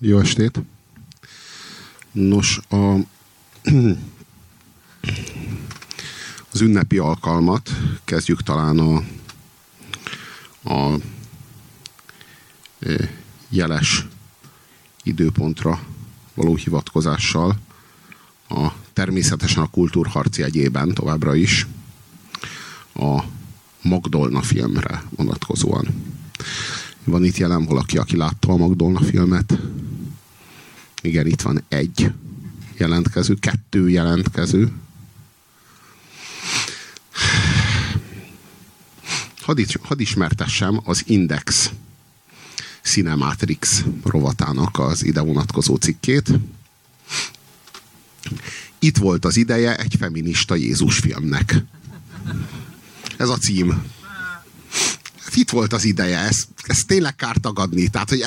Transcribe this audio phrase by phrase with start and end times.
[0.00, 0.60] Jó estét!
[2.12, 2.76] Nos, a,
[6.52, 7.70] az ünnepi alkalmat
[8.04, 9.02] kezdjük talán a,
[10.74, 11.00] a
[12.80, 13.10] e,
[13.48, 14.06] jeles
[15.02, 15.80] időpontra
[16.34, 17.58] való hivatkozással,
[18.48, 21.66] a, természetesen a kultúrharci egyében továbbra is,
[22.94, 23.22] a
[23.82, 26.16] Magdolna filmre vonatkozóan.
[27.04, 29.58] Van itt jelen valaki, aki látta a Magdolna filmet?
[31.02, 32.12] Igen, itt van egy
[32.76, 34.72] jelentkező, kettő jelentkező.
[39.40, 41.70] Hadd, had ismertessem az Index
[42.82, 46.30] Cinematrix rovatának az ide vonatkozó cikkét.
[48.78, 51.54] Itt volt az ideje egy feminista Jézus filmnek.
[53.16, 53.82] Ez a cím
[55.38, 57.88] itt volt az ideje, ez, ez tényleg kár tagadni.
[57.88, 58.24] Tehát, hogy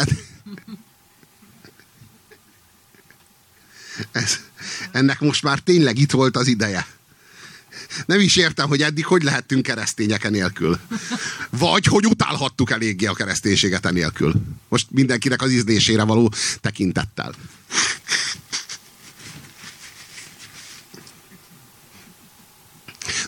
[4.12, 4.40] ez,
[4.92, 6.88] ennek most már tényleg itt volt az ideje.
[8.06, 10.80] Nem is értem, hogy eddig hogy lehettünk keresztények enélkül.
[11.50, 14.34] Vagy hogy utálhattuk eléggé a kereszténységet enélkül.
[14.70, 17.34] Most mindenkinek az ízlésére való tekintettel.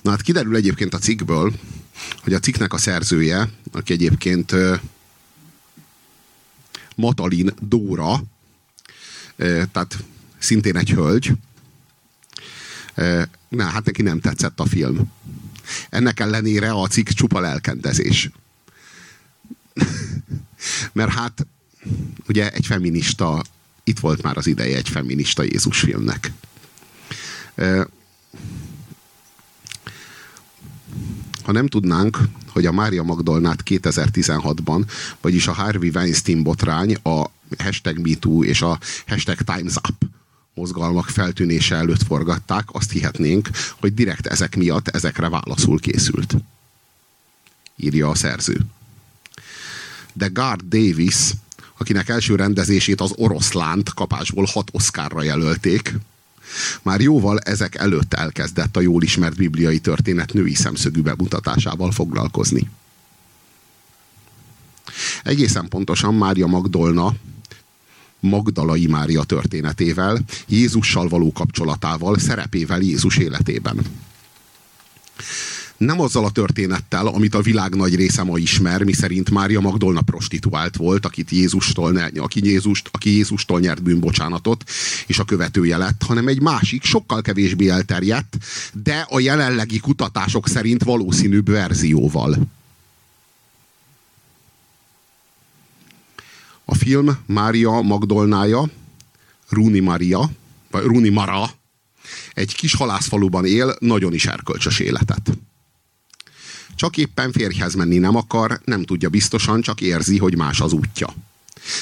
[0.02, 1.54] Na hát kiderül egyébként a cikkből,
[2.24, 4.56] hogy a cikknek a szerzője, aki egyébként
[6.96, 8.24] Matalin Dóra,
[9.72, 9.98] tehát
[10.38, 11.32] szintén egy hölgy,
[13.48, 15.12] na, hát neki nem tetszett a film.
[15.90, 18.30] Ennek ellenére a cikk csupa lelkendezés.
[20.94, 21.48] Mert hát
[22.28, 23.44] ugye egy feminista,
[23.84, 26.32] itt volt már az ideje egy feminista Jézus filmnek.
[31.44, 34.84] Ha nem tudnánk, hogy a Mária Magdolnát 2016-ban,
[35.22, 37.26] vagyis a Harvey Weinstein botrány, a
[37.58, 40.10] hashtag MeToo és a hashtag Time's Up
[40.54, 43.50] mozgalmak feltűnése előtt forgatták, azt hihetnénk,
[43.80, 46.36] hogy direkt ezek miatt ezekre válaszul készült.
[47.76, 48.60] Írja a szerző.
[50.14, 51.32] De Gard Davis,
[51.78, 55.94] akinek első rendezését az oroszlánt kapásból hat oszkárra jelölték,
[56.82, 62.70] már jóval ezek előtt elkezdett a jól ismert bibliai történet női szemszögű bemutatásával foglalkozni.
[65.24, 67.14] Egészen pontosan Mária Magdolna
[68.20, 73.78] Magdalai Mária történetével, Jézussal való kapcsolatával, szerepével Jézus életében
[75.84, 80.76] nem azzal a történettel, amit a világ nagy része ma ismer, miszerint Mária Magdolna prostituált
[80.76, 84.64] volt, akit Jézustól, aki, Jézust, aki Jézustól nyert bűnbocsánatot,
[85.08, 88.38] és a követője lett, hanem egy másik, sokkal kevésbé elterjedt,
[88.74, 92.38] de a jelenlegi kutatások szerint valószínűbb verzióval.
[96.66, 98.70] A film Mária Magdolnája,
[99.50, 100.32] Runi Maria,
[100.72, 101.50] vagy Runi Mara,
[102.34, 105.38] egy kis halászfaluban él, nagyon is erkölcsös életet.
[106.76, 111.14] Csak éppen férjhez menni nem akar, nem tudja biztosan, csak érzi, hogy más az útja.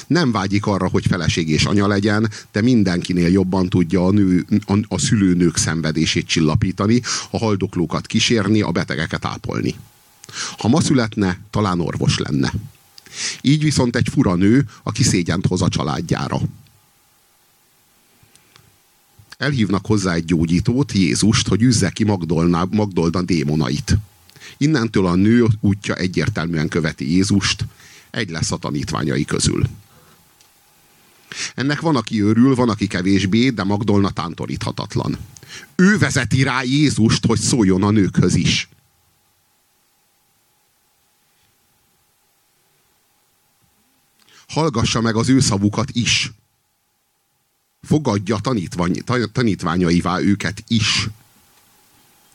[0.07, 4.79] Nem vágyik arra, hogy feleség és anya legyen, de mindenkinél jobban tudja a, nő, a,
[4.87, 9.75] a szülőnők szenvedését csillapítani, a haldoklókat kísérni, a betegeket ápolni.
[10.57, 12.53] Ha ma születne, talán orvos lenne.
[13.41, 16.39] Így viszont egy fura nő, aki szégyent hoz a családjára.
[19.37, 23.97] Elhívnak hozzá egy gyógyítót, Jézust, hogy üzze ki Magdolna, Magdolna démonait.
[24.61, 27.65] Innentől a nő útja egyértelműen követi Jézust,
[28.11, 29.65] egy lesz a tanítványai közül.
[31.55, 35.17] Ennek van, aki örül, van, aki kevésbé, de Magdolna tántoríthatatlan.
[35.75, 38.69] Ő vezeti rá Jézust, hogy szóljon a nőkhöz is.
[44.47, 46.31] Hallgassa meg az ő szavukat is.
[47.81, 51.07] Fogadja tanítvány, tanítványaivá őket is.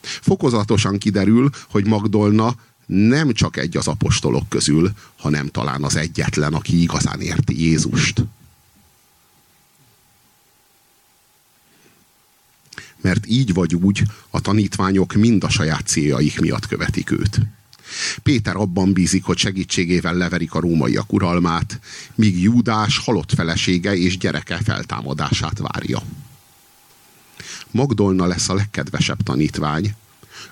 [0.07, 2.55] Fokozatosan kiderül, hogy Magdolna
[2.87, 8.25] nem csak egy az apostolok közül, hanem talán az egyetlen, aki igazán érti Jézust.
[13.01, 17.41] Mert így vagy úgy a tanítványok mind a saját céljaik miatt követik őt.
[18.23, 21.81] Péter abban bízik, hogy segítségével leverik a rómaiak uralmát,
[22.15, 26.03] míg Júdás halott felesége és gyereke feltámadását várja.
[27.77, 29.95] Magdolna lesz a legkedvesebb tanítvány.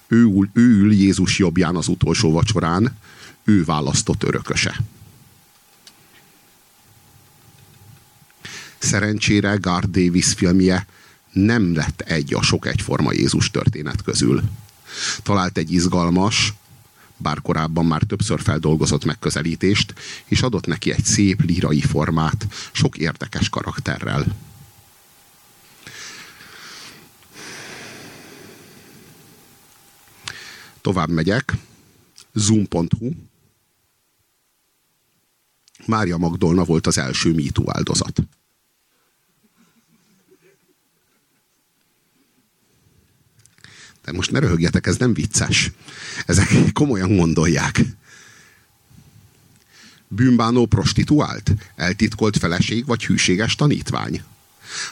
[0.07, 2.97] Ő ül, ő ül Jézus jobbján az utolsó vacsorán,
[3.45, 4.81] ő választott örököse.
[8.79, 10.87] Szerencsére Garth Davis filmje
[11.33, 14.43] nem lett egy a sok egyforma Jézus történet közül.
[15.23, 16.55] Talált egy izgalmas,
[17.17, 19.95] bár korábban már többször feldolgozott megközelítést,
[20.25, 24.27] és adott neki egy szép lírai formát, sok érdekes karakterrel.
[30.85, 31.53] Tovább megyek.
[32.33, 33.11] Zoom.hu
[35.87, 38.23] Mária Magdolna volt az első MeToo áldozat.
[44.05, 45.71] De most ne röhögjetek, ez nem vicces.
[46.27, 47.81] Ezek komolyan gondolják.
[50.09, 51.53] Bűnbánó prostituált?
[51.77, 54.23] Eltitkolt feleség vagy hűséges tanítvány?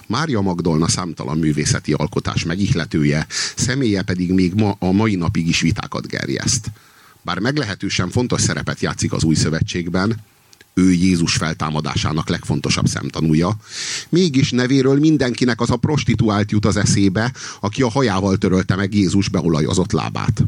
[0.06, 3.26] Mária Magdolna számtalan művészeti alkotás megihletője,
[3.56, 6.70] személye pedig még ma, a mai napig is vitákat gerjeszt.
[7.22, 10.16] Bár meglehetősen fontos szerepet játszik az új szövetségben,
[10.74, 13.56] ő Jézus feltámadásának legfontosabb szemtanúja.
[14.08, 19.28] Mégis nevéről mindenkinek az a prostituált jut az eszébe, aki a hajával törölte meg Jézus
[19.28, 20.44] beolajozott lábát.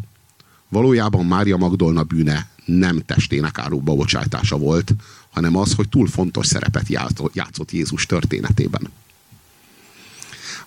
[0.68, 4.94] Valójában Mária Magdolna bűne nem testének árukba bocsájtása volt,
[5.30, 6.88] hanem az, hogy túl fontos szerepet
[7.32, 8.88] játszott Jézus történetében.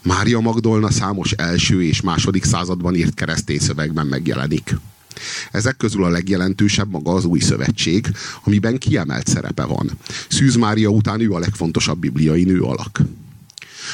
[0.01, 4.75] Mária Magdolna számos első és második században írt keresztény szövegben megjelenik.
[5.51, 8.07] Ezek közül a legjelentősebb maga az új szövetség,
[8.43, 9.91] amiben kiemelt szerepe van.
[10.29, 13.01] Szűz Mária után ő a legfontosabb bibliai nő alak.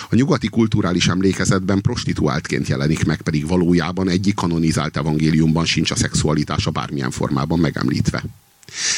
[0.10, 6.72] A nyugati kulturális emlékezetben prostituáltként jelenik meg, pedig valójában egyik kanonizált evangéliumban sincs a szexualitása
[6.72, 8.24] bármilyen formában megemlítve.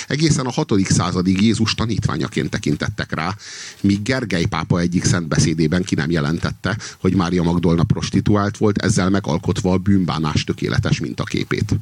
[0.07, 0.73] Egészen a 6.
[0.83, 3.35] századig Jézus tanítványaként tekintettek rá,
[3.81, 9.09] míg Gergely pápa egyik szent beszédében ki nem jelentette, hogy Mária Magdolna prostituált volt, ezzel
[9.09, 11.75] megalkotva a bűnbánás tökéletes mintaképét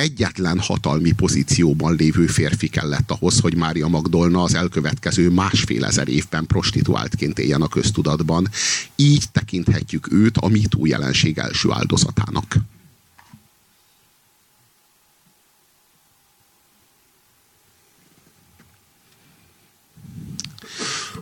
[0.00, 6.46] egyetlen hatalmi pozícióban lévő férfi kellett ahhoz, hogy Mária Magdolna az elkövetkező másfél ezer évben
[6.46, 8.48] prostituáltként éljen a köztudatban.
[8.96, 12.56] Így tekinthetjük őt a MeToo jelenség első áldozatának.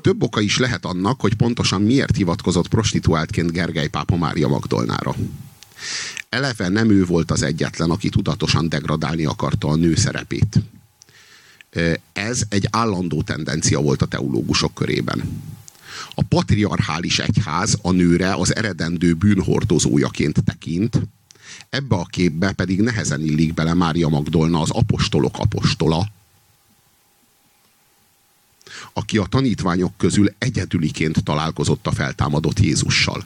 [0.01, 5.15] Több oka is lehet annak, hogy pontosan miért hivatkozott prostituáltként Gergely pápa Mária Magdolnára
[6.29, 10.61] eleve nem ő volt az egyetlen, aki tudatosan degradálni akarta a nő szerepét.
[12.13, 15.43] Ez egy állandó tendencia volt a teológusok körében.
[16.15, 21.01] A patriarchális egyház a nőre az eredendő bűnhordozójaként tekint,
[21.71, 26.09] ebbe a képbe pedig nehezen illik bele Mária Magdolna, az apostolok apostola,
[28.99, 33.25] aki a tanítványok közül egyedüliként találkozott a feltámadott Jézussal.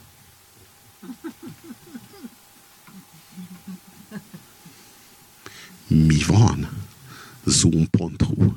[5.87, 6.69] Mi van?
[7.43, 8.51] Zoom.hu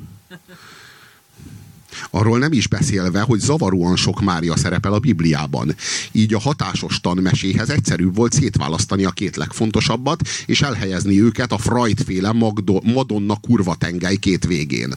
[2.11, 5.75] Arról nem is beszélve, hogy zavaróan sok Mária szerepel a Bibliában.
[6.13, 12.33] Így a hatásos tanmeséhez egyszerűbb volt szétválasztani a két legfontosabbat, és elhelyezni őket a Freud-féle
[12.83, 14.95] Madonna kurva tengely két végén.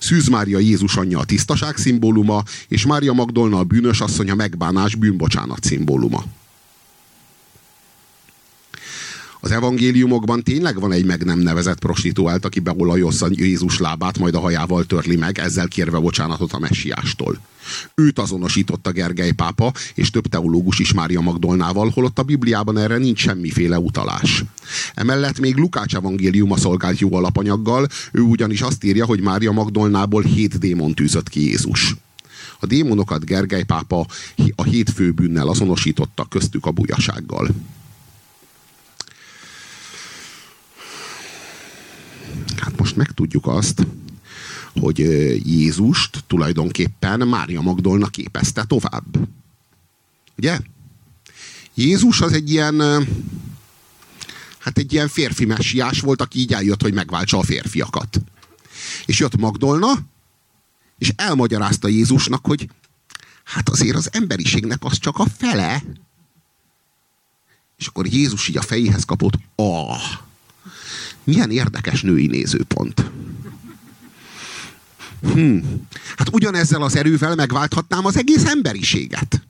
[0.00, 4.94] Szűz Mária Jézus anyja a tisztaság szimbóluma, és Mária Magdolna a bűnös asszony a megbánás
[4.94, 6.24] bűnbocsánat szimbóluma
[9.40, 14.40] az evangéliumokban tényleg van egy meg nem nevezett prostituált, aki beolajozza Jézus lábát, majd a
[14.40, 17.38] hajával törli meg, ezzel kérve bocsánatot a messiástól.
[17.94, 23.20] Őt azonosította Gergely pápa, és több teológus is Mária Magdolnával, holott a Bibliában erre nincs
[23.20, 24.44] semmiféle utalás.
[24.94, 30.58] Emellett még Lukács evangéliuma szolgált jó alapanyaggal, ő ugyanis azt írja, hogy Mária Magdolnából hét
[30.58, 31.94] démon tűzött ki Jézus.
[32.60, 34.06] A démonokat Gergely pápa
[34.54, 37.48] a hét főbűnnel azonosította, köztük a bujasággal.
[42.60, 43.86] Hát most megtudjuk azt,
[44.80, 44.98] hogy
[45.46, 49.28] Jézust tulajdonképpen Mária Magdolna képezte tovább.
[50.36, 50.60] Ugye?
[51.74, 53.06] Jézus az egy ilyen
[54.58, 58.20] hát egy ilyen férfi messiás volt, aki így eljött, hogy megváltsa a férfiakat.
[59.06, 59.98] És jött Magdolna,
[60.98, 62.68] és elmagyarázta Jézusnak, hogy
[63.44, 65.82] hát azért az emberiségnek az csak a fele.
[67.76, 70.00] És akkor Jézus így a fejéhez kapott, ah,
[71.24, 73.10] milyen érdekes női nézőpont.
[75.20, 75.86] Hmm.
[76.16, 79.42] Hát ugyanezzel az erővel megválthatnám az egész emberiséget.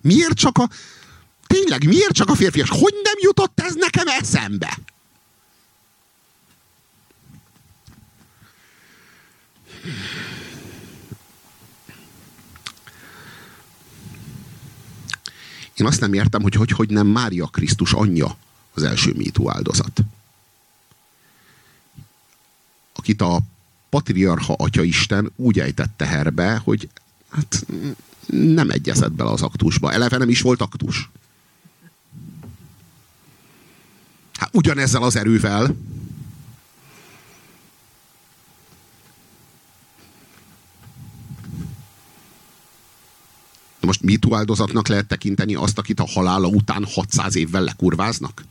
[0.00, 0.68] Miért csak a...
[1.46, 2.68] Tényleg, miért csak a férfias?
[2.70, 4.78] Hogy nem jutott ez nekem eszembe?
[15.74, 18.36] Én azt nem értem, hogy hogy, hogy nem Mária Krisztus anyja
[18.74, 20.02] az első mító áldozat
[23.00, 23.40] akit a
[23.88, 26.88] patriarha atyaisten úgy ejtette herbe, hogy
[27.30, 27.66] hát
[28.26, 29.92] nem egyezett bele az aktusba.
[29.92, 31.10] Eleve nem is volt aktus.
[34.34, 35.74] Hát ugyanezzel az erővel
[43.80, 48.44] most MeToo áldozatnak lehet tekinteni azt, akit a halála után 600 évvel lekurváznak?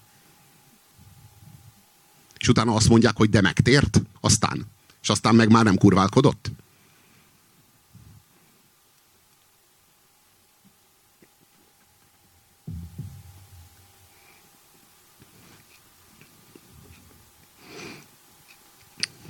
[2.40, 4.02] És utána azt mondják, hogy de megtért?
[4.22, 4.66] Aztán.
[5.02, 6.52] És aztán meg már nem kurválkodott?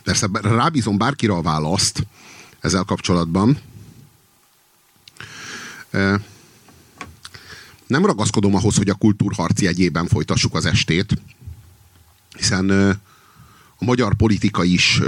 [0.04, 2.08] Persze rábízom bárkire a választ
[2.60, 3.62] ezzel kapcsolatban.
[7.88, 11.14] Nem ragaszkodom ahhoz, hogy a kultúrharci egyében folytassuk az estét,
[12.38, 12.70] hiszen
[13.76, 15.02] a magyar politika is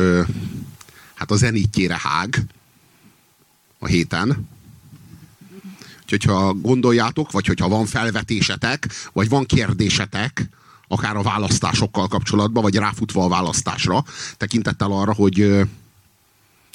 [1.13, 2.45] hát a zenítjére hág
[3.79, 4.47] a héten.
[6.01, 10.49] Úgyhogy ha gondoljátok, vagy hogyha van felvetésetek, vagy van kérdésetek,
[10.87, 14.03] akár a választásokkal kapcsolatban, vagy ráfutva a választásra,
[14.37, 15.67] tekintettel arra, hogy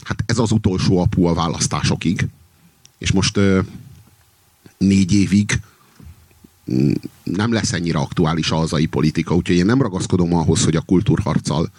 [0.04, 2.26] hát ez az utolsó apu a választásokig.
[2.98, 3.40] És most
[4.78, 5.60] négy évig
[7.22, 11.70] nem lesz ennyire aktuális a hazai politika, úgyhogy én nem ragaszkodom ahhoz, hogy a kultúrharccal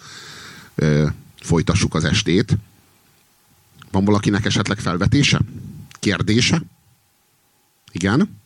[1.40, 2.56] folytassuk az estét.
[3.90, 5.40] Van valakinek esetleg felvetése?
[6.00, 6.62] Kérdése?
[7.92, 8.40] Igen?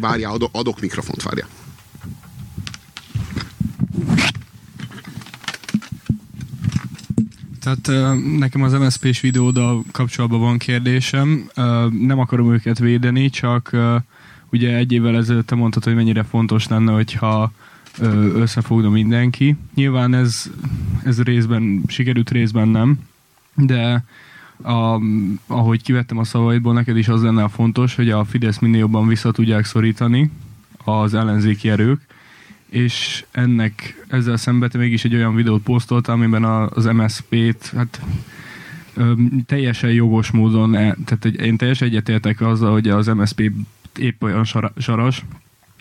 [0.00, 1.48] Várjál, adok, adok mikrofont, várjál.
[7.62, 11.50] Tehát nekem az MSZP-s videóddal kapcsolatban van kérdésem.
[12.00, 13.76] Nem akarom őket védeni, csak
[14.50, 17.52] ugye egy évvel ezelőtt te mondtad, hogy mennyire fontos lenne, hogyha
[18.34, 19.56] összefogna mindenki.
[19.74, 20.50] Nyilván ez,
[21.04, 22.98] ez részben sikerült, részben nem,
[23.54, 24.04] de
[24.62, 25.00] a,
[25.46, 29.08] ahogy kivettem a szavaidból, neked is az lenne a fontos, hogy a Fidesz minél jobban
[29.08, 30.30] vissza tudják szorítani
[30.84, 32.00] az ellenzéki erők,
[32.72, 38.00] és ennek ezzel szemben mégis egy olyan videót posztoltál, amiben az MSZP-t hát,
[39.46, 43.50] teljesen jogos módon, e, tehát én teljesen egyetértek azzal, hogy az MSZP
[43.98, 44.44] épp olyan
[44.76, 45.24] saras,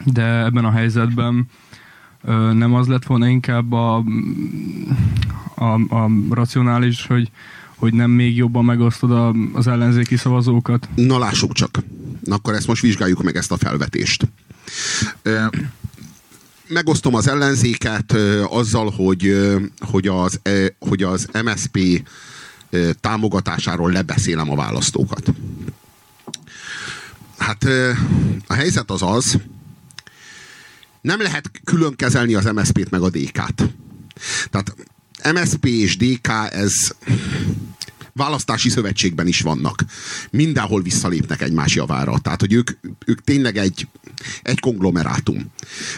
[0.06, 1.50] de ebben a helyzetben
[2.54, 4.04] nem az lett volna inkább a,
[5.56, 7.32] a, a racionális, hogy
[7.76, 10.90] hogy nem még jobban megosztod a, az ellenzéki szavazókat?
[10.96, 11.80] Na lássuk csak.
[12.24, 14.28] Na akkor ezt most vizsgáljuk meg ezt a felvetést.
[16.74, 18.12] Megosztom az ellenzéket
[18.50, 19.48] azzal, hogy,
[19.80, 20.40] hogy, az,
[20.80, 22.04] hogy az MSP
[23.00, 25.34] támogatásáról lebeszélem a választókat.
[27.38, 27.64] Hát
[28.48, 29.38] a helyzet az az,
[31.02, 33.64] nem lehet külön kezelni az MSZP-t meg a DK-t.
[34.50, 34.76] Tehát
[35.34, 36.96] MSP és DK ez
[38.14, 39.84] választási szövetségben is vannak.
[40.30, 42.20] Mindenhol visszalépnek egymás javára.
[42.20, 42.72] Tehát, hogy ők,
[43.06, 43.88] ők tényleg egy,
[44.42, 45.52] egy konglomerátum.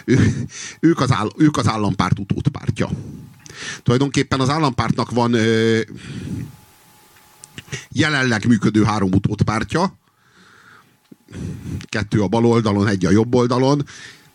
[0.06, 0.46] Ő,
[0.80, 2.90] ők, az áll, ők az állampárt utódpártja.
[3.84, 5.80] Tulajdonképpen az állampártnak van ö,
[7.90, 9.98] jelenleg működő három utódpártja.
[11.90, 13.86] Kettő a bal oldalon, egy a jobb oldalon.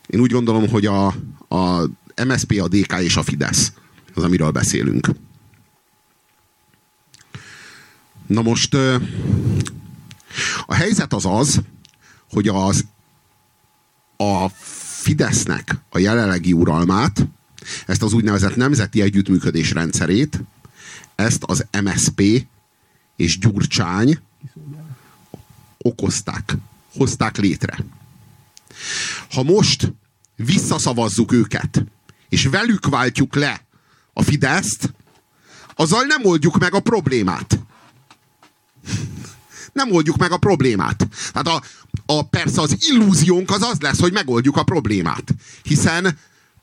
[0.07, 1.07] Én úgy gondolom, hogy a,
[1.49, 1.89] a
[2.27, 3.73] MSP, a DK és a Fidesz
[4.19, 5.09] az, amiről beszélünk.
[8.29, 8.75] Na most
[10.67, 11.61] a helyzet az az,
[12.31, 12.85] hogy az
[14.17, 14.49] a
[15.03, 17.27] Fidesznek a jelenlegi uralmát,
[17.87, 20.41] ezt az úgynevezett nemzeti együttműködés rendszerét,
[21.15, 22.23] ezt az MSP
[23.17, 24.19] és Gyurcsány
[25.79, 26.57] okozták,
[26.97, 27.79] hozták létre.
[29.31, 29.93] Ha most
[30.37, 31.85] visszaszavazzuk őket,
[32.29, 33.61] és velük váltjuk le
[34.13, 34.95] a Fideszt,
[35.75, 37.59] azzal nem oldjuk meg a problémát.
[39.73, 41.09] Nem oldjuk meg a problémát.
[41.33, 41.63] Tehát a,
[42.07, 45.35] a, persze az illúziónk az az lesz, hogy megoldjuk a problémát.
[45.63, 46.19] Hiszen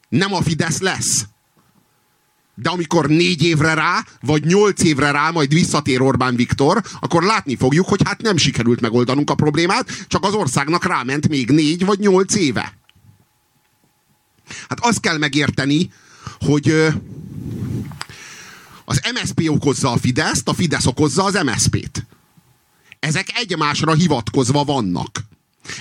[0.10, 1.26] nem a Fidesz lesz.
[2.56, 7.56] De amikor négy évre rá, vagy nyolc évre rá majd visszatér Orbán Viktor, akkor látni
[7.56, 12.00] fogjuk, hogy hát nem sikerült megoldanunk a problémát, csak az országnak ráment még négy vagy
[12.00, 12.78] nyolc éve.
[14.70, 15.92] Hát azt kell megérteni,
[16.40, 16.70] hogy
[18.86, 22.06] az MSP okozza a Fideszt, a Fidesz okozza az MSP-t.
[23.06, 25.24] Ezek egymásra hivatkozva vannak.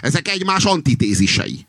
[0.00, 1.66] Ezek egymás antitézisei.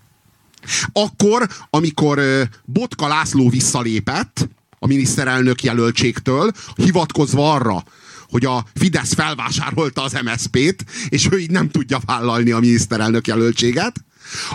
[0.94, 2.22] Akkor, amikor
[2.66, 7.84] Botka László visszalépett a miniszterelnök jelöltségtől, hivatkozva arra,
[8.30, 14.04] hogy a Fidesz felvásárolta az MSZP-t, és ő így nem tudja vállalni a miniszterelnök jelöltséget,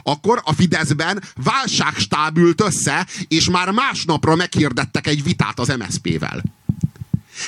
[0.03, 6.43] akkor a Fideszben válságstáb ült össze, és már másnapra meghirdettek egy vitát az MSZP-vel.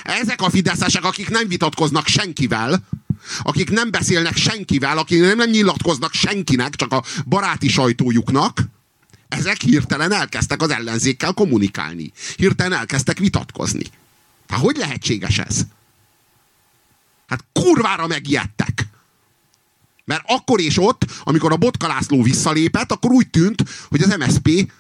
[0.03, 2.85] Ezek a fideszesek, akik nem vitatkoznak senkivel,
[3.43, 8.63] akik nem beszélnek senkivel, akik nem, nem nyilatkoznak senkinek, csak a baráti sajtójuknak,
[9.29, 12.13] ezek hirtelen elkezdtek az ellenzékkel kommunikálni.
[12.37, 13.85] Hirtelen elkezdtek vitatkozni.
[14.49, 15.61] Hát hogy lehetséges ez?
[17.27, 18.87] Hát kurvára megijedtek.
[20.05, 24.73] Mert akkor és ott, amikor a Botka László visszalépett, akkor úgy tűnt, hogy az MSP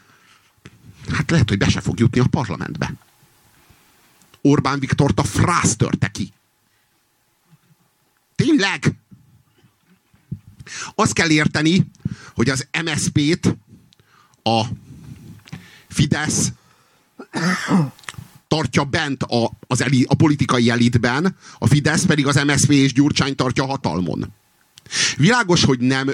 [1.10, 2.94] hát lehet, hogy be se fog jutni a parlamentbe.
[4.40, 6.32] Orbán Viktort a frász törte ki.
[8.42, 8.92] Tényleg?
[10.94, 11.90] Azt kell érteni,
[12.34, 13.56] hogy az MSZP-t
[14.42, 14.64] a
[15.88, 16.52] Fidesz
[18.48, 23.34] tartja bent a, az eli, a politikai elitben, a Fidesz pedig az MSZP és Gyurcsány
[23.34, 24.32] tartja hatalmon.
[25.16, 26.10] Világos, hogy nem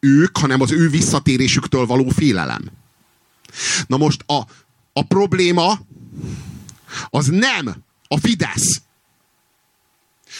[0.00, 2.70] ők, hanem az ő visszatérésüktől való félelem.
[3.86, 4.40] Na most a,
[4.92, 5.80] a probléma
[7.10, 7.74] az nem
[8.08, 8.82] a Fidesz.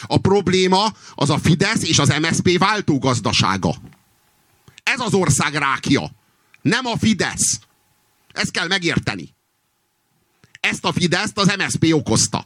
[0.03, 3.75] A probléma az a Fidesz és az MSZP váltógazdasága.
[4.83, 6.11] Ez az ország rákja.
[6.63, 7.61] Nem a Fidesz.
[8.33, 9.35] Ezt kell megérteni.
[10.61, 12.45] Ezt a Fideszt az MSZP okozta.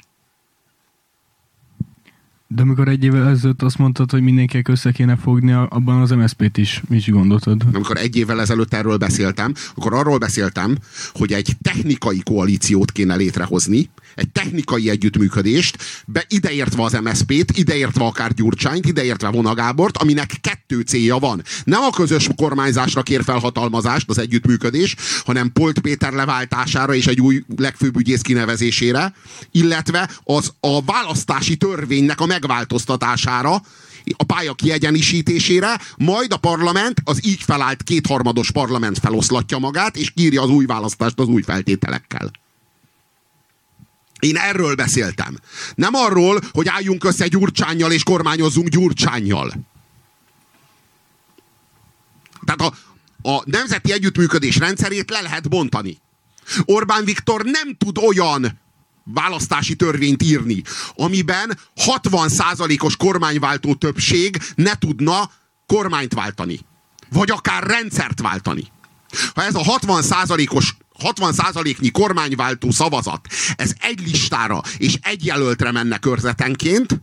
[2.46, 6.56] De amikor egy évvel ezelőtt azt mondtad, hogy mindenkinek össze kéne fogni, abban az MSZP-t
[6.56, 7.62] is, is gondoltad.
[7.73, 10.76] Amikor egy évvel ezelőtt erről beszéltem, akkor arról beszéltem,
[11.12, 18.33] hogy egy technikai koalíciót kéne létrehozni, egy technikai együttműködést, be ideértve az MSZP-t, ideértve akár
[18.35, 21.42] Gyurcsányt, ideértve Vonagábort, aminek kettő célja van.
[21.64, 27.42] Nem a közös kormányzásra kér felhatalmazást az együttműködés, hanem Polt Péter leváltására és egy új
[27.56, 29.14] legfőbb ügyész kinevezésére,
[29.50, 33.62] illetve az a választási törvénynek a megváltoztatására,
[34.16, 40.42] a pálya kiegyenisítésére, majd a parlament, az így felállt kétharmados parlament feloszlatja magát, és kírja
[40.42, 42.30] az új választást az új feltételekkel.
[44.25, 45.38] Én erről beszéltem.
[45.75, 49.52] Nem arról, hogy álljunk össze Gyurcsányjal és kormányozzunk Gyurcsányjal.
[52.45, 52.75] Tehát a,
[53.31, 55.99] a nemzeti együttműködés rendszerét le lehet bontani.
[56.64, 58.61] Orbán Viktor nem tud olyan
[59.04, 60.62] választási törvényt írni,
[60.95, 65.31] amiben 60%-os kormányváltó többség ne tudna
[65.66, 66.61] kormányt váltani.
[67.11, 68.72] Vagy akár rendszert váltani.
[69.35, 73.26] Ha ez a 60%-os 60%-nyi kormányváltó szavazat,
[73.57, 77.00] ez egy listára és egy jelöltre menne körzetenként,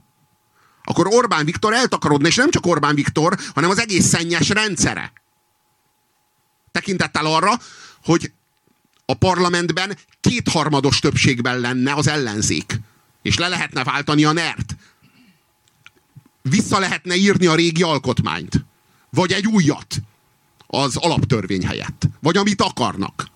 [0.84, 5.14] akkor Orbán Viktor eltakarodna, és nem csak Orbán Viktor, hanem az egész szennyes rendszere.
[6.72, 7.60] Tekintettel arra,
[8.04, 8.32] hogy
[9.06, 12.80] a parlamentben kétharmados többségben lenne az ellenzék.
[13.22, 14.76] És le lehetne váltani a NERT.
[16.42, 18.66] Vissza lehetne írni a régi alkotmányt.
[19.10, 20.02] Vagy egy újat
[20.68, 22.08] az alaptörvény helyett.
[22.20, 23.31] Vagy amit akarnak.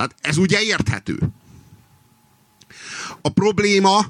[0.00, 1.18] Tehát ez ugye érthető.
[3.20, 4.06] A probléma,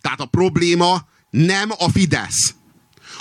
[0.00, 2.54] tehát a probléma nem a Fidesz.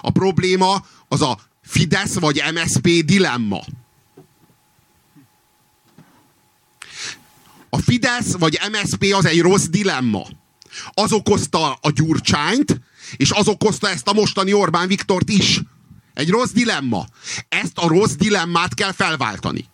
[0.02, 3.64] A probléma az a Fidesz vagy MSP dilemma.
[7.70, 10.26] A Fidesz vagy MSP az egy rossz dilemma.
[10.90, 12.82] Az okozta a Gyurcsányt,
[13.18, 15.62] és az okozta ezt a mostani Orbán Viktort is.
[16.14, 17.06] Egy rossz dilemma.
[17.50, 19.66] Ezt a rossz dilemmát kell felváltani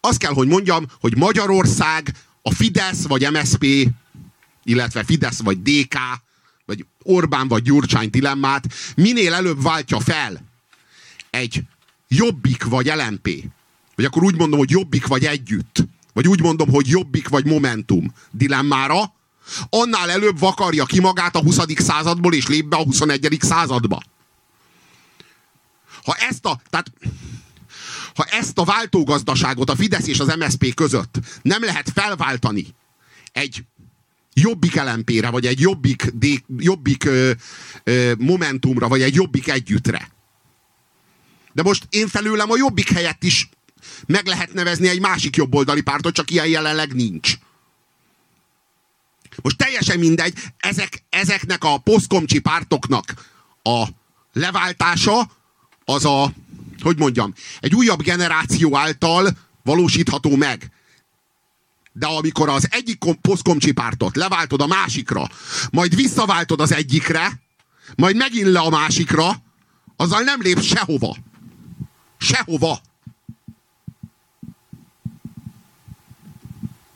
[0.00, 3.88] azt kell, hogy mondjam, hogy Magyarország a Fidesz vagy MSP,
[4.64, 5.98] illetve Fidesz vagy DK,
[6.66, 10.44] vagy Orbán vagy Gyurcsány dilemmát minél előbb váltja fel
[11.30, 11.62] egy
[12.08, 13.28] Jobbik vagy LMP,
[13.94, 18.14] vagy akkor úgy mondom, hogy Jobbik vagy Együtt, vagy úgy mondom, hogy Jobbik vagy Momentum
[18.30, 19.14] dilemmára,
[19.68, 21.58] annál előbb vakarja ki magát a 20.
[21.76, 23.36] századból, és lép be a 21.
[23.40, 24.02] századba.
[26.04, 26.60] Ha ezt a...
[26.70, 26.92] Tehát
[28.18, 32.66] ha ezt a váltógazdaságot a Fidesz és az MSZP között nem lehet felváltani
[33.32, 33.62] egy
[34.32, 36.12] jobbik lmp vagy egy jobbik,
[36.56, 37.30] jobbik ö,
[37.84, 40.10] ö, momentumra, vagy egy jobbik együttre.
[41.52, 43.48] De most én felőlem a jobbik helyett is
[44.06, 47.34] meg lehet nevezni egy másik jobboldali pártot, csak ilyen jelenleg nincs.
[49.42, 53.14] Most teljesen mindegy, ezek, ezeknek a poszkomcsi pártoknak
[53.62, 53.86] a
[54.32, 55.30] leváltása
[55.84, 56.32] az a
[56.82, 59.30] hogy mondjam, egy újabb generáció által
[59.62, 60.70] valósítható meg.
[61.92, 65.28] De amikor az egyik poszkomcsi pártot leváltod a másikra,
[65.70, 67.40] majd visszaváltod az egyikre,
[67.96, 69.42] majd megint le a másikra,
[69.96, 71.16] azzal nem lép sehova.
[72.18, 72.80] Sehova.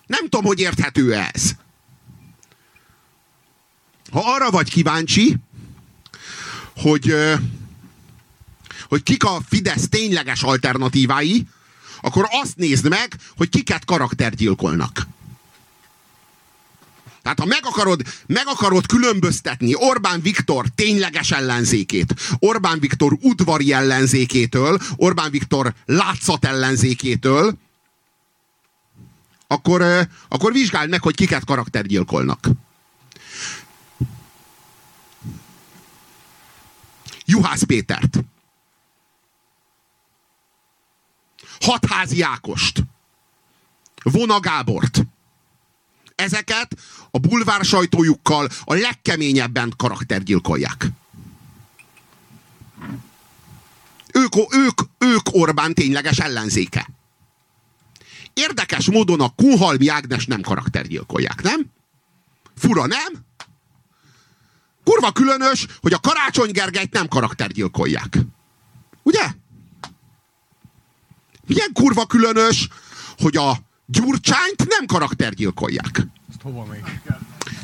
[0.06, 1.50] Nem tudom, hogy érthető ez.
[4.10, 5.36] Ha arra vagy kíváncsi,
[6.76, 7.14] hogy
[8.92, 11.46] hogy kik a Fidesz tényleges alternatívái,
[12.00, 15.06] akkor azt nézd meg, hogy kiket karaktergyilkolnak.
[17.22, 24.78] Tehát ha meg akarod, meg akarod különböztetni Orbán Viktor tényleges ellenzékét, Orbán Viktor udvari ellenzékétől,
[24.96, 27.58] Orbán Viktor látszat ellenzékétől,
[29.46, 32.48] akkor, akkor vizsgáld meg, hogy kiket karaktergyilkolnak.
[37.24, 38.18] Juhász Pétert,
[41.62, 42.82] Hatházi Ákost,
[44.02, 45.06] Vona Gábort.
[46.14, 46.76] Ezeket
[47.10, 50.86] a bulvár sajtójukkal a legkeményebben karaktergyilkolják.
[54.12, 56.88] Ők, ők, ők Orbán tényleges ellenzéke.
[58.32, 61.70] Érdekes módon a Kunhalmi Ágnes nem karaktergyilkolják, nem?
[62.56, 63.12] Fura, nem?
[64.84, 68.18] Kurva különös, hogy a Karácsony Gergelyt nem karaktergyilkolják.
[69.02, 69.40] Ugye?
[71.52, 72.68] Milyen kurva különös,
[73.18, 76.06] hogy a Gyurcsányt nem karaktergyilkolják.
[76.30, 76.84] Ezt hova még?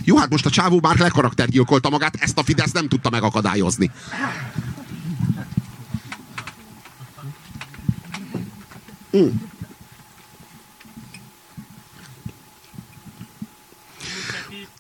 [0.05, 3.90] Jó, hát most a csávó már lekaraktergyilkolta magát, ezt a Fidesz nem tudta megakadályozni.
[9.16, 9.29] Mm.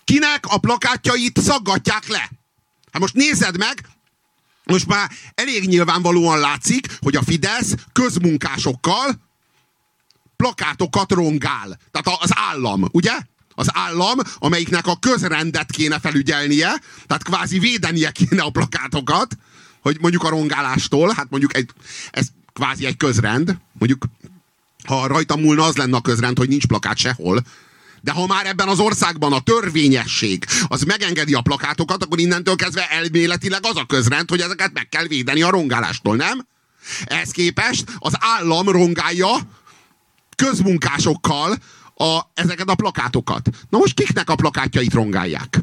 [0.04, 2.30] Kinek a plakátjait szaggatják le?
[2.92, 3.88] Hát most nézed meg,
[4.70, 9.20] most már elég nyilvánvalóan látszik, hogy a Fidesz közmunkásokkal
[10.36, 11.78] plakátokat rongál.
[11.90, 13.12] Tehát az állam, ugye?
[13.54, 19.36] Az állam, amelyiknek a közrendet kéne felügyelnie, tehát kvázi védenie kéne a plakátokat,
[19.80, 21.70] hogy mondjuk a rongálástól, hát mondjuk egy,
[22.10, 24.06] ez kvázi egy közrend, mondjuk
[24.84, 27.42] ha rajta múlna, az lenne a közrend, hogy nincs plakát sehol.
[28.00, 32.90] De ha már ebben az országban a törvényesség az megengedi a plakátokat, akkor innentől kezdve
[32.90, 36.46] elméletileg az a közrend, hogy ezeket meg kell védeni a rongálástól, nem?
[37.04, 39.28] Ehhez képest az állam rongálja
[40.36, 41.56] közmunkásokkal
[41.94, 43.48] a, ezeket a plakátokat.
[43.70, 45.60] Na most kiknek a plakátjait rongálják?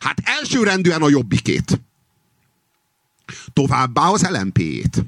[0.00, 1.80] Hát elsőrendűen a jobbikét.
[3.52, 5.04] Továbbá az LMP-ét.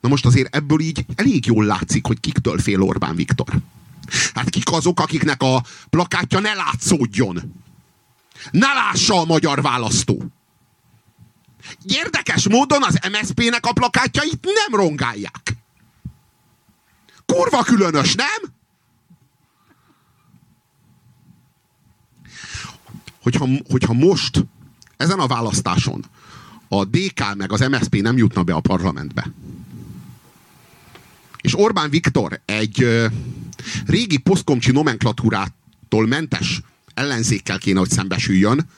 [0.00, 3.60] Na most azért ebből így elég jól látszik, hogy kiktől fél Orbán Viktor.
[4.34, 7.54] Hát kik azok, akiknek a plakátja ne látszódjon.
[8.50, 10.24] Ne lássa a magyar választó.
[11.84, 15.56] Érdekes módon az MSZP-nek a plakátjait nem rongálják.
[17.26, 18.52] Kurva különös, nem?
[23.22, 24.46] Hogyha, hogyha most,
[24.96, 26.04] ezen a választáson
[26.72, 29.30] a DK meg az MSZP nem jutna be a parlamentbe,
[31.40, 32.86] és Orbán Viktor egy
[33.86, 36.60] régi posztkomcsi nomenklatúrától mentes
[36.94, 38.68] ellenzékkel kéne, hogy szembesüljön,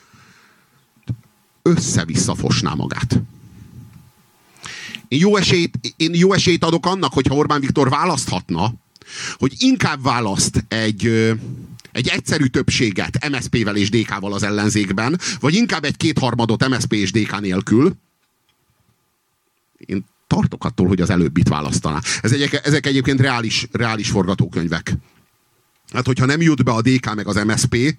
[1.61, 3.21] össze-vissza fosná magát.
[5.07, 8.73] Én jó, esélyt, én jó esélyt adok annak, hogyha Orbán Viktor választhatna,
[9.33, 11.31] hogy inkább választ egy,
[11.91, 17.39] egy egyszerű többséget MSZP-vel és DK-val az ellenzékben, vagy inkább egy kétharmadot MSZP és DK
[17.39, 17.95] nélkül.
[19.77, 21.99] Én tartok attól, hogy az előbbit választaná.
[22.21, 24.97] Ezek, ezek egyébként reális, reális forgatókönyvek.
[25.93, 27.97] Hát, hogyha nem jut be a DK meg az MSP,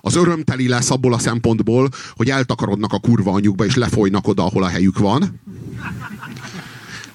[0.00, 4.62] az örömteli lesz abból a szempontból, hogy eltakarodnak a kurva anyjukba, és lefolynak oda, ahol
[4.62, 5.40] a helyük van.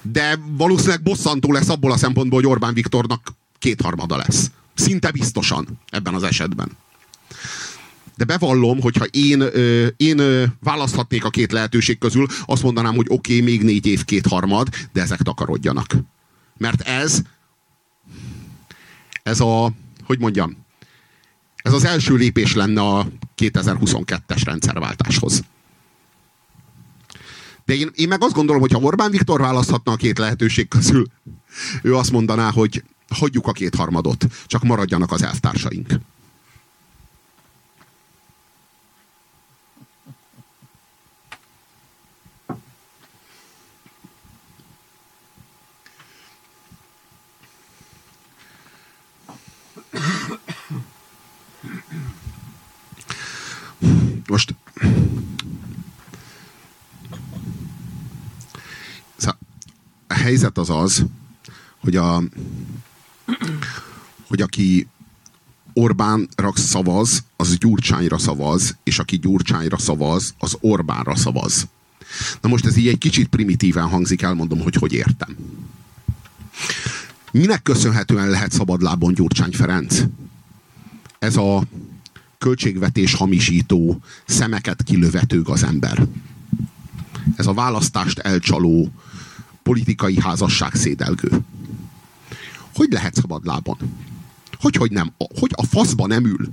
[0.01, 4.51] De valószínűleg bosszantó lesz abból a szempontból, hogy Orbán Viktornak kétharmada lesz.
[4.73, 6.71] Szinte biztosan ebben az esetben.
[8.17, 13.05] De bevallom, hogyha én, ö, én ö, választhatnék a két lehetőség közül, azt mondanám, hogy
[13.09, 15.95] oké, okay, még négy év kétharmad, de ezek takarodjanak.
[16.57, 17.21] Mert ez,
[19.23, 19.71] ez a,
[20.03, 20.65] hogy mondjam,
[21.55, 25.43] ez az első lépés lenne a 2022-es rendszerváltáshoz.
[27.65, 31.05] De én, én meg azt gondolom, hogy ha Orbán Viktor választhatna a két lehetőség közül,
[31.81, 35.87] ő azt mondaná, hogy hagyjuk a kétharmadot, csak maradjanak az elvtársaink.
[54.27, 54.55] Most
[59.15, 59.37] szóval
[60.07, 61.05] a helyzet az az,
[61.79, 62.23] hogy a
[64.27, 64.87] hogy aki
[65.73, 71.67] Orbánra szavaz, az Gyurcsányra szavaz, és aki Gyurcsányra szavaz, az Orbánra szavaz.
[72.41, 75.35] Na most ez így egy kicsit primitíven hangzik, elmondom, hogy hogy értem.
[77.31, 80.03] Minek köszönhetően lehet szabadlábon Gyurcsány Ferenc?
[81.19, 81.63] Ez a
[82.37, 86.07] költségvetés hamisító, szemeket kilövető ember.
[87.35, 88.91] Ez a választást elcsaló,
[89.63, 91.39] politikai házasság szédelgő.
[92.75, 93.77] Hogy lehet szabadlábon?
[94.59, 95.13] Hogy, hogy nem?
[95.39, 96.49] Hogy a faszba nem ül?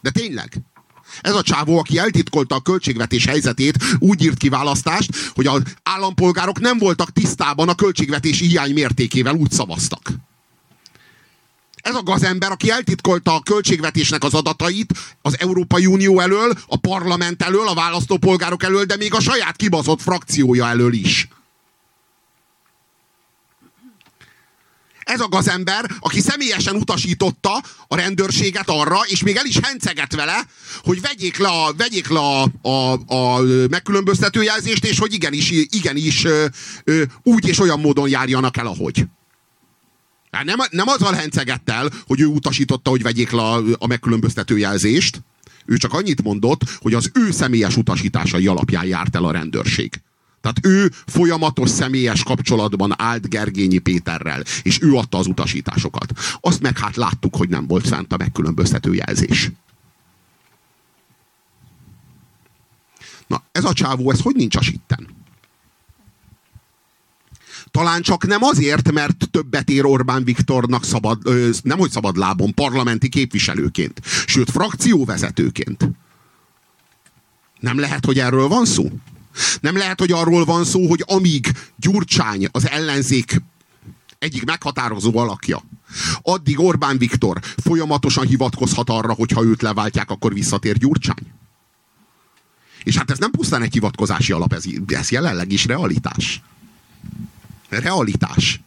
[0.00, 0.62] De tényleg?
[1.20, 6.60] Ez a csávó, aki eltitkolta a költségvetés helyzetét, úgy írt ki választást, hogy az állampolgárok
[6.60, 10.12] nem voltak tisztában a költségvetés hiány mértékével, úgy szavaztak.
[11.86, 17.42] Ez a gazember, aki eltitkolta a költségvetésnek az adatait az Európai Unió elől, a parlament
[17.42, 21.28] elől, a választópolgárok elől, de még a saját kibaszott frakciója elől is.
[25.00, 30.46] Ez a gazember, aki személyesen utasította a rendőrséget arra, és még el is henceget vele,
[30.82, 36.26] hogy vegyék le a, vegyék le a, a, a megkülönböztető jelzést, és hogy igenis, igenis
[37.22, 39.06] úgy és olyan módon járjanak el, ahogy.
[40.36, 44.58] Hát nem, nem azzal hencegett el, hogy ő utasította, hogy vegyék le a, a megkülönböztető
[44.58, 45.22] jelzést.
[45.64, 50.00] Ő csak annyit mondott, hogy az ő személyes utasításai alapján járt el a rendőrség.
[50.40, 56.12] Tehát ő folyamatos személyes kapcsolatban állt Gergényi Péterrel, és ő adta az utasításokat.
[56.40, 59.50] Azt meg hát láttuk, hogy nem volt fent a megkülönböztető jelzés.
[63.26, 65.15] Na, ez a csávó, ez hogy nincs a sitten?
[67.76, 71.18] Talán csak nem azért, mert többet ér Orbán Viktornak szabad,
[71.62, 75.90] nem hogy szabad lábon, parlamenti képviselőként, sőt frakcióvezetőként.
[77.60, 78.90] Nem lehet, hogy erről van szó?
[79.60, 83.42] Nem lehet, hogy arról van szó, hogy amíg Gyurcsány az ellenzék
[84.18, 85.62] egyik meghatározó alakja,
[86.22, 91.32] addig Orbán Viktor folyamatosan hivatkozhat arra, hogy ha őt leváltják, akkor visszatér Gyurcsány.
[92.84, 96.42] És hát ez nem pusztán egy hivatkozási alap, ez, ez jelenleg is realitás.
[97.68, 98.60] Realitás.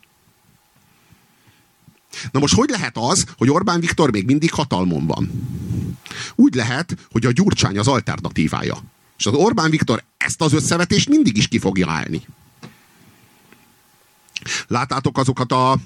[2.32, 5.32] Na most hogy lehet az, hogy Orbán Viktor még mindig hatalmon van?
[6.36, 8.78] Úgy lehet, hogy a Gyurcsány az alternatívája.
[9.18, 12.22] És az Orbán Viktor ezt az összevetést mindig is ki fogja állni.
[14.68, 15.78] Láttátok azokat a,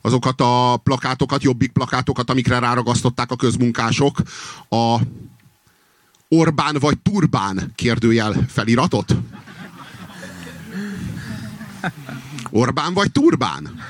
[0.00, 4.22] azokat a plakátokat, jobbik plakátokat, amikre ráragasztották a közmunkások
[4.68, 5.00] a
[6.28, 9.16] Orbán vagy Turbán kérdőjel feliratot?
[12.50, 13.84] Orbán vagy Turbán?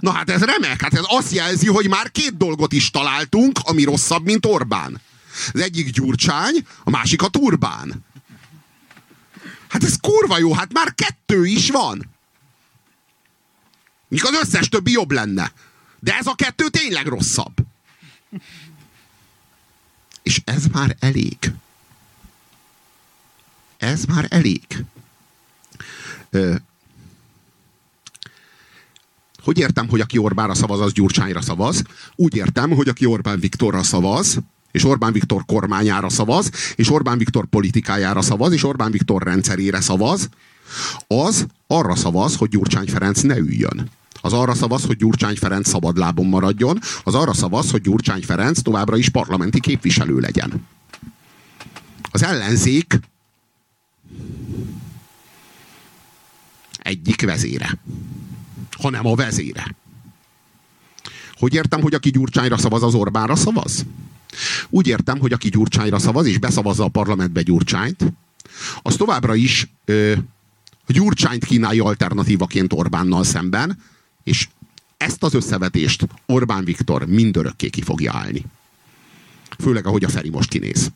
[0.00, 3.84] Na hát ez remek, hát ez azt jelzi, hogy már két dolgot is találtunk, ami
[3.84, 5.00] rosszabb, mint Orbán.
[5.52, 8.04] Az egyik Gyurcsány, a másik a Turbán.
[9.68, 12.10] Hát ez kurva jó, hát már kettő is van.
[14.08, 15.52] Míg az összes többi jobb lenne.
[16.00, 17.54] De ez a kettő tényleg rosszabb.
[20.22, 21.38] És ez már elég.
[23.76, 24.84] Ez már elég.
[29.50, 31.82] Hogy értem, hogy aki Orbánra szavaz, az Gyurcsányra szavaz?
[32.16, 34.38] Úgy értem, hogy aki Orbán Viktorra szavaz,
[34.70, 40.28] és Orbán Viktor kormányára szavaz, és Orbán Viktor politikájára szavaz, és Orbán Viktor rendszerére szavaz,
[41.06, 43.90] az arra szavaz, hogy Gyurcsány Ferenc ne üljön.
[44.20, 48.96] Az arra szavaz, hogy Gyurcsány Ferenc szabadlábon maradjon, az arra szavaz, hogy Gyurcsány Ferenc továbbra
[48.96, 50.66] is parlamenti képviselő legyen.
[52.10, 53.00] Az ellenzék
[56.82, 57.78] egyik vezére,
[58.80, 59.74] hanem a vezére.
[61.34, 63.86] Hogy értem, hogy aki Gyurcsányra szavaz, az Orbánra szavaz?
[64.68, 68.12] Úgy értem, hogy aki Gyurcsányra szavaz, és beszavazza a parlamentbe Gyurcsányt,
[68.82, 70.12] az továbbra is ö,
[70.86, 73.78] Gyurcsányt kínálja alternatívaként Orbánnal szemben,
[74.24, 74.48] és
[74.96, 78.44] ezt az összevetést Orbán Viktor mindörökké ki fogja állni.
[79.58, 80.90] Főleg, ahogy a Feri most kinéz.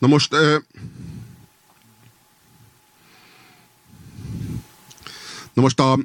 [0.00, 0.32] Na most...
[5.52, 5.98] Na most a...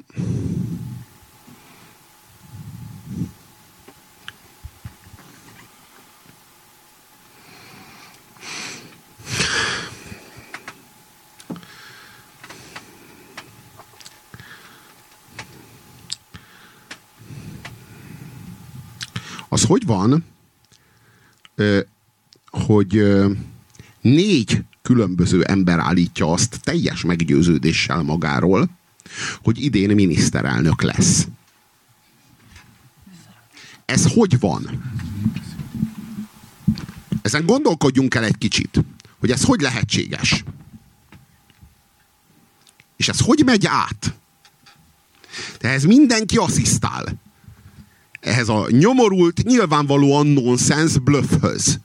[19.48, 20.24] Az hogy van,
[22.50, 23.02] hogy
[24.14, 28.68] négy különböző ember állítja azt teljes meggyőződéssel magáról,
[29.42, 31.26] hogy idén miniszterelnök lesz.
[33.84, 34.82] Ez hogy van?
[37.22, 38.84] Ezen gondolkodjunk el egy kicsit,
[39.18, 40.44] hogy ez hogy lehetséges.
[42.96, 44.14] És ez hogy megy át?
[45.58, 47.04] De ez mindenki asszisztál.
[48.20, 51.80] Ehhez a nyomorult, nyilvánvalóan nonsens bluffhöz.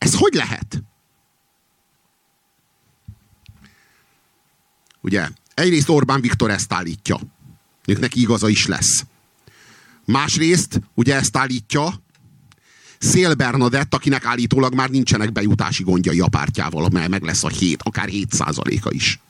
[0.00, 0.82] Ez hogy lehet?
[5.00, 7.20] Ugye, egyrészt Orbán Viktor ezt állítja.
[7.84, 9.04] Neki igaza is lesz.
[10.04, 12.02] Másrészt, ugye ezt állítja
[12.98, 17.82] Szél Bernadett, akinek állítólag már nincsenek bejutási gondjai a pártjával, mert meg lesz a 7,
[17.82, 19.20] akár 7 százaléka is.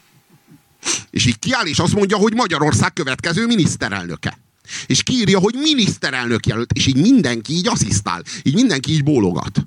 [1.11, 4.39] És így kiáll és azt mondja, hogy Magyarország következő miniszterelnöke.
[4.87, 9.67] És kiírja, hogy miniszterelnök jelölt, és így mindenki így asszisztál, így mindenki így bólogat.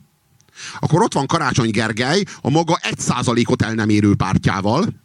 [0.80, 5.02] Akkor ott van Karácsony Gergely a maga egy százalékot el nem érő pártjával,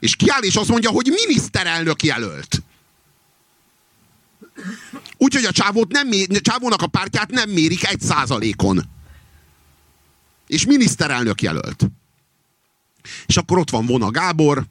[0.00, 2.62] és kiáll és azt mondja, hogy miniszterelnök jelölt.
[5.16, 8.82] Úgyhogy a csávót nem mér, csávónak a pártját nem mérik egy százalékon.
[10.46, 11.90] És miniszterelnök jelölt.
[13.26, 14.66] És akkor ott van Vona Gábor,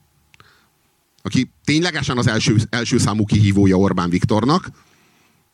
[1.21, 4.69] aki ténylegesen az első, első számú kihívója Orbán Viktornak,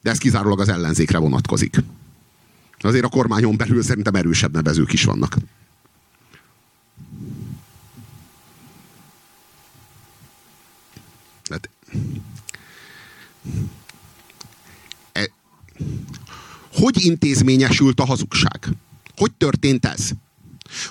[0.04, 1.76] de ez kizárólag az ellenzékre vonatkozik.
[2.80, 5.36] Azért a kormányon belül szerintem erősebb nevezők is vannak.
[11.44, 11.70] Tehát,
[15.12, 15.30] e,
[16.74, 18.68] hogy intézményesült a hazugság?
[19.16, 20.10] Hogy történt ez?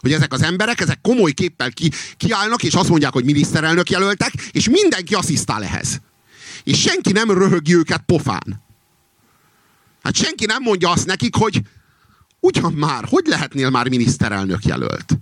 [0.01, 4.33] Hogy ezek az emberek, ezek komoly képpel ki, kiállnak, és azt mondják, hogy miniszterelnök jelöltek,
[4.51, 6.01] és mindenki asszisztál ehhez.
[6.65, 8.63] És senki nem röhögi őket pofán.
[10.03, 11.63] Hát senki nem mondja azt nekik, hogy
[12.41, 15.19] ugyan már, hogy lehetnél már miniszterelnök jelölt?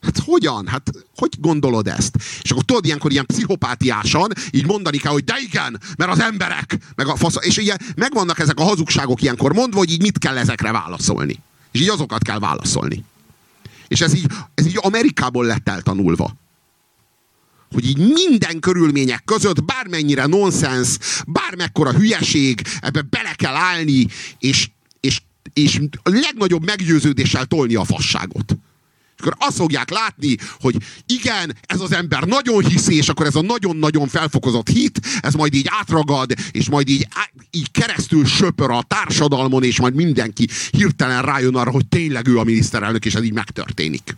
[0.00, 0.66] Hát hogyan?
[0.66, 2.16] Hát hogy gondolod ezt?
[2.42, 6.78] És akkor tudod, ilyenkor ilyen pszichopátiásan így mondani kell, hogy de igen, mert az emberek,
[6.96, 10.36] meg a fasz, és ugye megvannak ezek a hazugságok ilyenkor mondva, hogy így mit kell
[10.36, 11.42] ezekre válaszolni.
[11.72, 13.04] És így azokat kell válaszolni.
[13.88, 16.34] És ez így, ez így Amerikából lett eltanulva.
[17.70, 24.06] Hogy így minden körülmények között bármennyire nonsens, bármekkora hülyeség, ebbe bele kell állni,
[24.38, 24.68] és,
[25.00, 28.56] és, és a legnagyobb meggyőződéssel tolni a fasságot.
[29.16, 30.76] És akkor azt fogják látni, hogy
[31.06, 35.54] igen, ez az ember nagyon hiszi, és akkor ez a nagyon-nagyon felfokozott hit, ez majd
[35.54, 37.08] így átragad, és majd így,
[37.50, 42.44] így keresztül söpör a társadalmon, és majd mindenki hirtelen rájön arra, hogy tényleg ő a
[42.44, 44.14] miniszterelnök, és ez így megtörténik.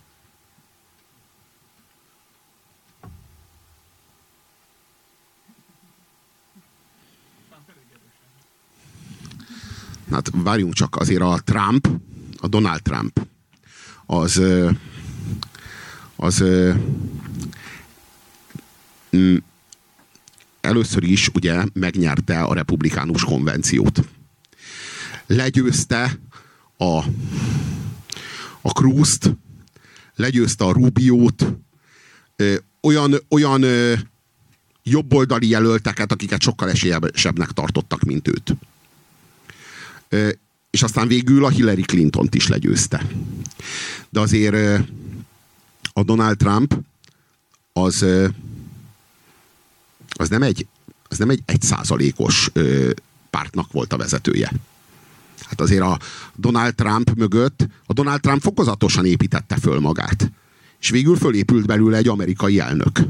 [10.11, 11.89] Hát várjunk csak, azért a Trump,
[12.37, 13.27] a Donald Trump,
[14.07, 14.43] az,
[16.17, 16.45] az
[20.61, 24.09] először is ugye megnyerte a republikánus konvenciót.
[25.27, 26.19] Legyőzte
[26.77, 26.99] a,
[28.61, 29.37] a Cruz-t,
[30.15, 31.47] legyőzte a Rubiót,
[32.83, 33.65] olyan, olyan
[34.83, 38.57] jobboldali jelölteket, akiket sokkal esélyesebbnek tartottak, mint őt
[40.71, 43.07] és aztán végül a Hillary Clinton-t is legyőzte.
[44.11, 44.83] De azért
[45.93, 46.79] a Donald Trump
[47.73, 48.05] az,
[50.09, 50.67] az nem egy
[51.09, 52.51] az nem egy egyszázalékos
[53.31, 54.53] pártnak volt a vezetője.
[55.41, 55.99] Hát azért a
[56.37, 60.31] Donald Trump mögött, a Donald Trump fokozatosan építette föl magát.
[60.81, 63.01] És végül fölépült belőle egy amerikai elnök.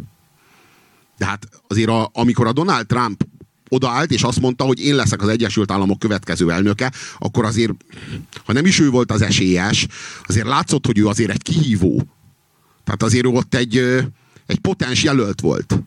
[1.17, 3.27] De hát azért a, amikor a Donald Trump
[3.69, 7.73] odaállt, és azt mondta, hogy én leszek az Egyesült Államok következő elnöke, akkor azért,
[8.45, 9.87] ha nem is ő volt az esélyes,
[10.27, 12.03] azért látszott, hogy ő azért egy kihívó.
[12.85, 13.77] Tehát azért ott egy,
[14.47, 15.79] egy potens jelölt volt.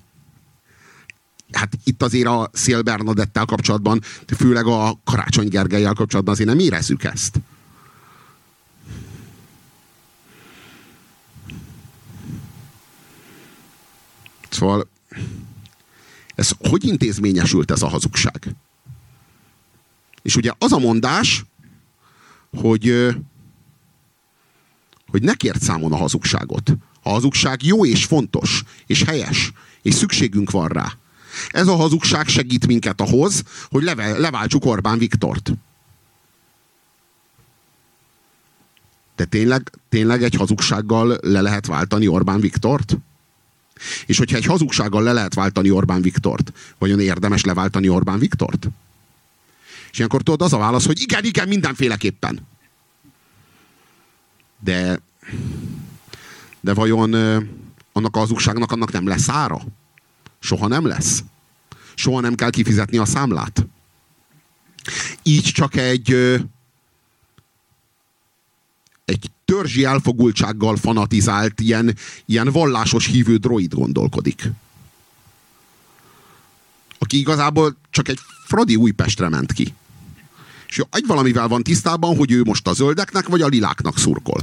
[1.51, 4.01] Hát itt azért a Szél Bernadettel kapcsolatban,
[4.37, 7.39] főleg a Karácsony Gergelyel kapcsolatban azért nem érezzük ezt.
[14.49, 14.89] Szóval
[16.41, 18.55] ez hogy intézményesült ez a hazugság?
[20.21, 21.45] És ugye az a mondás,
[22.57, 23.15] hogy,
[25.07, 26.77] hogy ne kért számon a hazugságot.
[27.03, 29.51] A hazugság jó és fontos, és helyes,
[29.81, 30.93] és szükségünk van rá.
[31.49, 35.51] Ez a hazugság segít minket ahhoz, hogy leve, leváltsuk Orbán Viktort.
[39.15, 42.97] De tényleg, tényleg egy hazugsággal le lehet váltani Orbán Viktort?
[44.05, 48.67] És hogyha egy hazugsággal le lehet váltani Orbán Viktort, vajon érdemes leváltani Orbán Viktort?
[49.91, 52.47] És ilyenkor tudod, az a válasz, hogy igen, igen, mindenféleképpen.
[54.59, 54.99] De,
[56.59, 57.13] de vajon
[57.91, 59.61] annak a hazugságnak annak nem lesz ára?
[60.39, 61.23] Soha nem lesz.
[61.93, 63.67] Soha nem kell kifizetni a számlát.
[65.23, 66.39] Így csak egy
[69.05, 71.95] egy törzsi elfogultsággal fanatizált, ilyen,
[72.25, 74.49] ilyen vallásos hívő droid gondolkodik.
[76.99, 79.73] Aki igazából csak egy Fradi Újpestre ment ki.
[80.67, 84.41] És egy valamivel van tisztában, hogy ő most a zöldeknek vagy a liláknak szurkol.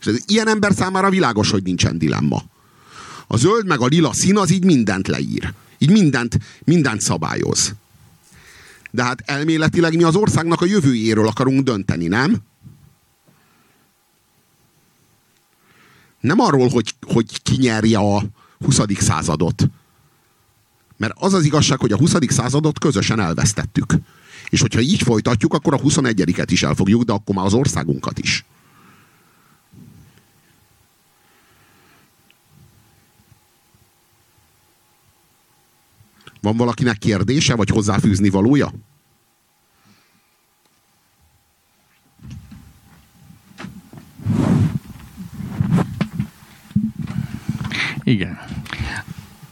[0.00, 2.42] És ez ilyen ember számára világos, hogy nincsen dilemma.
[3.26, 5.52] A zöld meg a lila szín az így mindent leír.
[5.78, 7.74] Így mindent, mindent szabályoz.
[8.90, 12.42] De hát elméletileg mi az országnak a jövőjéről akarunk dönteni, nem?
[16.24, 18.22] Nem arról, hogy, hogy kinyerje a
[18.64, 18.80] 20.
[18.98, 19.68] századot.
[20.96, 22.14] Mert az az igazság, hogy a 20.
[22.28, 23.94] századot közösen elvesztettük.
[24.48, 28.44] És hogyha így folytatjuk, akkor a 21-et is elfogjuk, de akkor már az országunkat is.
[36.40, 38.72] Van valakinek kérdése, vagy hozzáfűzni valója?
[48.04, 48.38] Igen.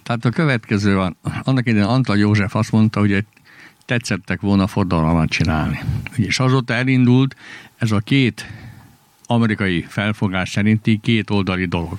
[0.03, 1.17] Tehát a következő van.
[1.43, 3.25] Annak idején Antal József azt mondta, hogy
[3.85, 5.81] tetszettek volna forradalmat csinálni.
[6.17, 7.37] És azóta elindult
[7.77, 8.47] ez a két
[9.27, 11.99] amerikai felfogás szerinti két oldali dolog.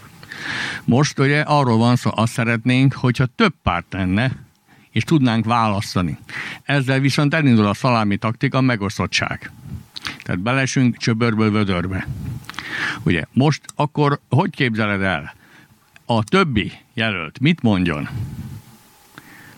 [0.83, 4.31] Most ugye arról van szó, azt szeretnénk, hogyha több párt lenne,
[4.91, 6.17] és tudnánk választani.
[6.63, 9.51] Ezzel viszont elindul a szalámi taktika, megosztottság.
[10.23, 12.07] Tehát belesünk csöbörből vödörbe.
[13.03, 15.33] Ugye, most akkor hogy képzeled el?
[16.05, 18.09] A többi jelölt mit mondjon?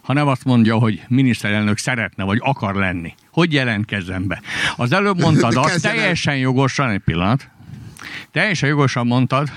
[0.02, 3.14] Ha nem azt mondja, hogy miniszterelnök szeretne, vagy akar lenni.
[3.32, 4.42] Hogy jelentkezzen be?
[4.76, 7.50] Az előbb mondtad azt, teljesen jogosan, egy pillanat,
[8.32, 9.50] teljesen jogosan mondtad,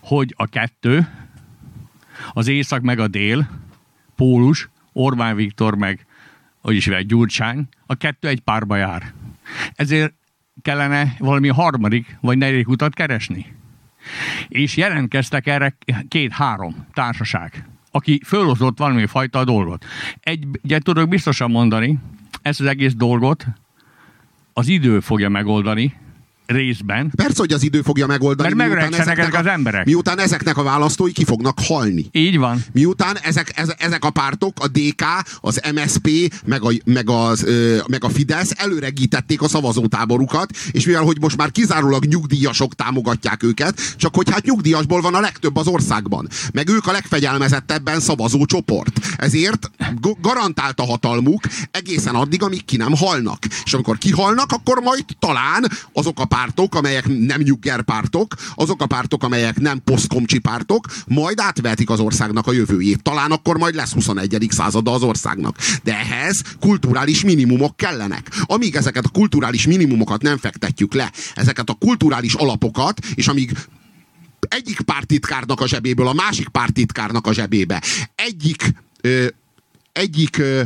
[0.00, 1.08] hogy a kettő,
[2.32, 3.48] az észak meg a dél,
[4.16, 6.06] pólus, Orbán Viktor meg,
[6.60, 9.12] hogy is egy Gyurcsány, a kettő egy párba jár.
[9.74, 10.14] Ezért
[10.62, 13.57] kellene valami harmadik vagy negyedik utat keresni.
[14.48, 15.76] És jelentkeztek erre
[16.08, 19.84] két-három társaság, aki fölozott valami fajta dolgot.
[20.20, 21.98] Egy, ugye tudok biztosan mondani,
[22.42, 23.46] ezt az egész dolgot
[24.52, 25.94] az idő fogja megoldani,
[26.48, 27.12] részben.
[27.16, 28.54] Persze, hogy az idő fogja megoldani.
[28.54, 29.84] Mert megöregszenek ezek az emberek.
[29.84, 32.06] Miután ezeknek a választói ki fognak halni.
[32.12, 32.64] Így van.
[32.72, 35.04] Miután ezek, ezek a pártok, a DK,
[35.40, 41.02] az MSP, meg a, meg, az, ö, meg a Fidesz előregítették a szavazótáborukat, és mivel,
[41.02, 45.66] hogy most már kizárólag nyugdíjasok támogatják őket, csak hogy hát nyugdíjasból van a legtöbb az
[45.66, 46.28] országban.
[46.52, 49.00] Meg ők a legfegyelmezettebben szavazó csoport.
[49.16, 49.70] Ezért
[50.20, 51.40] garantált a hatalmuk
[51.70, 53.38] egészen addig, amíg ki nem halnak.
[53.64, 56.36] És amikor kihalnak, akkor majd talán azok a pártok,
[56.70, 62.46] amelyek nem nyugger pártok, azok a pártok, amelyek nem posztkomcsi pártok, majd átvehetik az országnak
[62.46, 63.02] a jövőjét.
[63.02, 64.46] Talán akkor majd lesz 21.
[64.50, 65.56] százada az országnak.
[65.82, 68.30] De ehhez kulturális minimumok kellenek.
[68.42, 73.52] Amíg ezeket a kulturális minimumokat nem fektetjük le, ezeket a kulturális alapokat, és amíg
[74.40, 77.82] egyik pártitkárnak a zsebéből a másik pártitkárnak a zsebébe,
[78.14, 79.26] egyik, ö,
[79.92, 80.62] egyik ö,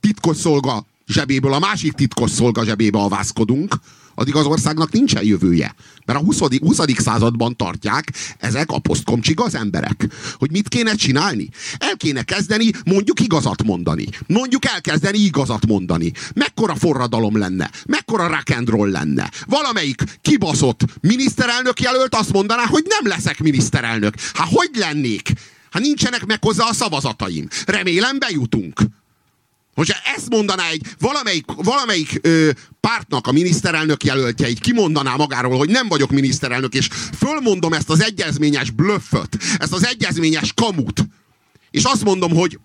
[0.00, 3.74] titkosszolga zsebéből a másik titkosszolga zsebébe avászkodunk,
[4.14, 5.74] addig az országnak nincsen jövője.
[6.04, 6.38] Mert a 20.
[6.38, 6.78] 20.
[6.96, 10.06] században tartják ezek a posztkomcsik az emberek.
[10.38, 11.48] Hogy mit kéne csinálni?
[11.78, 14.04] El kéne kezdeni mondjuk igazat mondani.
[14.26, 16.12] Mondjuk elkezdeni igazat mondani.
[16.34, 17.70] Mekkora forradalom lenne?
[17.86, 19.30] Mekkora rock and roll lenne?
[19.46, 24.14] Valamelyik kibaszott miniszterelnök jelölt azt mondaná, hogy nem leszek miniszterelnök.
[24.34, 25.32] Hát hogy lennék?
[25.70, 27.48] Hát nincsenek meg hozzá a szavazataim.
[27.66, 28.80] Remélem bejutunk.
[29.74, 32.50] Hogyha ezt mondaná egy valamelyik, valamelyik ö,
[32.80, 38.02] pártnak a miniszterelnök jelöltje, így kimondaná magáról, hogy nem vagyok miniszterelnök, és fölmondom ezt az
[38.02, 41.04] egyezményes blöfföt, ezt az egyezményes kamut,
[41.70, 42.58] és azt mondom, hogy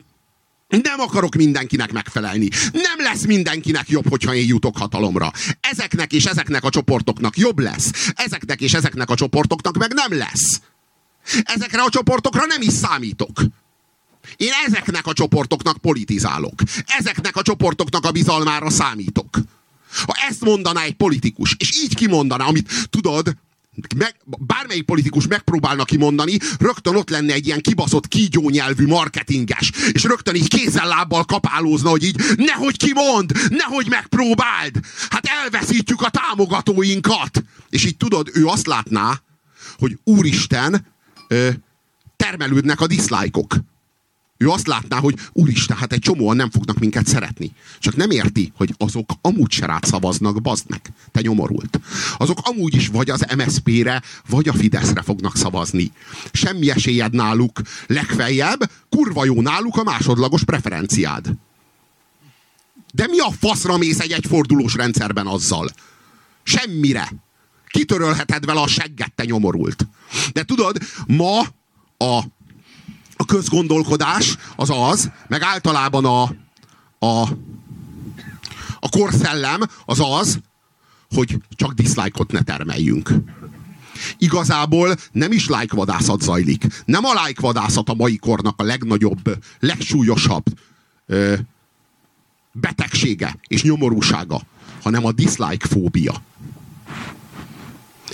[0.68, 2.48] nem akarok mindenkinek megfelelni.
[2.72, 5.32] Nem lesz mindenkinek jobb, hogyha én jutok hatalomra.
[5.60, 8.12] Ezeknek és ezeknek a csoportoknak jobb lesz.
[8.16, 10.62] Ezeknek és ezeknek a csoportoknak meg nem lesz.
[11.44, 13.32] Ezekre a csoportokra nem is számítok.
[14.36, 16.62] Én ezeknek a csoportoknak politizálok.
[16.86, 19.40] Ezeknek a csoportoknak a bizalmára számítok.
[20.06, 23.36] Ha ezt mondaná egy politikus, és így kimondaná, amit tudod,
[23.96, 30.36] meg, bármelyik politikus megpróbálna kimondani, rögtön ott lenne egy ilyen kibaszott kígyónyelvű marketinges, és rögtön
[30.36, 37.44] így kézzel-lábbal kapálózna, hogy így nehogy kimond, nehogy megpróbáld, hát elveszítjük a támogatóinkat.
[37.70, 39.22] És így tudod, ő azt látná,
[39.78, 40.94] hogy úristen,
[42.16, 43.56] termelődnek a diszlájkok.
[44.46, 47.52] Ő azt látná, hogy úristen, hát egy csomóan nem fognak minket szeretni.
[47.80, 50.64] Csak nem érti, hogy azok amúgy se rád szavaznak, bazd.
[51.12, 51.80] Te nyomorult.
[52.18, 55.92] Azok amúgy is vagy az MSZP-re, vagy a Fideszre fognak szavazni.
[56.32, 57.62] Semmi esélyed náluk.
[57.88, 61.32] Legfeljebb kurva jó náluk a másodlagos preferenciád.
[62.94, 65.70] De mi a faszra mész egy egyfordulós rendszerben azzal?
[66.44, 67.12] Semmire.
[67.68, 69.88] Kitörölheted vele a segget, te nyomorult.
[70.34, 70.78] De tudod,
[71.08, 71.40] ma
[71.98, 72.24] a
[73.18, 76.22] a közgondolkodás az az, meg általában a,
[77.06, 77.30] a,
[78.80, 80.40] a korszellem az az,
[81.10, 83.10] hogy csak diszlájkot ne termeljünk.
[84.18, 86.66] Igazából nem is lájkvadászat zajlik.
[86.86, 90.44] Nem a lájkvadászat a mai kornak a legnagyobb, legsúlyosabb
[91.06, 91.34] ö,
[92.52, 94.42] betegsége és nyomorúsága,
[94.84, 96.24] hanem a dislike fóbia.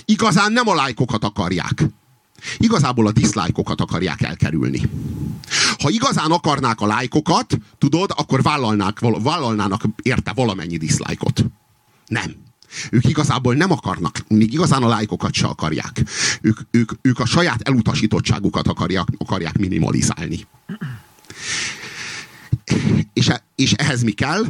[0.06, 1.86] Igazán nem a lájkokat akarják
[2.58, 4.82] Igazából a diszlájkokat akarják elkerülni.
[5.80, 11.46] Ha igazán akarnák a lájkokat, tudod, akkor vállalnák, vállalnának érte valamennyi diszlájkot.
[12.08, 12.36] Nem.
[12.90, 16.04] Ők igazából nem akarnak, még igazán a lájkokat se akarják.
[16.42, 20.48] Ők, ők, ők a saját elutasítottságukat akarják, akarják minimalizálni.
[23.14, 24.46] És, e, és ehhez mi kell?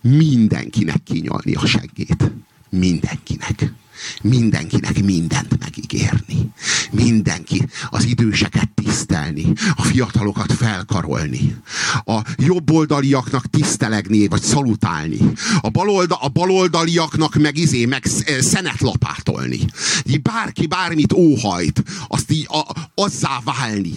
[0.00, 2.32] Mindenkinek kinyalni a seggét.
[2.70, 3.72] Mindenkinek.
[4.22, 6.52] Mindenkinek mindent megígérni.
[6.90, 11.56] Mindenki az időseket tisztelni, a fiatalokat felkarolni,
[12.04, 15.18] a jobboldaliaknak tisztelegni, vagy szalutálni,
[15.60, 18.04] a, balolda, a baloldaliaknak meg izé, meg
[18.40, 19.58] szenet lapátolni.
[20.06, 23.92] Így bárki bármit óhajt, azt így a, azzá válni.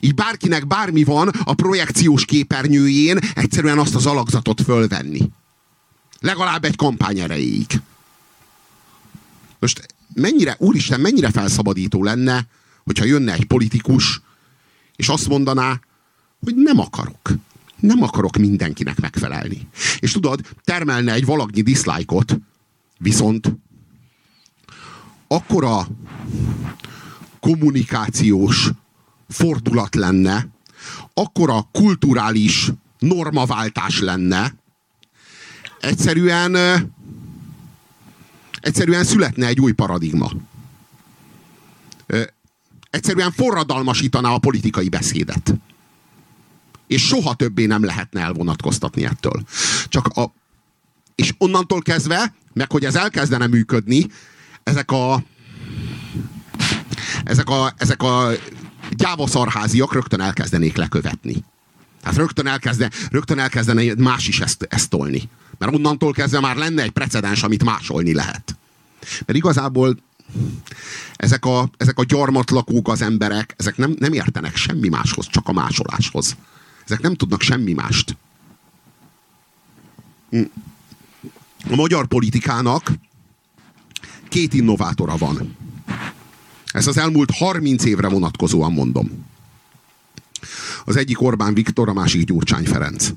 [0.00, 5.30] Így bárkinek bármi van a projekciós képernyőjén, egyszerűen azt az alakzatot fölvenni.
[6.20, 7.80] Legalább egy kampány erejéig.
[9.58, 12.46] Most mennyire, úristen, mennyire felszabadító lenne,
[12.84, 14.20] hogyha jönne egy politikus,
[14.96, 15.80] és azt mondaná,
[16.40, 17.30] hogy nem akarok.
[17.80, 19.68] Nem akarok mindenkinek megfelelni.
[19.98, 22.38] És tudod, termelne egy valagnyi diszlájkot,
[22.98, 23.56] viszont
[25.28, 25.86] akkora
[27.40, 28.70] kommunikációs
[29.28, 30.48] fordulat lenne,
[31.14, 34.54] akkora kulturális normaváltás lenne,
[35.80, 36.52] egyszerűen
[38.64, 40.30] egyszerűen születne egy új paradigma.
[42.90, 45.54] Egyszerűen forradalmasítaná a politikai beszédet.
[46.86, 49.42] És soha többé nem lehetne elvonatkoztatni ettől.
[49.88, 50.32] Csak a,
[51.14, 54.06] és onnantól kezdve, meg hogy ez elkezdene működni,
[54.62, 55.22] ezek a
[57.24, 58.30] ezek a, ezek a
[58.90, 61.44] gyávaszarháziak rögtön elkezdenék lekövetni.
[62.00, 65.28] Tehát rögtön, elkezde, rögtön elkezdene más is ezt, ezt tolni.
[65.58, 68.56] Mert onnantól kezdve már lenne egy precedens, amit másolni lehet.
[69.26, 69.96] Mert igazából
[71.16, 75.52] ezek a, ezek a gyarmatlakók az emberek, ezek nem, nem értenek semmi máshoz, csak a
[75.52, 76.36] másoláshoz.
[76.84, 78.16] Ezek nem tudnak semmi mást.
[81.70, 82.92] A magyar politikának
[84.28, 85.56] két innovátora van.
[86.72, 89.26] Ezt az elmúlt 30 évre vonatkozóan mondom.
[90.84, 93.10] Az egyik Orbán Viktor, a másik Gyurcsány Ferenc.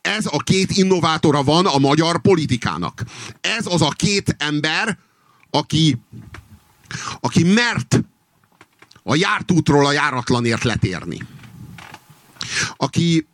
[0.00, 3.02] Ez a két innovátora van a magyar politikának.
[3.40, 4.98] Ez az a két ember,
[5.50, 5.96] aki,
[7.20, 8.00] aki mert
[9.02, 11.18] a járt útról a járatlanért letérni.
[12.76, 13.26] Aki,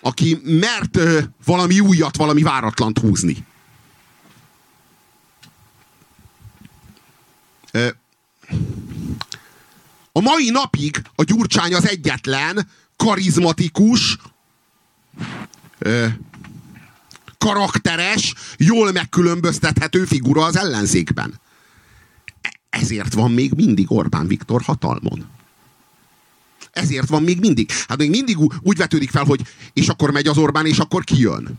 [0.00, 0.98] aki mert
[1.44, 3.46] valami újat, valami váratlant húzni.
[10.12, 14.18] A mai napig a Gyurcsány az egyetlen karizmatikus,
[17.38, 21.40] karakteres, jól megkülönböztethető figura az ellenzékben.
[22.70, 25.26] Ezért van még mindig Orbán Viktor hatalmon.
[26.70, 27.70] Ezért van még mindig.
[27.88, 29.40] Hát még mindig úgy vetődik fel, hogy
[29.72, 31.58] és akkor megy az Orbán, és akkor ki jön.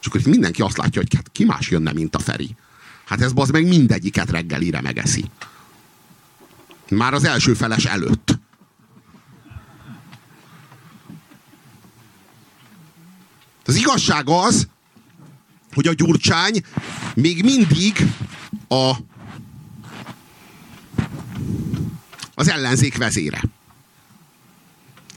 [0.00, 2.56] És akkor mindenki azt látja, hogy hát ki más jönne, mint a Feri.
[3.04, 5.24] Hát ez az meg mindegyiket reggelire megeszi.
[6.88, 8.38] Már az első feles előtt.
[13.64, 14.68] Az igazság az,
[15.74, 16.62] hogy a Gyurcsány
[17.14, 18.06] még mindig
[18.68, 18.92] a,
[22.34, 23.42] az ellenzék vezére.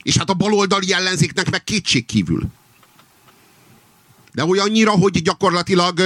[0.02, 2.46] És hát a baloldali ellenzéknek meg kétség kívül.
[4.32, 6.00] De olyannyira, hogy gyakorlatilag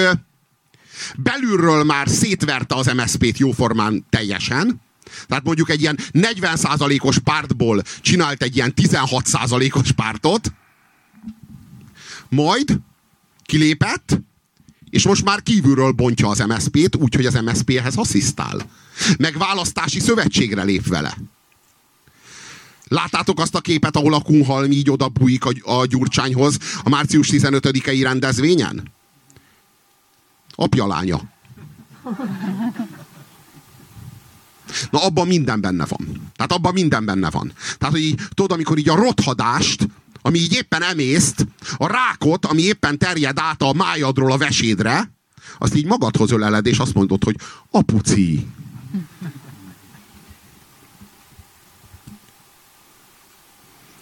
[1.16, 4.80] belülről már szétverte az MSZP-t jóformán teljesen,
[5.26, 10.52] tehát mondjuk egy ilyen 40%-os pártból csinált egy ilyen 16%-os pártot,
[12.34, 12.78] majd
[13.44, 14.20] kilépett,
[14.90, 18.70] és most már kívülről bontja az MSZP-t, úgyhogy az MSZP-hez asszisztál.
[19.18, 21.16] Meg választási szövetségre lép vele.
[22.88, 27.28] Láttátok azt a képet, ahol a Kunhalm így oda bújik a, a Gyurcsányhoz a március
[27.32, 28.92] 15-i rendezvényen?
[30.54, 31.20] Apja lánya.
[34.90, 36.30] Na abban minden benne van.
[36.36, 37.52] Tehát abban minden benne van.
[37.78, 39.88] Tehát, hogy így, tudod, amikor így a rothadást
[40.22, 41.46] ami így éppen emészt,
[41.76, 45.10] a rákot, ami éppen terjed át a májadról a vesédre,
[45.58, 47.36] azt így magadhoz öleled, és azt mondod, hogy
[47.70, 48.46] apuci.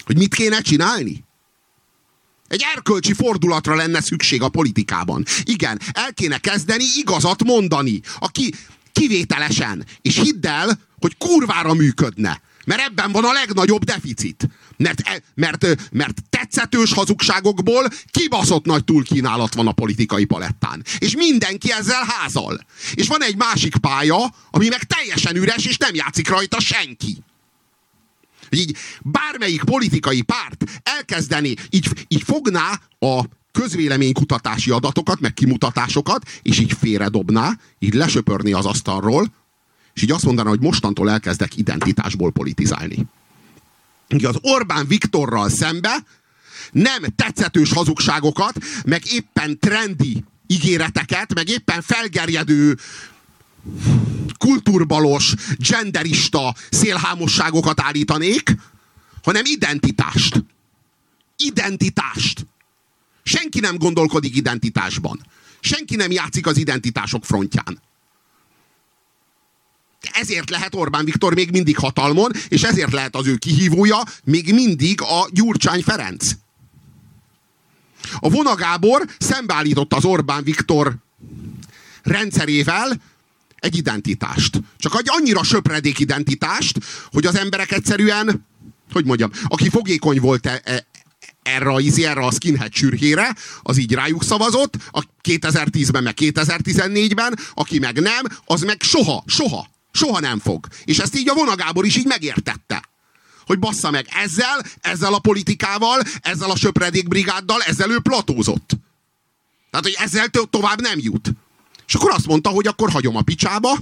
[0.05, 1.25] Hogy mit kéne csinálni?
[2.49, 5.25] Egy erkölcsi fordulatra lenne szükség a politikában.
[5.43, 8.01] Igen, el kéne kezdeni igazat mondani.
[8.19, 8.55] Aki
[8.93, 9.85] kivételesen.
[10.03, 12.41] És hidd el, hogy kurvára működne.
[12.65, 14.49] Mert ebben van a legnagyobb deficit.
[14.81, 20.85] Mert, e, mert, mert te tetszetős hazugságokból kibaszott nagy túlkínálat van a politikai palettán.
[20.99, 22.61] És mindenki ezzel házal.
[22.95, 27.17] És van egy másik pálya, ami meg teljesen üres, és nem játszik rajta senki.
[28.51, 36.73] Így bármelyik politikai párt elkezdeni, így, így fogná a közvéleménykutatási adatokat, meg kimutatásokat, és így
[36.81, 39.33] félredobná, így lesöpörni az asztalról,
[39.95, 43.07] és így azt mondaná, hogy mostantól elkezdek identitásból politizálni.
[44.19, 46.05] Az Orbán Viktorral szembe
[46.73, 52.79] nem tetszetős hazugságokat, meg éppen trendi ígéreteket, meg éppen felgerjedő
[54.39, 58.57] kulturbalos, genderista szélhámosságokat állítanék,
[59.23, 60.45] hanem identitást.
[61.37, 62.47] Identitást.
[63.23, 65.21] Senki nem gondolkodik identitásban.
[65.61, 67.81] Senki nem játszik az identitások frontján.
[70.13, 75.01] Ezért lehet Orbán Viktor még mindig hatalmon, és ezért lehet az ő kihívója még mindig
[75.01, 76.31] a Gyurcsány Ferenc.
[78.19, 80.97] A Vonagábor szembeállította az Orbán Viktor
[82.03, 83.01] rendszerével
[83.57, 84.61] egy identitást.
[84.79, 86.79] Csak egy annyira söpredék identitást,
[87.13, 88.47] hogy az emberek egyszerűen,
[88.93, 90.87] hogy mondjam, aki fogékony volt e, e,
[91.43, 97.39] erre a, izi, erre a skinhead sürhére, az így rájuk szavazott, a 2010-ben, meg 2014-ben,
[97.55, 100.67] aki meg nem, az meg soha, soha, soha nem fog.
[100.85, 102.89] És ezt így a vonagábor is így megértette.
[103.47, 108.71] Hogy bassza meg, ezzel, ezzel a politikával, ezzel a söpredékbrigáddal, ezzel ő platózott.
[109.71, 111.33] Tehát, hogy ezzel tovább nem jut.
[111.87, 113.79] És akkor azt mondta, hogy akkor hagyom a picsába,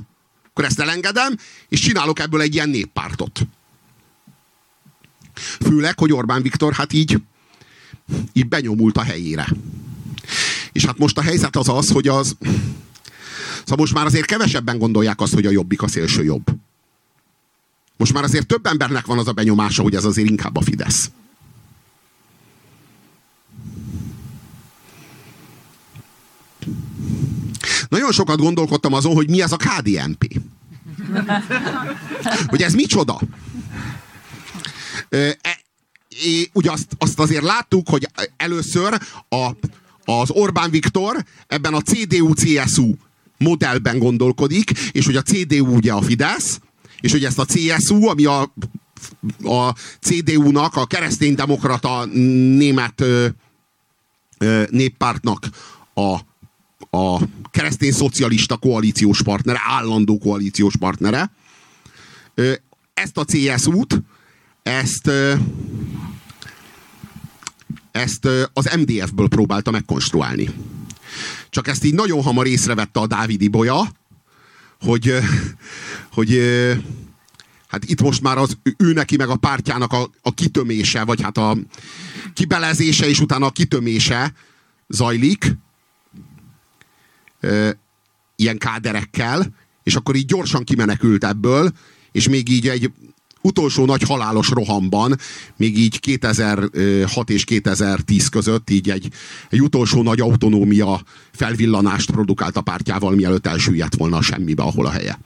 [0.49, 1.37] akkor ezt elengedem,
[1.69, 3.41] és csinálok ebből egy ilyen néppártot.
[5.61, 7.23] Főleg, hogy Orbán Viktor hát így,
[8.33, 9.49] így benyomult a helyére.
[10.73, 12.37] És hát most a helyzet az az, hogy az...
[13.69, 16.45] Szóval most már azért kevesebben gondolják azt, hogy a jobbik a szélső jobb.
[17.97, 21.11] Most már azért több embernek van az a benyomása, hogy ez azért inkább a Fidesz.
[27.89, 30.41] Nagyon sokat gondolkodtam azon, hogy mi ez a KDNP.
[32.47, 33.21] hogy ez micsoda?
[35.09, 35.39] E,
[36.53, 39.51] ugye azt, azt azért láttuk, hogy először a,
[40.05, 42.95] az Orbán Viktor ebben a CDU-CSU
[43.39, 46.61] modellben gondolkodik, és hogy a CDU ugye a Fidesz,
[47.01, 48.41] és hogy ezt a CSU, ami a,
[49.43, 53.27] a CDU-nak, a kereszténydemokrata német ö,
[54.39, 55.49] ö, néppártnak
[55.95, 56.19] a,
[56.99, 57.21] a
[57.51, 61.31] keresztény szocialista koalíciós partnere, állandó koalíciós partnere,
[62.95, 64.03] ezt a CSU-t,
[64.63, 65.11] ezt
[67.91, 70.51] ezt az MDF-ből próbálta megkonstruálni.
[71.51, 73.93] Csak ezt így nagyon hamar észrevette a Dávidi bolya,
[74.81, 75.15] hogy,
[76.13, 76.41] hogy
[77.69, 81.37] hát itt most már az ő neki meg a pártjának a, a kitömése, vagy hát
[81.37, 81.57] a
[82.35, 84.33] kibelezése és utána a kitömése
[84.89, 85.57] zajlik
[88.37, 89.47] ilyen káderekkel,
[89.83, 91.73] és akkor így gyorsan kimenekült ebből,
[92.13, 92.93] és még így egy
[93.41, 95.17] utolsó nagy halálos rohamban,
[95.57, 99.09] még így 2006 és 2010 között így egy,
[99.51, 101.01] egy utolsó nagy autonómia
[101.33, 105.19] felvillanást produkált a pártjával, mielőtt elsüllyedt volna a semmibe, ahol a helye.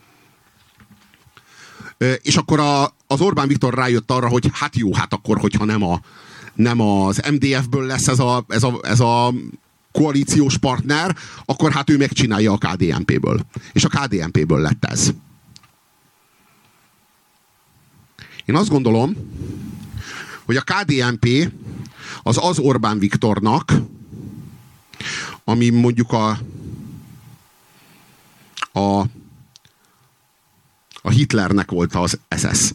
[2.23, 5.83] És akkor a, az Orbán Viktor rájött arra, hogy hát jó, hát akkor, hogyha nem,
[5.83, 6.01] a,
[6.55, 9.35] nem az MDF-ből lesz ez a, ez a, ez a
[9.93, 13.41] koalíciós partner, akkor hát ő megcsinálja a KDNP-ből.
[13.73, 15.13] És a KDNP-ből lett ez.
[18.53, 19.17] Én azt gondolom,
[20.45, 21.53] hogy a KDNP
[22.23, 23.73] az az Orbán Viktornak,
[25.45, 26.39] ami mondjuk a,
[28.73, 29.01] a,
[31.03, 32.75] a Hitlernek volt az SS.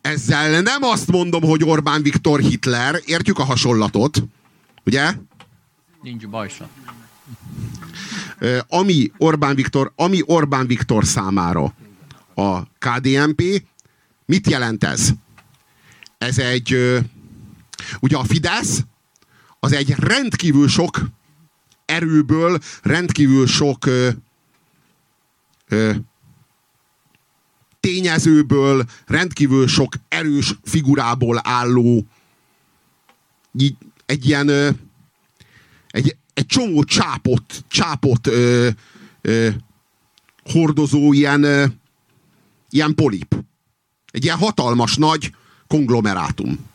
[0.00, 4.22] Ezzel nem azt mondom, hogy Orbán Viktor Hitler, értjük a hasonlatot,
[4.84, 5.14] ugye?
[6.02, 6.68] Nincs bajsa.
[8.68, 11.74] Ami Orbán Viktor, ami Orbán Viktor számára
[12.34, 13.42] a KDNP.
[14.28, 15.10] Mit jelent ez?
[16.18, 16.98] Ez egy,
[18.00, 18.84] ugye a Fidesz,
[19.60, 21.08] az egy rendkívül sok
[21.84, 24.08] erőből, rendkívül sok ö,
[25.68, 25.94] ö,
[27.80, 32.06] tényezőből, rendkívül sok erős figurából álló
[33.58, 33.76] így,
[34.06, 34.70] egy ilyen ö,
[35.88, 38.68] egy, egy csomó csápot, csápot ö,
[39.20, 39.48] ö,
[40.44, 41.66] hordozó ilyen ö,
[42.70, 43.47] ilyen polip.
[44.10, 45.34] Egy ilyen hatalmas nagy
[45.66, 46.66] konglomerátum.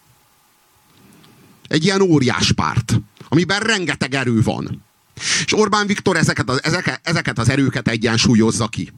[1.67, 4.83] Egy ilyen óriás párt, amiben rengeteg erő van.
[5.45, 8.91] És Orbán Viktor ezeket az, ezeket, ezeket az erőket egyensúlyozza ki.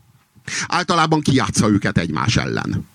[0.67, 2.87] Általában kiátsza őket egymás ellen.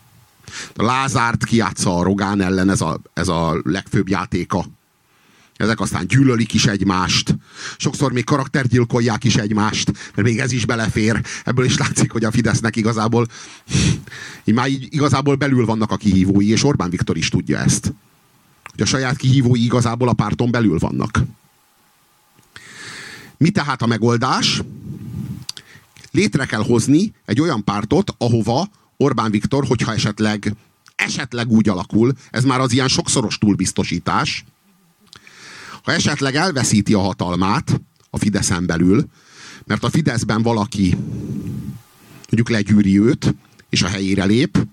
[0.75, 4.65] A Lázárt kiátsza a Rogán ellen, ez a, ez a legfőbb játéka.
[5.61, 7.37] Ezek aztán gyűlölik is egymást.
[7.77, 11.21] Sokszor még karaktergyilkolják is egymást, mert még ez is belefér.
[11.45, 13.27] Ebből is látszik, hogy a Fidesznek igazából
[14.45, 17.93] így már így, igazából belül vannak a kihívói, és Orbán Viktor is tudja ezt.
[18.65, 21.21] Hogy a saját kihívói igazából a párton belül vannak.
[23.37, 24.63] Mi tehát a megoldás?
[26.11, 30.55] Létre kell hozni egy olyan pártot, ahova Orbán Viktor, hogyha esetleg
[30.95, 34.45] esetleg úgy alakul, ez már az ilyen sokszoros túlbiztosítás,
[35.83, 39.09] ha esetleg elveszíti a hatalmát a Fideszen belül,
[39.65, 40.97] mert a Fideszben valaki
[42.31, 43.35] mondjuk legyűri őt,
[43.69, 44.67] és a helyére lép,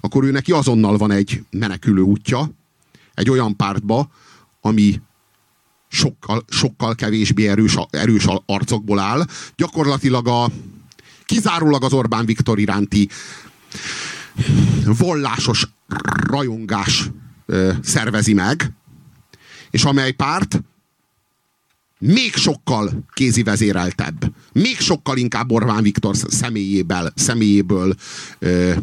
[0.00, 2.50] akkor ő neki azonnal van egy menekülő útja,
[3.14, 4.10] egy olyan pártba,
[4.60, 5.00] ami
[5.88, 9.26] sokkal, sokkal kevésbé erős, erős arcokból áll.
[9.56, 10.50] Gyakorlatilag a,
[11.24, 13.08] kizárólag az Orbán Viktor iránti
[14.84, 15.68] vallásos
[16.26, 17.10] rajongás
[17.46, 18.72] ö, szervezi meg,
[19.76, 20.62] és amely párt
[21.98, 27.94] még sokkal kézi vezéreltebb, még sokkal inkább Orbán Viktor személyéből, személyéből
[28.38, 28.74] ö,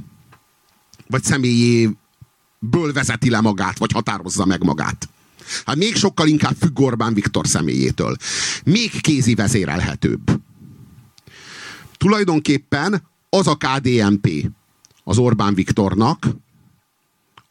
[1.07, 5.09] vagy személyéből vezeti le magát, vagy határozza meg magát.
[5.65, 8.15] Hát még sokkal inkább függ Orbán Viktor személyétől.
[8.63, 10.41] Még kézi vezérelhetőbb.
[11.97, 14.29] Tulajdonképpen az a KDNP
[15.03, 16.27] az Orbán Viktornak,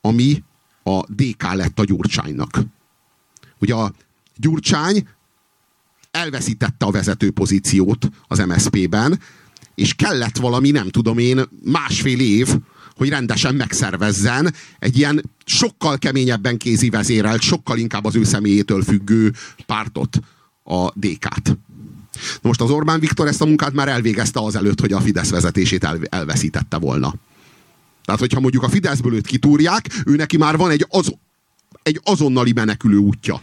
[0.00, 0.42] ami
[0.82, 2.58] a DK lett a Gyurcsánynak.
[3.62, 3.92] Ugye a
[4.36, 5.08] Gyurcsány
[6.10, 9.20] elveszítette a vezető pozíciót az MSZP-ben,
[9.74, 12.48] és kellett valami, nem tudom én, másfél év,
[12.96, 19.32] hogy rendesen megszervezzen egy ilyen sokkal keményebben kézi vezérelt, sokkal inkább az ő személyétől függő
[19.66, 20.20] pártot,
[20.64, 21.58] a DK-t.
[22.42, 25.98] Most az Orbán Viktor ezt a munkát már elvégezte azelőtt, hogy a Fidesz vezetését el,
[26.08, 27.14] elveszítette volna.
[28.04, 31.14] Tehát, hogyha mondjuk a Fideszből őt kitúrják, ő neki már van egy, az,
[31.82, 33.42] egy azonnali menekülő útja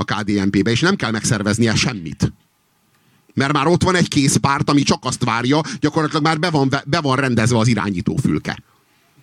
[0.00, 2.32] a KDNP-be, és nem kell megszerveznie semmit.
[3.34, 6.68] Mert már ott van egy kész párt, ami csak azt várja, gyakorlatilag már be van,
[6.86, 8.62] be van rendezve az irányítófülke.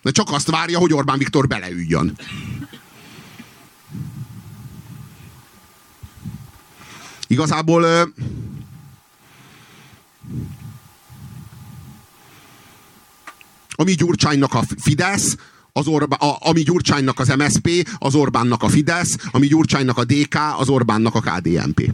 [0.02, 2.16] De csak azt várja, hogy Orbán Viktor beleüljön.
[7.26, 8.12] Igazából
[13.70, 15.36] ami Gyurcsánynak a Fidesz,
[15.78, 20.34] az Orbá, a, ami Gyurcsánynak az MSP, az Orbánnak a Fidesz, ami Gyurcsánynak a DK,
[20.58, 21.92] az Orbánnak a KDNP.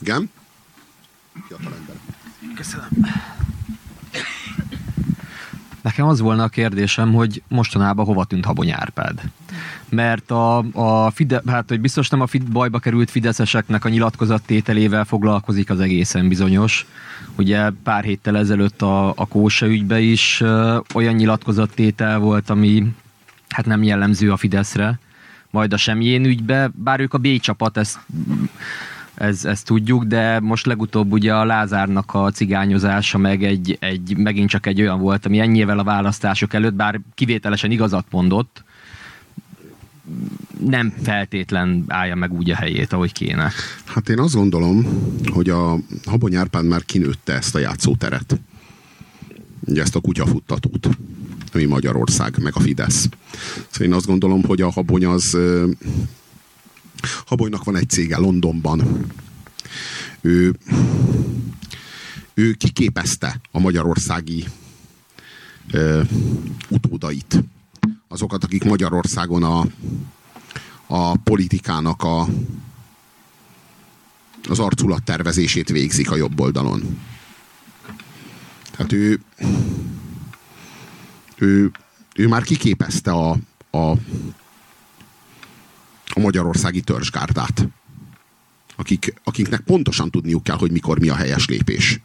[0.00, 0.30] Igen?
[2.54, 2.88] Köszönöm.
[5.82, 9.20] Nekem az volna a kérdésem, hogy mostanában hova tűnt Habony Árpád?
[9.90, 15.04] Mert a, a Fide, hát, hogy biztos nem a Fide, bajba került fideszeseknek a nyilatkozattételével
[15.04, 16.86] foglalkozik az egészen bizonyos.
[17.36, 22.86] Ugye pár héttel ezelőtt a, a Kósa ügybe is ö, olyan nyilatkozattétel volt, ami
[23.48, 24.98] hát nem jellemző a Fideszre.
[25.50, 27.98] Majd a semmilyen ügybe, bár ők a B csapat, ezt
[29.20, 34.48] ez, ezt tudjuk, de most legutóbb ugye a Lázárnak a cigányozása meg egy, egy, megint
[34.48, 38.64] csak egy olyan volt, ami ennyivel a választások előtt, bár kivételesen igazat mondott,
[40.66, 43.52] nem feltétlen állja meg úgy a helyét, ahogy kéne.
[43.84, 44.86] Hát én azt gondolom,
[45.32, 48.40] hogy a Habony Árpád már kinőtte ezt a játszóteret.
[49.66, 50.88] Ugye ezt a kutyafuttatót,
[51.52, 53.08] ami Magyarország, meg a Fidesz.
[53.70, 55.36] Szóval én azt gondolom, hogy a Habony az
[57.26, 59.06] Habonynak van egy cége Londonban.
[60.20, 60.54] Ő,
[62.34, 64.44] ő kiképezte a magyarországi
[65.72, 66.02] ö,
[66.68, 67.42] utódait.
[68.08, 69.66] Azokat, akik Magyarországon a,
[70.86, 72.26] a politikának a,
[74.48, 76.98] az arculat tervezését végzik a jobb oldalon.
[78.70, 79.20] Tehát ő,
[81.36, 81.70] ő,
[82.14, 83.30] ő már kiképezte a,
[83.70, 83.96] a
[86.14, 87.68] a magyarországi törzsgárdát.
[88.76, 92.00] Akik, akiknek pontosan tudniuk kell, hogy mikor mi a helyes lépés.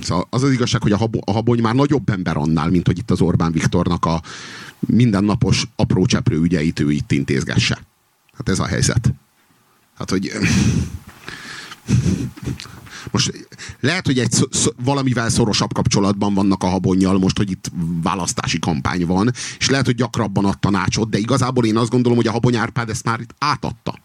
[0.00, 2.98] Szóval az az igazság, hogy a, habo, a habony már nagyobb ember annál, mint hogy
[2.98, 4.22] itt az Orbán Viktornak a
[4.78, 7.78] mindennapos apró cseprő ügyeit ő itt intézgesse.
[8.36, 9.14] Hát ez a helyzet.
[9.94, 10.32] Hát, hogy
[13.10, 13.46] most
[13.80, 17.70] lehet, hogy egy sz- valamivel szorosabb kapcsolatban vannak a habonnyal, most, hogy itt
[18.02, 22.26] választási kampány van, és lehet, hogy gyakrabban ad tanácsot, de igazából én azt gondolom, hogy
[22.26, 23.98] a habony Árpád ezt már itt átadta.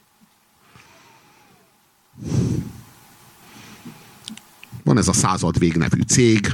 [4.89, 6.51] Van ez a század vég nevű cég.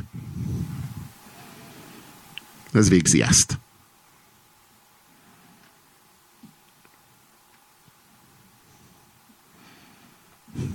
[2.72, 3.58] Ez végzi ezt.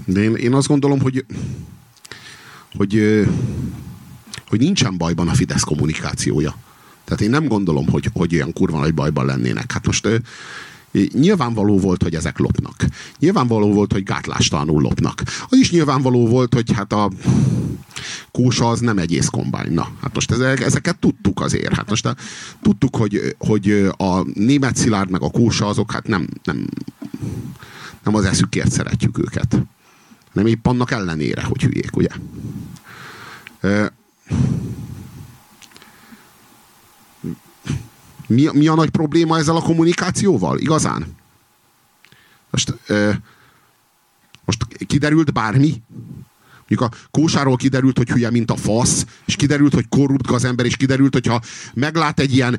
[0.05, 1.25] De én, én azt gondolom, hogy,
[2.77, 3.25] hogy,
[4.47, 6.57] hogy nincsen bajban a Fidesz kommunikációja.
[7.05, 9.73] Tehát én nem gondolom, hogy, hogy olyan kurva nagy bajban lennének.
[9.73, 10.09] Hát most
[11.13, 12.75] Nyilvánvaló volt, hogy ezek lopnak.
[13.19, 15.23] Nyilvánvaló volt, hogy gátlástalanul lopnak.
[15.49, 17.11] Az is nyilvánvaló volt, hogy hát a
[18.31, 19.73] kósa az nem egy észkombány.
[19.73, 21.75] Na, hát most ezek, ezeket tudtuk azért.
[21.75, 22.17] Hát most
[22.63, 26.67] tudtuk, hogy, hogy a német szilárd meg a kósa azok hát nem, nem,
[28.05, 29.57] nem az eszükért szeretjük őket.
[30.33, 32.09] Nem épp annak ellenére, hogy hülyék, ugye?
[38.31, 40.59] Mi, mi a nagy probléma ezzel a kommunikációval?
[40.59, 41.07] Igazán?
[42.51, 43.11] Most, ö,
[44.45, 45.83] most kiderült bármi?
[46.69, 50.77] Mondjuk a kósáról kiderült, hogy hülye, mint a fasz, és kiderült, hogy korrupt gazember, és
[50.77, 51.41] kiderült, hogyha
[51.75, 52.59] meglát egy ilyen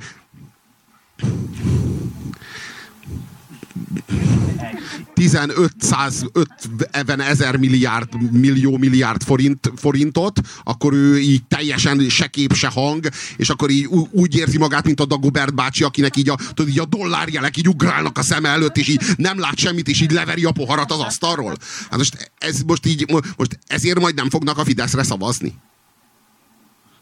[5.13, 13.09] 1550 ezer milliárd, millió milliárd forint, forintot, akkor ő így teljesen se kép, se hang,
[13.37, 16.79] és akkor így úgy érzi magát, mint a Dagobert bácsi, akinek így a, tudod, így
[16.79, 20.43] a dollárjelek így ugrálnak a szem előtt, és így nem lát semmit, és így leveri
[20.43, 21.57] a poharat az asztalról.
[21.89, 25.53] Hát most, ez most így, most ezért majd nem fognak a Fideszre szavazni.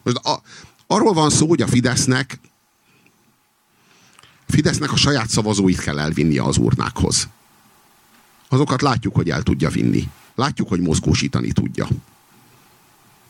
[0.02, 0.42] Most a,
[0.86, 2.40] arról van szó, hogy a Fidesznek
[4.50, 7.28] Fidesznek a saját szavazóit kell elvinnie az urnákhoz.
[8.48, 10.08] Azokat látjuk, hogy el tudja vinni.
[10.34, 11.88] Látjuk, hogy mozgósítani tudja.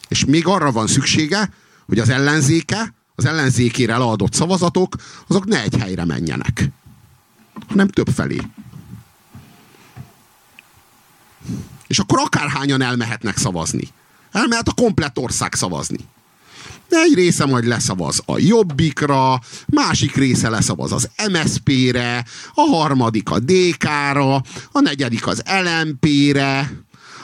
[0.08, 1.52] És még arra van szüksége,
[1.86, 4.94] hogy az ellenzéke, az ellenzékére leadott szavazatok,
[5.26, 6.68] azok ne egy helyre menjenek,
[7.68, 8.40] hanem több felé.
[11.86, 13.88] És akkor akárhányan elmehetnek szavazni.
[14.32, 15.98] Elmehet a komplett ország szavazni.
[16.88, 24.34] Egy része majd leszavaz a Jobbikra, másik része leszavaz az MSZP-re, a harmadik a DK-ra,
[24.72, 26.72] a negyedik az LMP-re,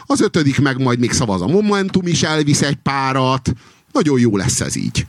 [0.07, 3.53] az ötödik meg majd még szavaz a Momentum is elvisz egy párat.
[3.93, 5.07] Nagyon jó lesz ez így.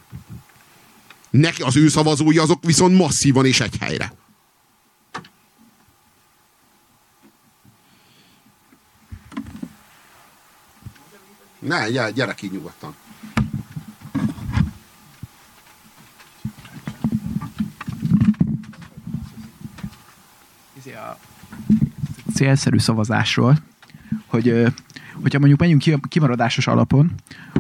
[1.30, 4.14] Neki az ő szavazói azok viszont masszívan és egy helyre.
[11.60, 12.96] Ne, gyere ki nyugodtan.
[22.38, 23.58] Célszerű szavazásról,
[24.26, 24.68] hogy
[25.22, 27.12] hogyha mondjuk menjünk kimaradásos alapon,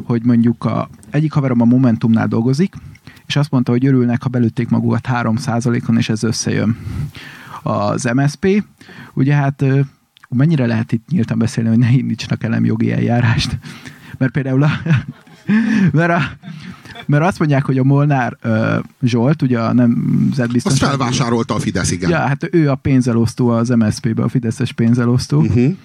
[0.03, 2.75] hogy mondjuk a, egyik haverom a Momentumnál dolgozik,
[3.25, 6.77] és azt mondta, hogy örülnek, ha belőtték magukat 3%-on, és ez összejön.
[7.63, 8.63] Az MSP,
[9.13, 9.63] ugye hát
[10.29, 13.57] mennyire lehet itt nyíltan beszélni, hogy ne indítsanak elem jogi eljárást?
[14.17, 14.69] Mert például a,
[15.97, 16.21] mert a,
[17.07, 20.89] mert azt mondják, hogy a Molnár uh, Zsolt, ugye a nemzetbiztonság...
[20.89, 22.09] Azt felvásárolta a Fidesz, igen.
[22.09, 25.39] Ja, hát ő a pénzelosztó az MSZP-be, a Fideszes pénzelosztó.
[25.39, 25.75] Uh-huh.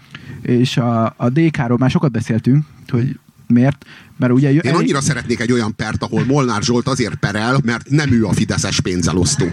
[0.42, 3.84] És a, a DK-ról már sokat beszéltünk, hogy Miért?
[4.18, 4.50] Mert ugye...
[4.50, 8.32] Én annyira szeretnék egy olyan pert, ahol Molnár Zsolt azért perel, mert nem ő a
[8.32, 9.44] fideszes pénzelosztó.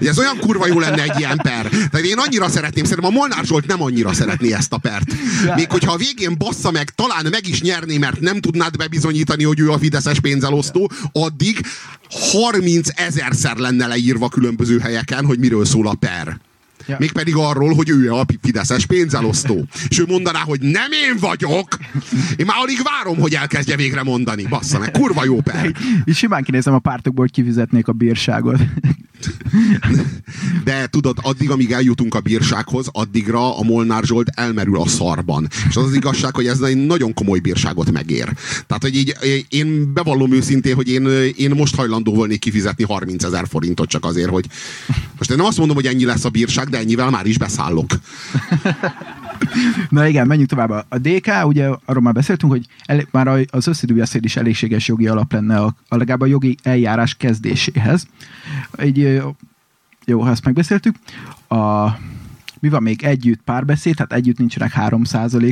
[0.00, 1.68] Ugye ez olyan kurva jó lenne egy ilyen per.
[1.68, 5.12] Tehát én annyira szeretném, szerintem a Molnár Zsolt nem annyira szeretné ezt a pert.
[5.54, 9.60] Még hogyha a végén bassza meg, talán meg is nyerné, mert nem tudnád bebizonyítani, hogy
[9.60, 11.60] ő a fideszes pénzelosztó, addig
[12.10, 16.40] 30 ezerszer lenne leírva különböző helyeken, hogy miről szól a per.
[16.86, 16.96] Ja.
[16.98, 19.64] Mégpedig arról, hogy ő a fideszes pénzelosztó.
[19.88, 21.78] És ő mondaná, hogy nem én vagyok.
[22.36, 24.46] Én már alig várom, hogy elkezdje végre mondani.
[24.48, 25.72] Bassza meg, kurva jó per.
[26.04, 28.58] És simán kinézem a pártokból, hogy kifizetnék a bírságot.
[30.64, 35.48] De tudod, addig, amíg eljutunk a bírsághoz, addigra a Molnár Zsolt elmerül a szarban.
[35.68, 38.32] És az az igazság, hogy ez egy nagyon komoly bírságot megér.
[38.66, 39.16] Tehát, hogy így
[39.48, 41.06] én bevallom őszintén, hogy én,
[41.36, 44.46] én most hajlandó volnék kifizetni 30 ezer forintot csak azért, hogy
[45.18, 47.90] most én nem azt mondom, hogy ennyi lesz a bírság, de ennyivel már is beszállok.
[49.88, 50.70] Na igen, menjünk tovább.
[50.88, 55.32] A DK, ugye arról már beszéltünk, hogy el, már az összidújaszéd is elégséges jogi alap
[55.32, 58.06] lenne a, a legalább a jogi eljárás kezdéséhez.
[58.72, 59.22] Egy,
[60.04, 60.94] jó, ha ezt megbeszéltük.
[61.48, 61.88] A,
[62.60, 65.02] mi van még együtt párbeszéd, tehát együtt nincsenek 3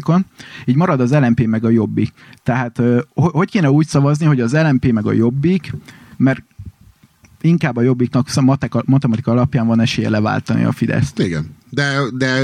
[0.04, 0.26] on
[0.64, 2.12] így marad az LMP meg a Jobbik.
[2.42, 2.82] Tehát
[3.14, 5.72] hogy kéne úgy szavazni, hogy az LMP meg a Jobbik,
[6.16, 6.42] mert
[7.40, 8.28] inkább a Jobbiknak
[8.84, 11.18] matematika alapján van esélye leváltani a Fideszt.
[11.18, 12.40] Igen, de, de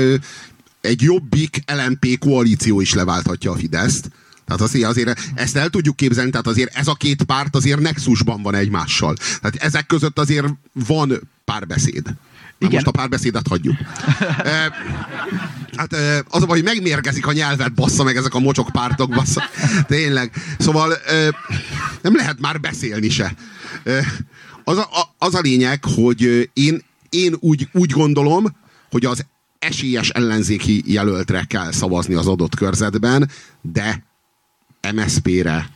[0.84, 4.10] egy Jobbik LMP koalíció is leválthatja a Fideszt.
[4.46, 8.42] Tehát azért, azért ezt el tudjuk képzelni, tehát azért ez a két párt azért nexusban
[8.42, 9.16] van egymással.
[9.40, 12.04] Tehát ezek között azért van párbeszéd.
[12.04, 12.72] Na Igen.
[12.72, 13.76] most a párbeszédet hagyjuk.
[14.44, 14.72] e,
[15.76, 19.10] hát e, az a baj, hogy megmérgezik a nyelvet, bassza meg ezek a mocsok pártok,
[19.10, 19.42] bassza.
[19.86, 20.32] Tényleg.
[20.58, 21.36] Szóval e,
[22.02, 23.34] nem lehet már beszélni se.
[23.84, 24.06] E,
[24.64, 28.56] az, a, az a lényeg, hogy én, én úgy, úgy gondolom,
[28.90, 29.26] hogy az
[29.64, 34.04] esélyes ellenzéki jelöltre kell szavazni az adott körzetben, de
[34.94, 35.70] MSZP-re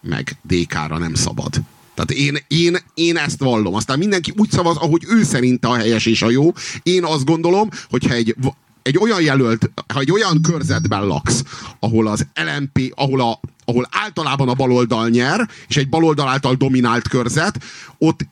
[0.00, 1.62] meg DK-ra nem szabad.
[1.94, 3.74] Tehát én, én, én ezt vallom.
[3.74, 6.52] Aztán mindenki úgy szavaz, ahogy ő szerint a helyes és a jó.
[6.82, 8.36] Én azt gondolom, hogyha egy,
[8.82, 11.42] egy olyan jelölt, ha egy olyan körzetben laksz,
[11.80, 17.08] ahol az LMP, ahol, a, ahol általában a baloldal nyer, és egy baloldal által dominált
[17.08, 17.62] körzet,
[17.98, 18.26] ott,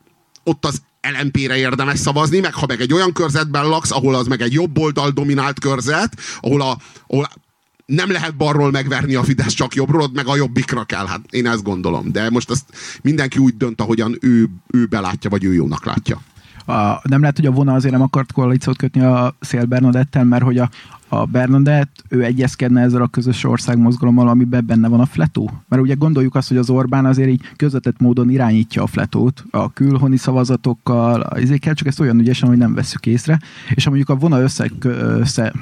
[0.45, 4.41] ott az LMP-re érdemes szavazni, meg ha meg egy olyan körzetben laksz, ahol az meg
[4.41, 7.29] egy jobb oldal dominált körzet, ahol, a, ahol
[7.87, 11.07] nem lehet balról megverni a Fidesz, csak jobbról, ott meg a jobbikra kell.
[11.07, 12.13] Hát én ezt gondolom.
[12.13, 12.65] De most azt
[13.03, 16.21] mindenki úgy dönt, ahogyan ő, ő belátja, vagy ő jónak látja.
[16.67, 20.43] A, nem lehet, hogy a vona azért nem akart koalíciót kötni a Szél Bernadettel, mert
[20.43, 20.71] hogy a,
[21.13, 25.51] a Bernadett, ő egyezkedne ezzel a közös országmozgalommal, amiben benne van a fletó.
[25.69, 29.73] Mert ugye gondoljuk azt, hogy az Orbán azért így közvetett módon irányítja a fletót a
[29.73, 33.41] külhoni szavazatokkal, ezért csak ezt olyan ügyesen, hogy nem veszük észre,
[33.75, 35.53] és ha mondjuk a vona össze, össze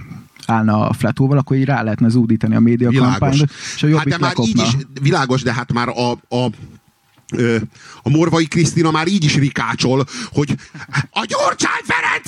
[0.46, 3.44] állna a fletóval, akkor így rá lehetne zúdítani a média kampányra,
[3.74, 6.50] és a jobbik hát de már így is, világos, de hát már a, a
[8.02, 10.54] a Morvai Krisztina már így is rikácsol, hogy
[11.10, 12.26] a Gyurcsány Ferenc!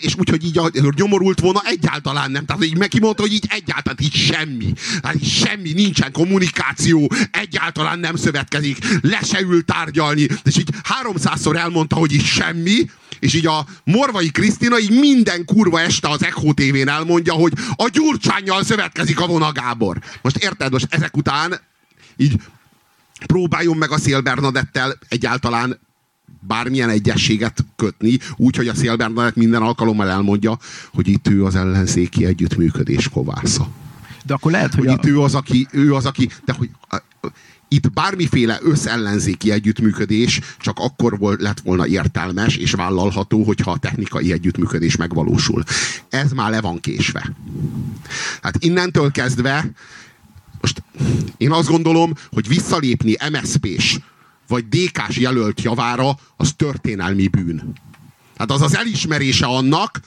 [0.00, 2.44] És úgyhogy így a, nyomorult volna egyáltalán nem.
[2.44, 4.72] Tehát így meg mondta, hogy így egyáltalán így semmi.
[5.00, 10.26] Tehát így semmi, nincsen kommunikáció, egyáltalán nem szövetkezik, le se ül tárgyalni.
[10.44, 15.80] És így háromszázszor elmondta, hogy így semmi, és így a Morvai Krisztina így minden kurva
[15.80, 19.98] este az Echo TV-n elmondja, hogy a Gyurcsányjal szövetkezik a Vona Gábor.
[20.22, 21.60] Most érted, most ezek után
[22.16, 22.40] így
[23.26, 25.78] próbáljon meg a Szél Bernadettel egyáltalán
[26.40, 30.58] bármilyen egyességet kötni, úgy, hogy a Szél Bernadett minden alkalommal elmondja,
[30.92, 33.68] hogy itt ő az ellenzéki együttműködés kovásza.
[34.24, 34.92] De akkor lehet, hogy, hogy a...
[34.92, 36.70] itt ő az, aki, ő az, aki, de hogy
[37.68, 44.32] itt bármiféle összellenzéki együttműködés csak akkor volt, lett volna értelmes és vállalható, hogyha a technikai
[44.32, 45.62] együttműködés megvalósul.
[46.08, 47.32] Ez már le van késve.
[48.42, 49.70] Hát innentől kezdve
[50.60, 50.82] most
[51.36, 53.98] én azt gondolom, hogy visszalépni MSZP-s
[54.48, 57.72] vagy DK-s jelölt javára, az történelmi bűn.
[58.36, 60.00] Hát az az elismerése annak,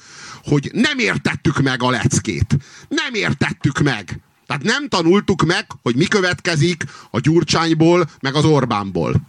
[0.44, 2.58] hogy nem értettük meg a leckét.
[2.88, 4.20] Nem értettük meg.
[4.48, 9.22] Tehát nem tanultuk meg, hogy mi következik a Gyurcsányból, meg az Orbánból.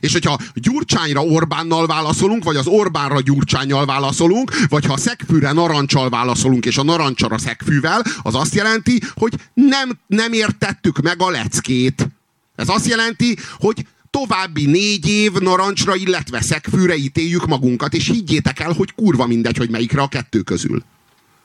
[0.00, 6.08] És hogyha Gyurcsányra Orbánnal válaszolunk, vagy az Orbánra Gyurcsányjal válaszolunk, vagy ha a szegfűre narancsal
[6.08, 12.08] válaszolunk, és a narancsara szegfűvel, az azt jelenti, hogy nem, nem értettük meg a leckét.
[12.56, 18.72] Ez azt jelenti, hogy további négy év narancsra, illetve szegfűre ítéljük magunkat, és higgyétek el,
[18.72, 20.84] hogy kurva mindegy, hogy melyikre a kettő közül.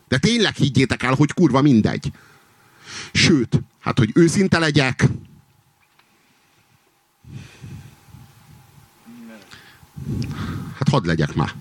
[0.07, 2.11] De tényleg higgyétek el, hogy kurva mindegy.
[3.13, 5.07] Sőt, hát hogy őszinte legyek,
[10.77, 11.53] Hát hadd legyek már.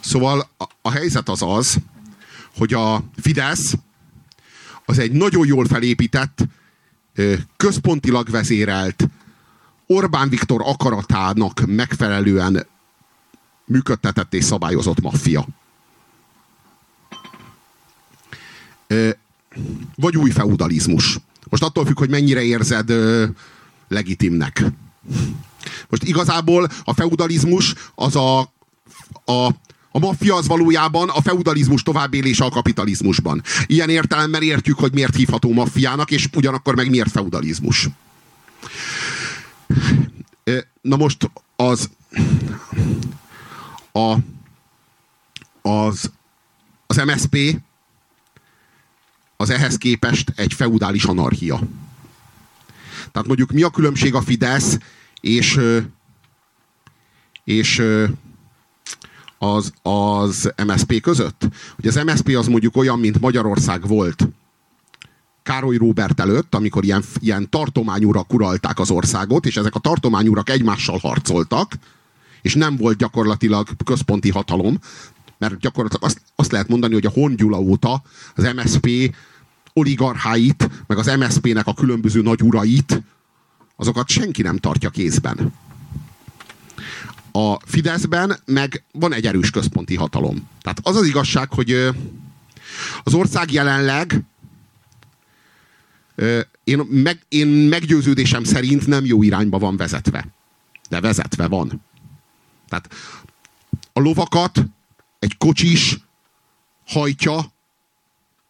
[0.00, 0.48] Szóval
[0.82, 1.76] a, helyzet az az,
[2.56, 3.74] hogy a Fidesz
[4.84, 6.44] az egy nagyon jól felépített,
[7.56, 9.08] központilag vezérelt,
[9.86, 12.66] Orbán Viktor akaratának megfelelően
[13.64, 15.46] működtetett és szabályozott maffia.
[19.94, 21.18] Vagy új feudalizmus.
[21.48, 22.92] Most attól függ, hogy mennyire érzed
[23.88, 24.64] legitimnek.
[25.88, 28.40] Most igazából a feudalizmus az a,
[29.24, 29.50] a
[29.96, 33.42] a maffia az valójában a feudalizmus továbbélése a kapitalizmusban.
[33.66, 37.88] Ilyen értelemben értjük, hogy miért hívható maffiának, és ugyanakkor meg miért feudalizmus.
[40.80, 41.90] Na most az
[43.92, 44.16] a,
[45.62, 46.10] az,
[46.86, 47.60] az MSP
[49.36, 51.60] az ehhez képest egy feudális anarchia.
[53.12, 54.78] Tehát mondjuk mi a különbség a Fidesz
[55.26, 55.60] és,
[57.44, 57.82] és
[59.38, 61.48] az, az MSP között?
[61.76, 64.28] Hogy az MSP az mondjuk olyan, mint Magyarország volt
[65.42, 70.98] Károly Róbert előtt, amikor ilyen, ilyen tartományúrak uralták az országot, és ezek a tartományúrak egymással
[70.98, 71.72] harcoltak,
[72.42, 74.78] és nem volt gyakorlatilag központi hatalom,
[75.38, 78.02] mert gyakorlatilag azt, azt lehet mondani, hogy a Hongyula óta
[78.34, 79.14] az MSP
[79.72, 83.02] oligarcháit, meg az MSZP-nek a különböző nagy urait,
[83.76, 85.52] azokat senki nem tartja kézben.
[87.32, 90.48] A Fideszben meg van egy erős központi hatalom.
[90.62, 91.72] Tehát az az igazság, hogy
[93.04, 94.24] az ország jelenleg
[96.64, 100.28] én, meg, én meggyőződésem szerint nem jó irányba van vezetve.
[100.88, 101.82] De vezetve van.
[102.68, 102.94] Tehát
[103.92, 104.64] a lovakat
[105.18, 105.98] egy kocsis
[106.86, 107.36] hajtja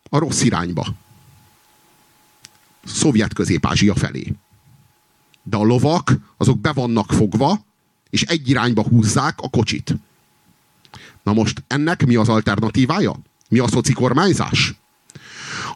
[0.08, 0.86] a rossz irányba.
[2.84, 4.32] Szovjet közép-ázsia felé.
[5.49, 7.64] De a lovak, azok be vannak fogva,
[8.11, 9.97] és egy irányba húzzák a kocsit.
[11.22, 13.16] Na most ennek mi az alternatívája?
[13.49, 14.74] Mi a szoci kormányzás?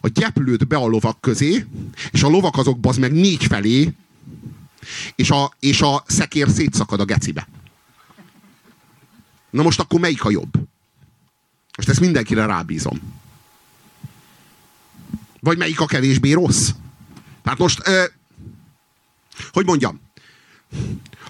[0.01, 1.65] A gyeplőt be a lovak közé,
[2.11, 3.93] és a lovak azok bazd meg négy felé,
[5.15, 7.47] és a, és a szekér szétszakad a gecibe.
[9.49, 10.53] Na most akkor melyik a jobb?
[11.77, 12.99] Most ezt mindenkire rábízom.
[15.39, 16.69] Vagy melyik a kevésbé rossz?
[17.43, 17.81] Tehát most,
[19.51, 20.01] hogy mondjam,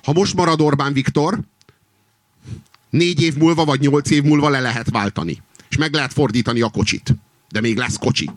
[0.04, 1.40] ha most marad Orbán Viktor,
[2.90, 5.42] négy év múlva vagy nyolc év múlva le lehet váltani.
[5.70, 7.16] És meg lehet fordítani a kocsit.
[7.50, 8.30] De még lesz kocsi.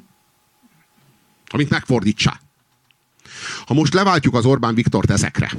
[1.47, 2.41] Amit megfordítsá.
[3.67, 5.53] Ha most leváltjuk az Orbán Viktort ezekre,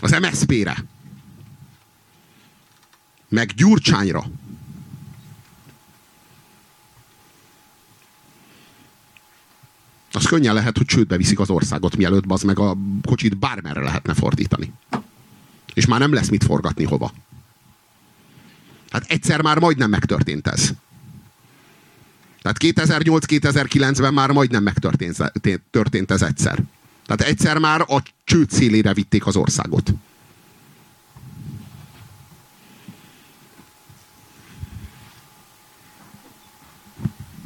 [0.00, 0.84] az MSZP-re,
[3.28, 4.24] meg Gyurcsányra,
[10.12, 14.14] az könnyen lehet, hogy csődbe viszik az országot, mielőtt az meg a kocsit bármerre lehetne
[14.14, 14.72] fordítani.
[15.74, 17.12] És már nem lesz mit forgatni hova.
[18.90, 20.72] Hát egyszer már majdnem megtörtént ez.
[22.42, 26.62] Tehát 2008-2009-ben már majdnem megtörtént ez egyszer.
[27.06, 29.92] Tehát egyszer már a csőd szélére vitték az országot.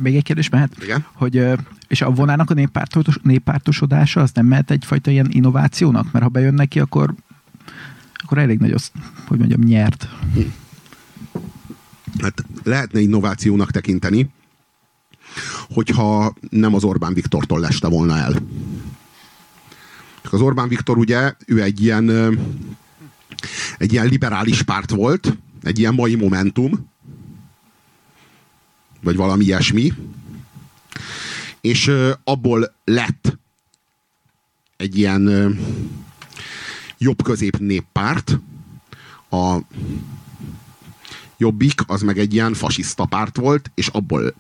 [0.03, 0.83] Még egy kérdés mehet?
[0.83, 1.07] Igen.
[1.13, 1.45] Hogy,
[1.89, 6.13] és a vonának a néppártos, néppártosodása az nem mehet egyfajta ilyen innovációnak?
[6.13, 7.15] Mert ha bejön neki, akkor,
[8.15, 8.91] akkor elég nagy az,
[9.27, 10.09] hogy mondjam, nyert.
[12.19, 14.31] Hát lehetne innovációnak tekinteni,
[15.71, 18.35] hogyha nem az Orbán Viktortól leste volna el.
[20.31, 22.11] Az Orbán Viktor ugye, ő egy ilyen,
[23.79, 26.91] egy ilyen liberális párt volt, egy ilyen mai momentum,
[29.03, 29.93] vagy valami ilyesmi,
[31.61, 31.93] és
[32.25, 33.39] abból lett
[34.77, 35.59] egy ilyen
[36.99, 38.39] jobb-közép néppárt,
[39.31, 39.59] a
[41.37, 44.35] Jobbik az meg egy ilyen fasiszta párt volt, és abból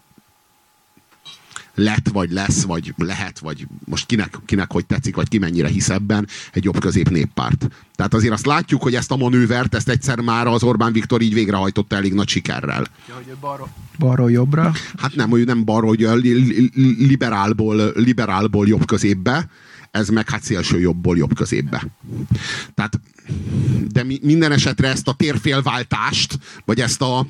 [1.74, 5.88] lett, vagy lesz, vagy lehet, vagy most kinek, kinek hogy tetszik, vagy ki mennyire hisz
[5.88, 7.68] ebben, egy jobb közép néppárt.
[7.94, 11.34] Tehát azért azt látjuk, hogy ezt a manővert, ezt egyszer már az Orbán Viktor így
[11.34, 12.86] végrehajtotta elég nagy sikerrel.
[13.08, 13.68] Ja, hogy balról,
[13.98, 14.72] balról jobbra?
[14.96, 16.08] Hát nem, hogy nem balról, hogy
[16.98, 19.48] liberálból, liberálból jobb középbe,
[19.90, 21.86] ez meg hát szélső jobbból jobb középbe.
[22.74, 23.00] Tehát,
[23.92, 27.26] de mi, minden esetre ezt a térfélváltást, vagy ezt a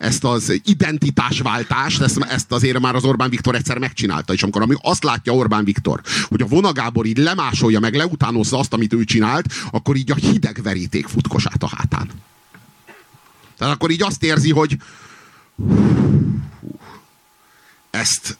[0.00, 5.04] ezt az identitásváltást, ezt, ezt azért már az Orbán Viktor egyszer megcsinálta, és amikor azt
[5.04, 9.96] látja Orbán Viktor, hogy a vonagábor így lemásolja, meg leutánozza azt, amit ő csinált, akkor
[9.96, 12.10] így a hideg veríték futkosát a hátán.
[13.58, 14.76] Tehát akkor így azt érzi, hogy
[17.90, 18.38] ezt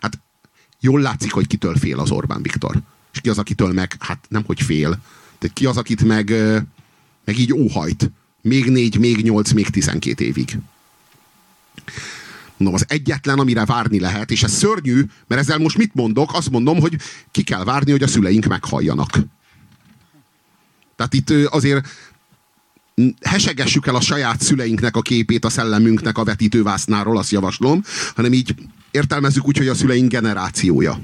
[0.00, 0.18] hát
[0.80, 2.80] jól látszik, hogy kitől fél az Orbán Viktor.
[3.12, 4.98] És ki az, akitől meg, hát nem, hogy fél,
[5.38, 6.34] de ki az, akit meg
[7.26, 8.10] meg így óhajt.
[8.42, 10.58] Még négy, még nyolc, még tizenkét évig.
[12.56, 16.34] No, az egyetlen, amire várni lehet, és ez szörnyű, mert ezzel most mit mondok?
[16.34, 16.96] Azt mondom, hogy
[17.30, 19.18] ki kell várni, hogy a szüleink meghalljanak.
[20.96, 21.86] Tehát itt azért
[23.20, 27.82] hesegessük el a saját szüleinknek a képét a szellemünknek a vetítővásznáról, azt javaslom,
[28.14, 28.54] hanem így
[28.90, 31.00] értelmezzük úgy, hogy a szüleink generációja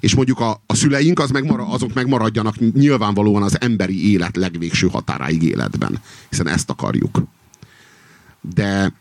[0.00, 5.42] és mondjuk a, a szüleink az megmara, azok megmaradjanak nyilvánvalóan az emberi élet legvégső határáig
[5.42, 6.00] életben.
[6.28, 7.22] Hiszen ezt akarjuk.
[8.40, 8.92] De,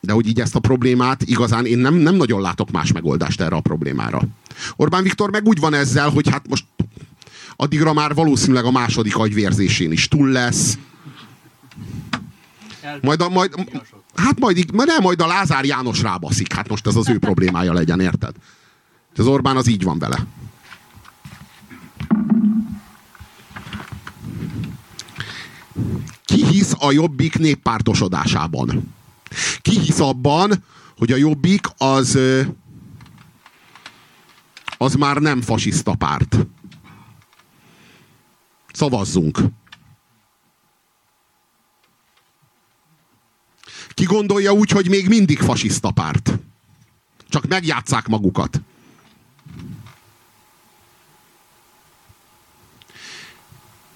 [0.00, 3.56] de hogy így ezt a problémát igazán én nem, nem nagyon látok más megoldást erre
[3.56, 4.22] a problémára.
[4.76, 6.64] Orbán Viktor meg úgy van ezzel, hogy hát most
[7.56, 10.78] addigra már valószínűleg a második agyvérzésén is túl lesz.
[13.00, 13.54] Majd a, majd,
[14.14, 16.52] hát majd, nem, majd a Lázár János rábaszik.
[16.52, 18.34] Hát most ez az ő problémája legyen, érted?
[19.16, 20.26] Az Orbán az így van vele.
[26.24, 28.94] Ki hisz a jobbik néppártosodásában?
[29.60, 30.64] Ki hisz abban,
[30.96, 32.18] hogy a jobbik az
[34.78, 36.46] az már nem fasiszta párt.
[38.72, 39.38] Szavazzunk.
[43.88, 46.38] Ki gondolja úgy, hogy még mindig fasiszta párt?
[47.28, 48.60] Csak megjátszák magukat.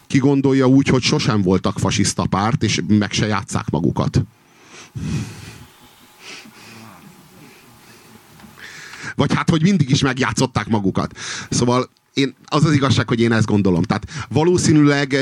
[0.09, 4.25] Ki gondolja úgy, hogy sosem voltak fasiszta párt, és meg se játszák magukat.
[9.15, 11.19] Vagy hát, hogy mindig is megjátszották magukat.
[11.51, 13.83] Szóval én, az az igazság, hogy én ezt gondolom.
[13.83, 15.17] Tehát valószínűleg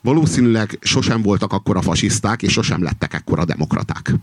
[0.00, 4.14] valószínűleg sosem voltak akkora fasiszták, és sosem lettek ekkora demokraták.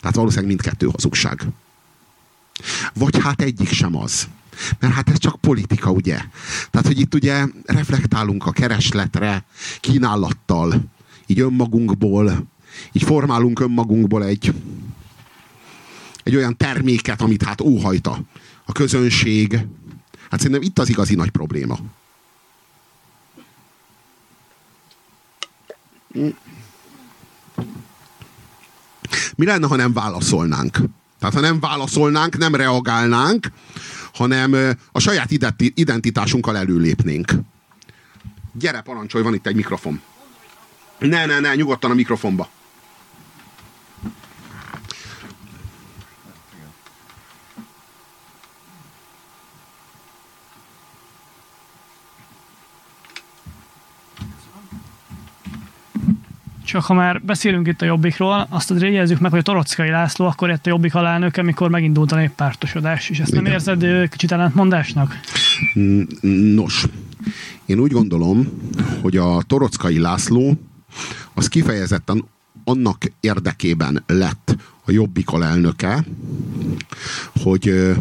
[0.00, 1.46] Tehát valószínűleg mindkettő hazugság.
[2.94, 4.28] Vagy hát egyik sem az.
[4.80, 6.20] Mert hát ez csak politika, ugye?
[6.70, 9.44] Tehát, hogy itt ugye reflektálunk a keresletre,
[9.80, 10.84] kínálattal,
[11.26, 12.46] így önmagunkból,
[12.92, 14.54] így formálunk önmagunkból egy,
[16.22, 18.22] egy olyan terméket, amit hát óhajta
[18.64, 19.66] a közönség.
[20.30, 21.78] Hát szerintem itt az igazi nagy probléma.
[29.36, 30.78] Mi lenne, ha nem válaszolnánk?
[31.18, 33.46] Tehát ha nem válaszolnánk, nem reagálnánk,
[34.14, 37.32] hanem a saját identitásunkkal előlépnénk.
[38.52, 40.00] Gyere, parancsolj, van itt egy mikrofon.
[40.98, 42.48] Ne, ne, ne, nyugodtan a mikrofonba.
[56.66, 60.26] Csak ha már beszélünk itt a Jobbikról, azt azért jegyezzük meg, hogy a Torockai László
[60.26, 63.42] akkor jött a Jobbik alelnök, amikor megindult a néppártosodás, és ezt Igen.
[63.42, 65.20] nem érzed kicsit ellentmondásnak?
[66.54, 66.86] Nos,
[67.66, 68.48] én úgy gondolom,
[69.02, 70.58] hogy a Torockai László
[71.34, 72.24] az kifejezetten
[72.64, 76.04] annak érdekében lett a Jobbik alelnöke,
[77.42, 77.94] hogy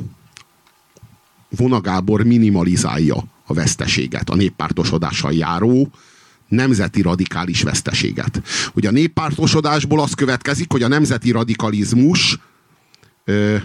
[1.50, 3.16] Vona Gábor minimalizálja
[3.46, 5.92] a veszteséget, a néppártosodással járó
[6.48, 8.42] nemzeti radikális veszteséget.
[8.74, 12.40] Ugye a néppártosodásból az következik, hogy a nemzeti radikalizmus
[13.24, 13.56] ö,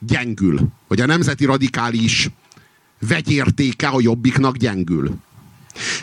[0.00, 0.68] gyengül.
[0.88, 2.30] Hogy a nemzeti radikális
[3.08, 5.16] vegyértéke a jobbiknak gyengül.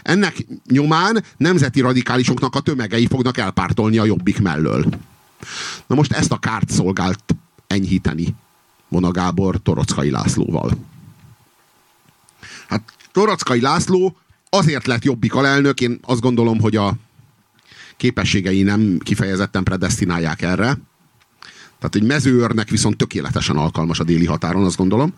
[0.02, 4.86] Ennek nyomán nemzeti radikálisoknak a tömegei fognak elpártolni a jobbik mellől.
[5.88, 7.36] Na most ezt a kárt szolgált
[7.68, 8.36] enyhíteni
[8.88, 10.72] Mona Gábor Torockai Lászlóval.
[12.68, 14.18] Hát Torockai László
[14.54, 16.94] azért lett jobbik alelnök, én azt gondolom, hogy a
[17.98, 20.78] képességei nem kifejezetten predestinálják erre.
[21.78, 25.14] Tehát egy mezőörnek viszont tökéletesen alkalmas a déli határon, azt gondolom.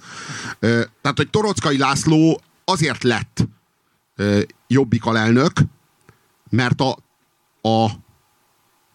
[0.59, 3.47] Tehát, hogy Torockai László azért lett
[4.67, 5.51] jobbik alelnök,
[6.49, 6.97] mert a,
[7.69, 7.89] a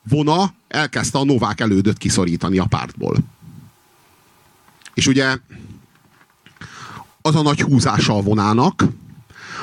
[0.09, 3.17] vona elkezdte a Novák elődöt kiszorítani a pártból.
[4.95, 5.37] És ugye
[7.23, 8.85] az a nagy húzása a vonának,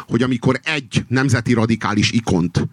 [0.07, 2.67] hogy amikor egy nemzeti radikális ikont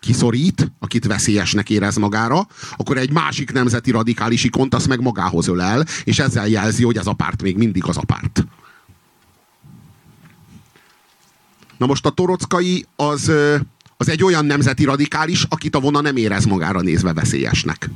[0.00, 2.46] kiszorít, akit veszélyesnek érez magára,
[2.76, 7.06] akkor egy másik nemzeti radikális ikont azt meg magához ölel, és ezzel jelzi, hogy ez
[7.06, 8.46] a párt még mindig az a párt.
[11.78, 13.32] Na most a torockai az,
[13.96, 17.90] az egy olyan nemzeti radikális, akit a vona nem érez magára nézve veszélyesnek.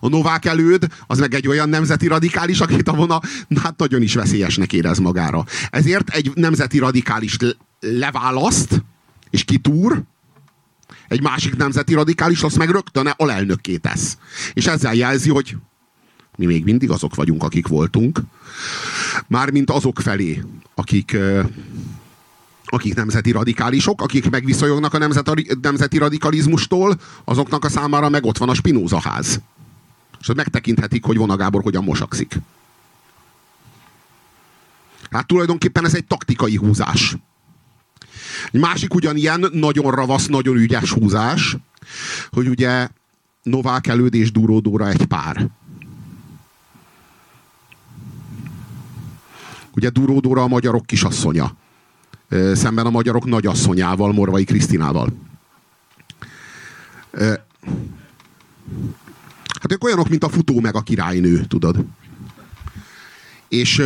[0.00, 3.20] A Novák előd az meg egy olyan nemzeti radikális, akit a vona
[3.62, 5.44] hát nagyon is veszélyesnek érez magára.
[5.70, 7.36] Ezért egy nemzeti radikális
[7.84, 8.82] leválaszt,
[9.30, 10.02] és kitúr,
[11.08, 14.18] egy másik nemzeti radikális, azt meg rögtön alelnökké tesz.
[14.52, 15.56] És ezzel jelzi, hogy
[16.36, 18.20] mi még mindig azok vagyunk, akik voltunk.
[19.26, 20.42] Mármint azok felé,
[20.74, 21.16] akik,
[22.64, 28.48] akik nemzeti radikálisok, akik megviszonyognak a nemzeti, nemzeti radikalizmustól, azoknak a számára meg ott van
[28.48, 29.40] a Spinoza ház.
[30.20, 32.38] És megtekinthetik, hogy Vona Gábor hogyan mosakszik.
[35.10, 37.16] Hát tulajdonképpen ez egy taktikai húzás.
[38.52, 41.56] Egy másik ugyanilyen nagyon ravasz, nagyon ügyes húzás,
[42.30, 42.88] hogy ugye
[43.42, 45.48] Novák előd és Duródóra egy pár.
[49.74, 51.56] Ugye Duródóra a magyarok kisasszonya.
[52.54, 55.12] Szemben a magyarok nagyasszonyával, Morvai Krisztinával.
[59.60, 61.84] Hát ők olyanok, mint a futó meg a királynő, tudod.
[63.48, 63.82] És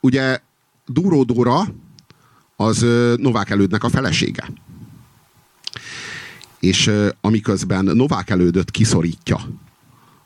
[0.00, 0.38] ugye
[0.86, 1.74] Duródóra
[2.60, 4.50] az Novák elődnek a felesége.
[6.58, 9.40] És amiközben Novák elődöt kiszorítja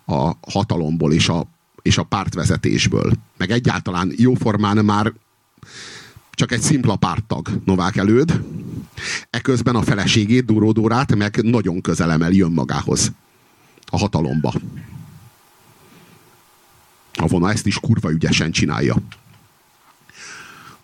[0.04, 1.46] a hatalomból és a,
[1.82, 5.12] és a pártvezetésből, meg egyáltalán jóformán már
[6.30, 8.44] csak egy szimpla párttag Novák előd,
[9.30, 13.12] eközben a feleségét, Duródórát meg nagyon közel emeli önmagához
[13.86, 14.52] a hatalomba.
[17.12, 18.96] A vona ezt is kurva ügyesen csinálja.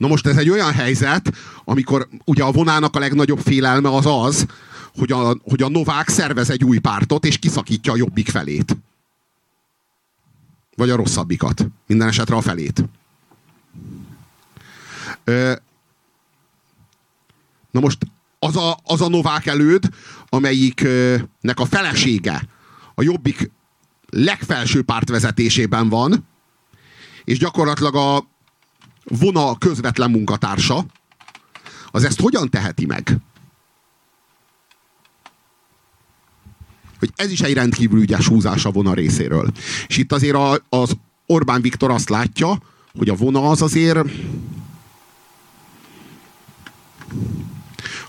[0.00, 1.32] Na most ez egy olyan helyzet,
[1.64, 4.46] amikor ugye a vonának a legnagyobb félelme az az,
[4.94, 8.76] hogy a, hogy a Novák szervez egy új pártot, és kiszakítja a jobbik felét.
[10.76, 11.66] Vagy a rosszabbikat.
[11.86, 12.84] Minden esetre a felét.
[15.24, 15.52] Ö,
[17.70, 17.98] na most
[18.38, 19.88] az a, az a Novák előd,
[20.28, 22.48] amelyiknek a felesége
[22.94, 23.50] a jobbik
[24.08, 26.26] legfelső pártvezetésében van,
[27.24, 28.28] és gyakorlatilag a
[29.18, 30.84] vonal közvetlen munkatársa,
[31.90, 33.16] az ezt hogyan teheti meg?
[36.98, 39.52] Hogy ez is egy rendkívül ügyes húzás a vona részéről.
[39.86, 40.96] És itt azért a, az
[41.26, 42.62] Orbán Viktor azt látja,
[42.98, 44.08] hogy a vona az azért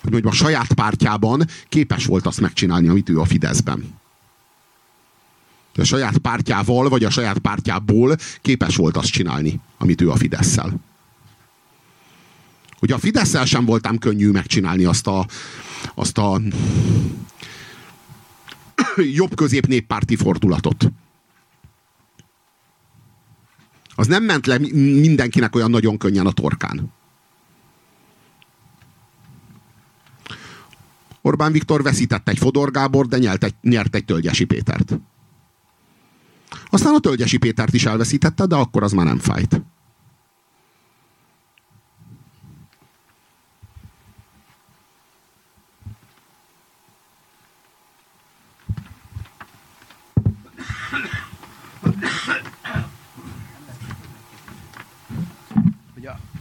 [0.02, 4.00] hogy mondjuk a saját pártjában képes volt azt megcsinálni, amit ő a Fideszben.
[5.76, 10.80] A saját pártjával, vagy a saját pártjából képes volt azt csinálni, amit ő a Fideszsel.
[12.82, 15.26] Ugye a fidesz sem voltam könnyű megcsinálni azt a,
[15.96, 16.42] azt a
[19.14, 20.92] jobb-közép néppárti fordulatot.
[23.96, 24.58] Az nem ment le
[25.02, 26.92] mindenkinek olyan nagyon könnyen a torkán.
[31.22, 35.00] Orbán Viktor veszített egy Fodor Gábor, de nyert egy, nyert egy Tölgyesi Pétert.
[36.70, 39.62] Aztán a Tölgyesi Pétert is elveszítette, de akkor az már nem fájt.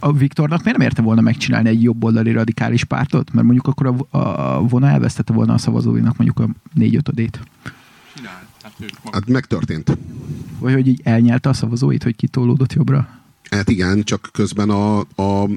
[0.03, 3.33] A Viktornak miért nem érte volna megcsinálni egy jobboldali radikális pártot?
[3.33, 7.39] Mert mondjuk akkor a, a vona elvesztette volna a szavazóinak mondjuk a négy ötödét.
[9.11, 9.97] Hát megtörtént.
[10.59, 13.07] Vagy hogy így elnyelte a szavazóit, hogy kitolódott jobbra?
[13.49, 15.47] Hát igen, csak közben a, a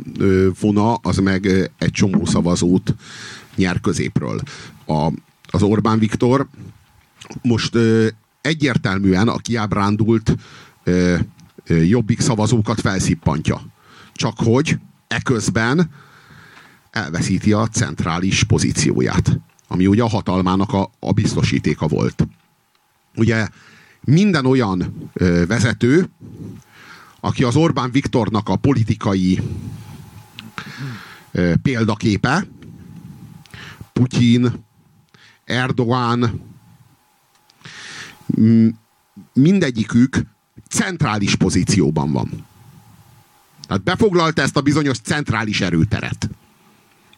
[0.61, 1.47] vona az meg
[1.79, 2.95] egy csomó szavazót
[3.57, 4.41] nyer középről.
[4.87, 5.11] A,
[5.51, 6.47] az Orbán Viktor
[7.43, 8.07] most ö,
[8.41, 10.37] egyértelműen a kiábrándult
[10.85, 11.16] ö,
[11.66, 13.73] ö, jobbik szavazókat felszippantja.
[14.15, 15.91] Csak hogy eközben
[16.91, 22.27] elveszíti a centrális pozícióját, ami ugye a hatalmának a, a biztosítéka volt.
[23.16, 23.49] Ugye
[24.05, 26.09] minden olyan ö, vezető,
[27.20, 29.41] aki az Orbán Viktornak a politikai
[31.32, 32.47] ö, példaképe,
[33.93, 34.65] Putyin,
[35.45, 36.41] Erdogan,
[39.32, 40.23] mindegyikük
[40.69, 42.47] centrális pozícióban van.
[43.74, 46.30] Tehát befoglalta ezt a bizonyos centrális erőteret.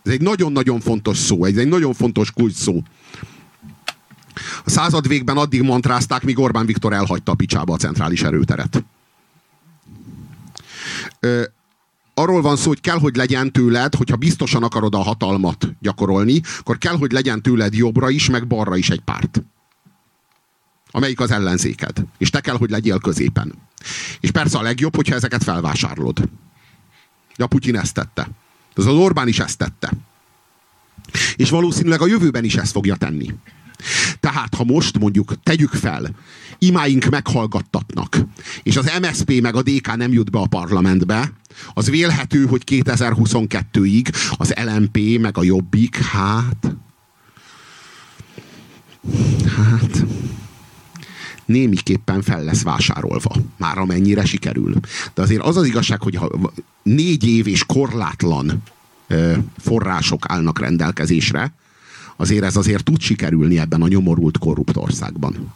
[0.03, 2.83] Ez egy nagyon-nagyon fontos szó, ez egy nagyon fontos kulcs szó.
[4.65, 8.85] A század végben addig mantrázták, míg Orbán Viktor elhagyta a picsába a centrális erőteret.
[11.21, 11.43] Ö,
[12.15, 16.79] arról van szó, hogy kell, hogy legyen tőled, hogyha biztosan akarod a hatalmat gyakorolni, akkor
[16.79, 19.43] kell, hogy legyen tőled jobbra is, meg balra is egy párt.
[20.91, 22.05] Amelyik az ellenzéked.
[22.19, 23.55] És te kell, hogy legyél középen.
[24.21, 26.29] És persze a legjobb, hogyha ezeket felvásárolod.
[27.37, 28.29] De a Putyin ezt tette.
[28.75, 29.93] Az az Orbán is ezt tette.
[31.37, 33.35] És valószínűleg a jövőben is ezt fogja tenni.
[34.21, 36.11] Tehát, ha most mondjuk tegyük fel,
[36.59, 38.19] imáink meghallgattatnak,
[38.63, 41.33] és az MSP meg a DK nem jut be a parlamentbe,
[41.75, 46.77] az vélhető, hogy 2022-ig az LMP meg a Jobbik, hát...
[49.57, 50.05] Hát
[51.47, 53.35] némiképpen fel lesz vásárolva.
[53.57, 54.75] Már amennyire sikerül.
[55.15, 56.53] De azért az az igazság, hogy ha
[56.83, 58.63] négy év és korlátlan
[59.59, 61.53] források állnak rendelkezésre,
[62.17, 65.53] azért ez azért tud sikerülni ebben a nyomorult korrupt országban.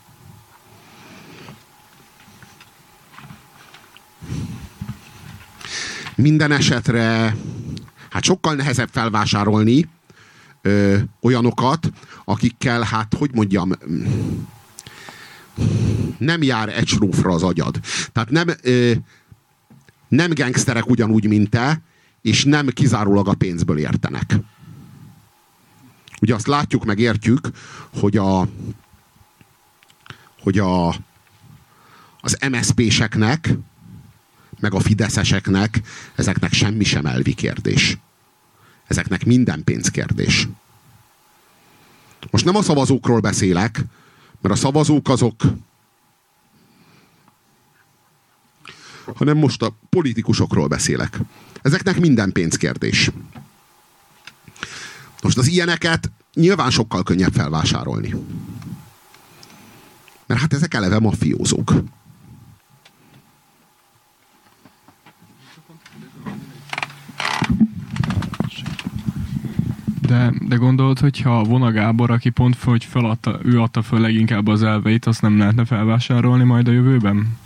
[6.15, 7.37] Minden esetre
[8.11, 9.89] hát sokkal nehezebb felvásárolni
[10.63, 11.91] ö, olyanokat,
[12.25, 13.73] akikkel, hát hogy mondjam,
[16.19, 17.81] nem jár egy srófra az agyad.
[18.13, 18.93] Tehát nem, ö,
[20.09, 21.83] nem gangsterek ugyanúgy, mint te,
[22.23, 24.37] és nem kizárólag a pénzből értenek.
[26.21, 27.49] Ugye azt látjuk, meg értjük,
[28.01, 28.49] hogy a
[30.43, 30.89] hogy a,
[32.21, 33.55] az MSZP-seknek,
[34.61, 35.81] meg a fideszeseknek
[36.15, 37.99] ezeknek semmi sem elvi kérdés.
[38.87, 40.49] Ezeknek minden pénzkérdés.
[42.31, 43.85] Most nem a szavazókról beszélek,
[44.41, 45.43] mert a szavazók azok
[49.15, 51.19] hanem most a politikusokról beszélek.
[51.63, 53.11] Ezeknek minden pénzkérdés.
[55.23, 58.15] Most az ilyeneket nyilván sokkal könnyebb felvásárolni.
[60.27, 61.73] Mert hát ezek eleve mafiózók.
[70.11, 74.63] De, de gondolod, hogyha Vona Gábor, aki pont hogy feladta, ő adta föl leginkább az
[74.63, 77.39] elveit, azt nem lehetne felvásárolni majd a jövőben?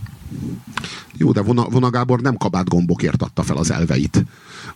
[1.16, 4.24] Jó, de Vona, Vona Gábor nem kabátgombokért adta fel az elveit.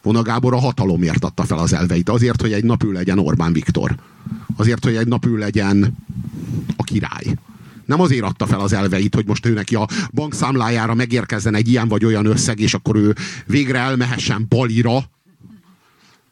[0.03, 2.09] Vona Gábor a hatalomért adta fel az elveit.
[2.09, 3.95] Azért, hogy egy nap ő legyen Orbán Viktor.
[4.57, 5.97] Azért, hogy egy nap ő legyen
[6.77, 7.37] a király.
[7.85, 11.89] Nem azért adta fel az elveit, hogy most ő neki a bankszámlájára megérkezzen egy ilyen
[11.89, 13.15] vagy olyan összeg, és akkor ő
[13.47, 15.05] végre elmehessen Balira,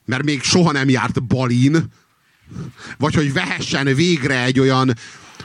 [0.06, 1.84] mert még soha nem járt Balin,
[2.98, 4.94] vagy hogy vehessen végre egy olyan,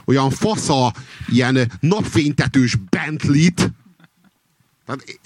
[0.05, 0.93] olyan fasza,
[1.27, 3.71] ilyen napfénytetős Bentley-t.
[4.85, 5.19] Tehát,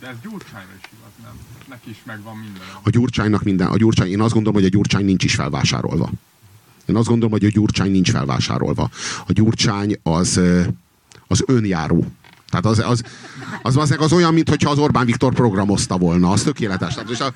[0.00, 1.32] De ez Gyurcsányra is igaz, nem?
[1.68, 2.62] Neki is megvan minden.
[2.82, 6.10] A Gyurcsánynak minden, a Gyurcsány, én azt gondolom, hogy a Gyurcsány nincs is felvásárolva.
[6.86, 8.90] Én azt gondolom, hogy a Gyurcsány nincs felvásárolva.
[9.26, 10.40] A Gyurcsány az,
[11.26, 12.06] az önjáró.
[12.50, 13.02] Tehát az, az,
[13.62, 16.30] az, az, az olyan, mintha az Orbán Viktor programozta volna.
[16.30, 16.94] Az tökéletes.
[16.94, 17.34] Tehát, és a,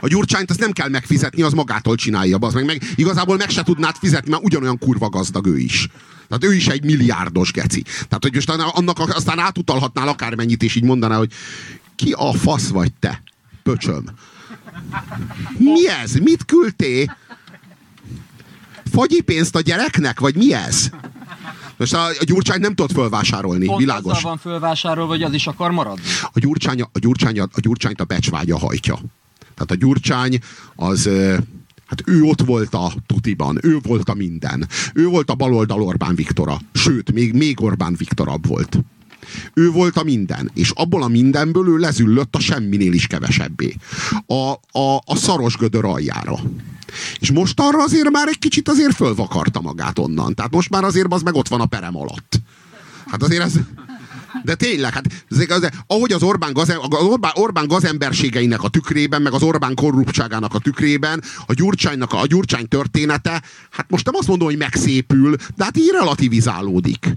[0.00, 2.36] a Gyurcsányt azt nem kell megfizetni, az magától csinálja.
[2.40, 5.88] Az meg, meg, igazából meg se tudnád fizetni, mert ugyanolyan kurva gazdag ő is.
[6.28, 7.82] Tehát ő is egy milliárdos geci.
[7.82, 11.32] Tehát, hogy most annak aztán átutalhatnál akármennyit, és így mondaná, hogy
[11.96, 13.22] ki a fasz vagy te,
[13.62, 14.04] pöcsöm?
[15.58, 16.14] Mi ez?
[16.14, 17.16] Mit küldtél?
[18.92, 20.90] Fagyi pénzt a gyereknek, vagy mi ez?
[21.76, 24.22] Most a, a gyurcsány nem tudott fölvásárolni, Pont világos.
[24.22, 26.02] van fölvásárolva, hogy az is akar maradni.
[26.32, 28.98] A, gyurcsány, a, gyurcsány, a gyurcsányt a becsvágya hajtja.
[29.38, 30.38] Tehát a gyurcsány
[30.74, 31.10] az...
[31.86, 34.68] Hát ő ott volt a tutiban, ő volt a minden.
[34.94, 36.58] Ő volt a baloldal Orbán Viktora.
[36.72, 38.78] Sőt, még, még Orbán Viktorabb volt.
[39.54, 43.76] Ő volt a minden, és abból a mindenből ő lezüllött a semminél is kevesebbé.
[44.26, 46.38] A, a, a szaros gödör aljára.
[47.20, 50.34] És most arra azért már egy kicsit azért fölvakarta magát onnan.
[50.34, 52.40] Tehát most már azért az meg ott van a perem alatt.
[53.06, 53.52] Hát azért ez...
[54.44, 59.22] De tényleg, hát ez, az, ahogy az Orbán, gaze, az Orbán, Orbán gazemberségeinek a tükrében,
[59.22, 64.14] meg az Orbán korruptságának a tükrében, a Gyurcsánynak a, a Gyurcsány története, hát most nem
[64.14, 67.16] azt mondom, hogy megszépül, de hát így relativizálódik.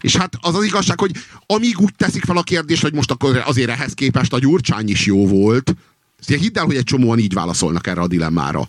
[0.00, 1.12] És hát az az igazság, hogy
[1.46, 5.06] amíg úgy teszik fel a kérdést, hogy most akkor azért ehhez képest a Gyurcsány is
[5.06, 5.74] jó volt,
[6.28, 8.68] ezt hidd el, hogy egy csomóan így válaszolnak erre a dilemmára.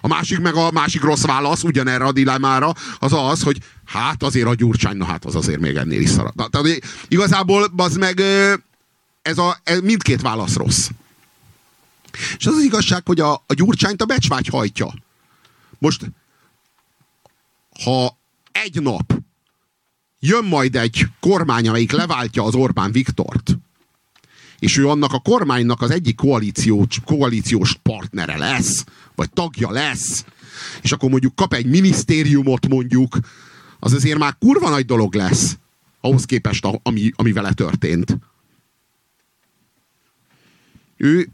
[0.00, 4.46] A másik meg a másik rossz válasz ugyanerre a dilemmára az az, hogy hát azért
[4.46, 6.34] a Gyurcsány, na hát az azért még ennél is szaradt.
[6.34, 8.20] Na, Tehát igazából az meg
[9.22, 10.88] ez a, ez mindkét válasz rossz.
[12.38, 14.94] És az az igazság, hogy a, a Gyurcsányt a becsvágy hajtja.
[15.78, 16.10] Most,
[17.84, 18.18] ha
[18.52, 19.12] egy nap
[20.18, 23.58] jön majd egy kormány, amelyik leváltja az Orbán Viktort,
[24.58, 28.84] és ő annak a kormánynak az egyik koalíciós, koalíciós partnere lesz,
[29.14, 30.24] vagy tagja lesz,
[30.82, 33.18] és akkor mondjuk kap egy minisztériumot mondjuk,
[33.80, 35.56] az azért már kurva nagy dolog lesz,
[36.00, 38.18] ahhoz képest, ami, ami vele történt.
[40.96, 41.28] Ő,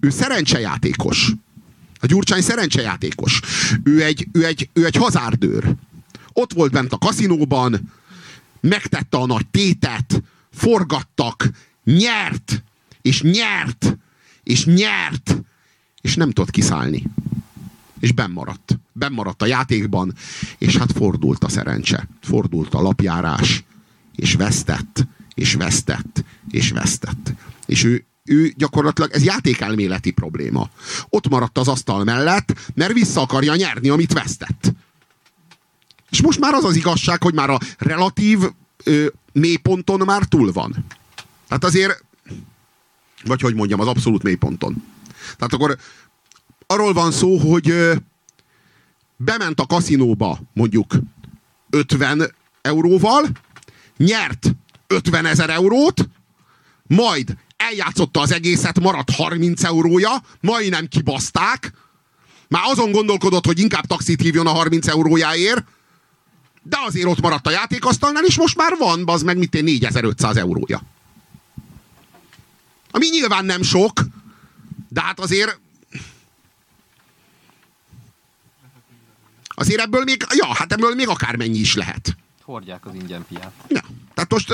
[0.00, 1.32] ő szerencsejátékos.
[2.00, 3.40] A Gyurcsány szerencsejátékos.
[3.82, 5.74] Ő egy, ő, egy, ő egy hazárdőr.
[6.32, 7.92] Ott volt bent a kaszinóban,
[8.60, 10.22] megtette a nagy tétet,
[10.52, 11.50] forgattak,
[11.84, 12.64] nyert,
[13.02, 13.98] és nyert,
[14.42, 15.42] és nyert,
[16.00, 17.02] és nem tudott kiszállni.
[18.00, 18.78] És bennmaradt.
[18.92, 20.14] Bennmaradt a játékban,
[20.58, 22.08] és hát fordult a szerencse.
[22.20, 23.64] Fordult a lapjárás,
[24.16, 27.34] és vesztett, és vesztett, és vesztett.
[27.66, 30.70] És ő, ő gyakorlatilag, ez játékelméleti probléma.
[31.08, 34.74] Ott maradt az asztal mellett, mert vissza akarja nyerni, amit vesztett.
[36.10, 38.38] És most már az az igazság, hogy már a relatív
[38.84, 40.86] ö, mélyponton már túl van.
[41.48, 42.04] Tehát azért,
[43.24, 44.84] vagy hogy mondjam, az abszolút mélyponton.
[45.36, 45.78] Tehát akkor
[46.66, 47.94] arról van szó, hogy ö,
[49.16, 50.94] bement a kaszinóba mondjuk
[51.70, 53.24] 50 euróval,
[53.96, 54.54] nyert
[54.86, 56.08] 50 ezer eurót,
[56.86, 61.72] majd eljátszotta az egészet, maradt 30 eurója, majdnem kibaszták,
[62.48, 65.64] már azon gondolkodott, hogy inkább taxit hívjon a 30 eurójáért,
[66.62, 70.36] de azért ott maradt a játékasztalnál, és most már van, az meg mit én 4500
[70.36, 70.82] eurója.
[72.90, 74.00] Ami nyilván nem sok,
[74.88, 75.60] de hát azért
[79.48, 82.16] azért ebből még, ja, hát ebből még akármennyi is lehet.
[82.42, 83.52] Hordják az ingyen piát.
[83.68, 83.82] Ja.
[84.14, 84.52] Tehát most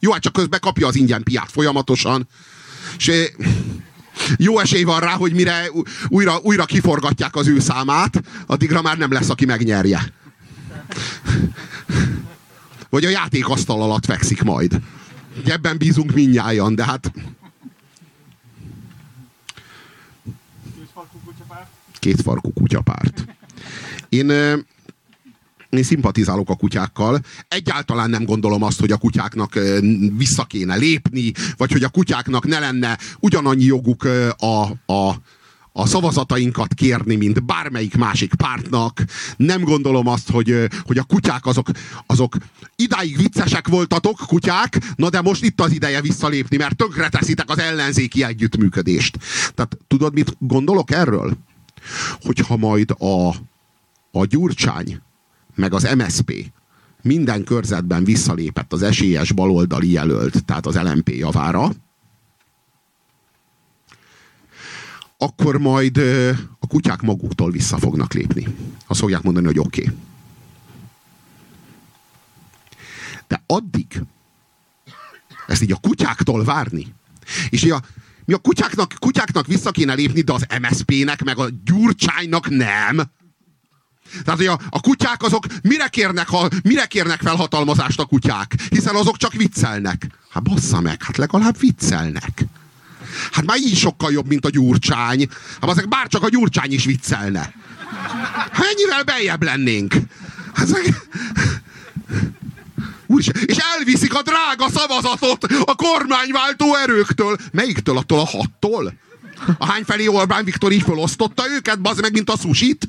[0.00, 2.28] jó, hát csak közben kapja az ingyen piát folyamatosan,
[2.96, 3.12] és
[4.36, 5.70] jó esély van rá, hogy mire
[6.08, 10.12] újra, újra kiforgatják az ő számát, addigra már nem lesz, aki megnyerje.
[12.90, 14.80] Vagy a játékasztal alatt fekszik majd.
[15.46, 17.12] Ebben bízunk minnyáján, de hát
[21.98, 23.24] két farkú kutyapárt.
[24.08, 24.30] Én,
[25.70, 27.20] én szimpatizálok a kutyákkal.
[27.48, 29.58] Egyáltalán nem gondolom azt, hogy a kutyáknak
[30.16, 34.04] vissza kéne lépni, vagy hogy a kutyáknak ne lenne ugyanannyi joguk
[34.36, 35.14] a, a,
[35.72, 39.04] a szavazatainkat kérni, mint bármelyik másik pártnak.
[39.36, 41.68] Nem gondolom azt, hogy, hogy a kutyák azok,
[42.06, 42.36] azok
[42.76, 48.24] idáig viccesek voltatok, kutyák, na de most itt az ideje visszalépni, mert tönkreteszitek az ellenzéki
[48.24, 49.18] együttműködést.
[49.54, 51.36] Tehát tudod, mit gondolok erről?
[52.22, 53.28] Hogyha majd a,
[54.10, 55.00] a Gyurcsány
[55.54, 56.52] meg az MSP
[57.02, 61.70] minden körzetben visszalépett az esélyes baloldali jelölt, tehát az LMP javára,
[65.22, 65.98] akkor majd
[66.58, 68.46] a kutyák maguktól vissza fognak lépni.
[68.86, 69.82] Azt fogják mondani, hogy oké.
[69.82, 69.94] Okay.
[73.26, 74.02] De addig,
[75.46, 76.94] Ezt így a kutyáktól várni.
[77.50, 77.82] És így a,
[78.24, 82.96] mi a kutyáknak, kutyáknak vissza kéne lépni, de az MSZP-nek, meg a Gyurcsánynak nem.
[84.24, 88.54] Tehát, hogy a, a kutyák azok mire kérnek, ha, mire kérnek felhatalmazást a kutyák?
[88.68, 90.06] Hiszen azok csak viccelnek.
[90.30, 92.44] Hát bassza meg, hát legalább viccelnek.
[93.32, 95.28] Hát már így sokkal jobb, mint a gyurcsány.
[95.60, 97.52] Hát azért bár csak a gyurcsány is viccelne.
[98.52, 99.94] Hát ennyivel beljebb lennénk.
[100.54, 100.68] Hát,
[103.06, 107.36] Úristen, és elviszik a drága szavazatot a kormányváltó erőktől.
[107.52, 107.96] Melyiktől?
[107.96, 108.94] Attól a hattól?
[109.58, 112.88] A hány felé Orbán Viktor így felosztotta őket, bazd meg, mint a susit?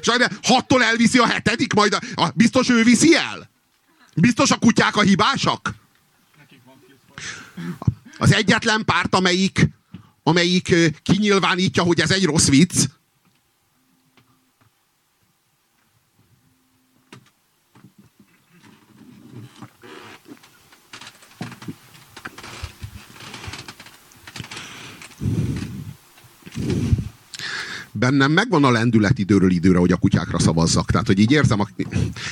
[0.00, 0.10] És
[0.42, 3.50] hattól elviszi a hetedik, majd a, a, biztos ő viszi el?
[4.14, 5.74] Biztos a kutyák a hibásak?
[8.26, 9.68] Az egyetlen párt, amelyik,
[10.22, 12.84] amelyik kinyilvánítja, hogy ez egy rossz vicc,
[27.92, 30.90] bennem megvan a lendület időről időre, hogy a kutyákra szavazzak.
[30.90, 31.68] Tehát, hogy így érzem a,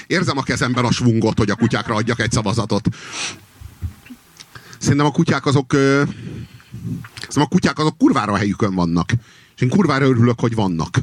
[0.07, 2.89] érzem a kezemben a svungot, hogy a kutyákra adjak egy szavazatot.
[4.79, 9.13] Szerintem a kutyák azok szerintem a kutyák azok kurvára a helyükön vannak.
[9.55, 10.99] És én kurvára örülök, hogy vannak.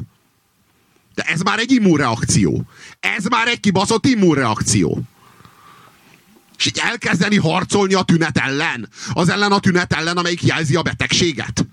[1.16, 2.64] De ez már egy immunreakció.
[3.00, 5.02] Ez már egy kibaszott immunreakció.
[6.58, 8.90] És így elkezdeni harcolni a tünet ellen.
[9.14, 11.66] Az ellen a tünet ellen, amelyik jelzi a betegséget.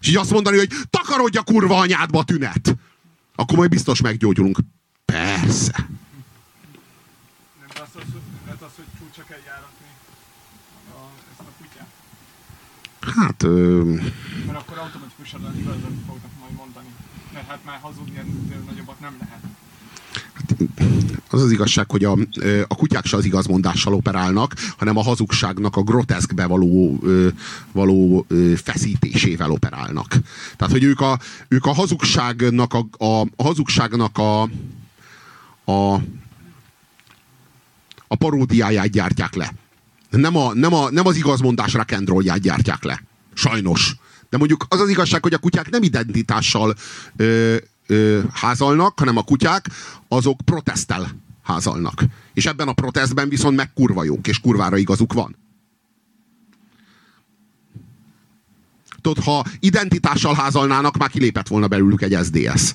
[0.00, 2.76] És így azt mondani, hogy takarodj a kurva anyádba tünet.
[3.34, 4.58] Akkor majd biztos meggyógyulunk.
[5.04, 5.88] Persze.
[7.60, 8.02] Nem az, az,
[8.46, 9.86] az, az hogy csúcsa kell járatni
[10.94, 11.88] a, ezt a kutyát?
[13.16, 13.42] Hát...
[13.42, 13.82] Ö...
[14.46, 16.88] Mert akkor automatikusan igazat fognak majd mondani.
[17.32, 19.40] Mert hát már hazudni ennél nagyobbat nem lehet
[21.30, 22.16] az az igazság, hogy a,
[22.68, 27.00] a kutyák se az igazmondással operálnak, hanem a hazugságnak a groteszkbe való,
[27.72, 28.26] való
[28.56, 30.16] feszítésével operálnak.
[30.56, 31.18] Tehát, hogy ők a,
[31.48, 34.42] ők a hazugságnak a, a, a hazugságnak a,
[35.64, 35.94] a,
[38.08, 39.52] a paródiáját gyártják le.
[40.10, 43.02] Nem, a, nem, a, nem az igazmondás rock'n'rollját gyártják le.
[43.34, 43.96] Sajnos.
[44.30, 46.74] De mondjuk az az igazság, hogy a kutyák nem identitással
[47.16, 47.56] ö,
[47.86, 49.66] ö, házalnak, hanem a kutyák
[50.08, 51.10] azok protestel
[51.42, 52.04] házalnak.
[52.34, 53.70] És ebben a protestben viszont meg
[54.02, 55.36] jók, és kurvára igazuk van.
[59.00, 62.74] Tudod, ha identitással házalnának, már kilépett volna belőlük egy SDS.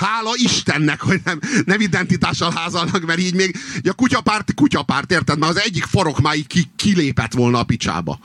[0.00, 5.38] Hála Istennek, hogy nem, nem identitással házalnak, mert így még a kutyapárt, kutyapárt, érted?
[5.38, 8.18] Mert az egyik farok már ki, kilépett volna a picsába.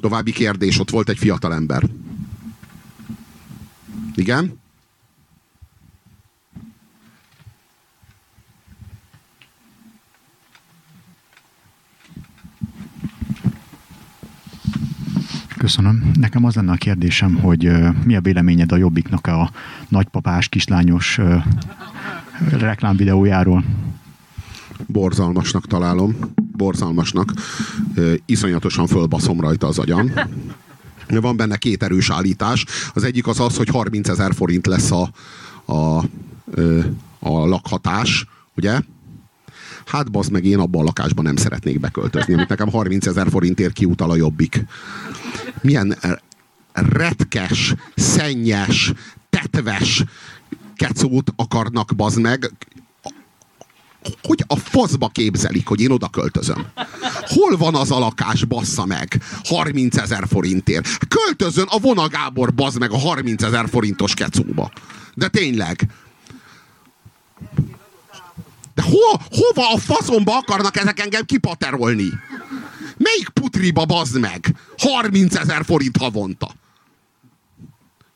[0.00, 1.82] További kérdés, ott volt egy fiatalember.
[4.14, 4.60] Igen?
[15.58, 16.10] Köszönöm.
[16.14, 17.72] Nekem az lenne a kérdésem, hogy
[18.04, 19.50] mi a véleményed a Jobbiknak a
[19.88, 21.20] nagypapás kislányos
[22.50, 23.64] reklámvideójáról?
[24.86, 26.16] Borzalmasnak találom.
[26.56, 27.32] Borzalmasnak.
[28.24, 30.12] Iszonyatosan fölbaszom rajta az agyam.
[31.08, 32.64] Van benne két erős állítás.
[32.94, 35.10] Az egyik az az, hogy 30 ezer forint lesz a,
[35.72, 35.98] a,
[37.18, 38.26] a lakhatás,
[38.56, 38.80] ugye?
[39.88, 43.72] Hát bazd meg, én abban a lakásban nem szeretnék beköltözni, amit nekem 30 ezer forintért
[43.72, 44.64] kiutal a jobbik.
[45.62, 45.98] Milyen
[46.72, 48.92] retkes, szennyes,
[49.30, 50.04] tetves
[50.76, 52.50] kecót akarnak bazd meg,
[54.22, 56.66] hogy a faszba képzelik, hogy én oda költözöm?
[57.20, 59.22] Hol van az a lakás, bassza meg?
[59.44, 60.88] 30 ezer forintért.
[61.08, 64.70] Költözön a Vona Gábor, bazd meg a 30 ezer forintos kecóba.
[65.14, 65.90] De tényleg.
[68.78, 72.08] De ho, hova a faszomba akarnak ezek engem kipaterolni?
[72.96, 74.54] Melyik putriba, bazd meg?
[74.78, 76.50] 30 ezer forint havonta.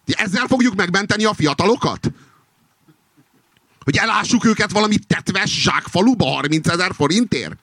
[0.07, 2.13] Ezzel fogjuk megmenteni a fiatalokat?
[3.85, 7.57] Hogy elássuk őket valami tetves zsákfaluba 30 ezer forintért?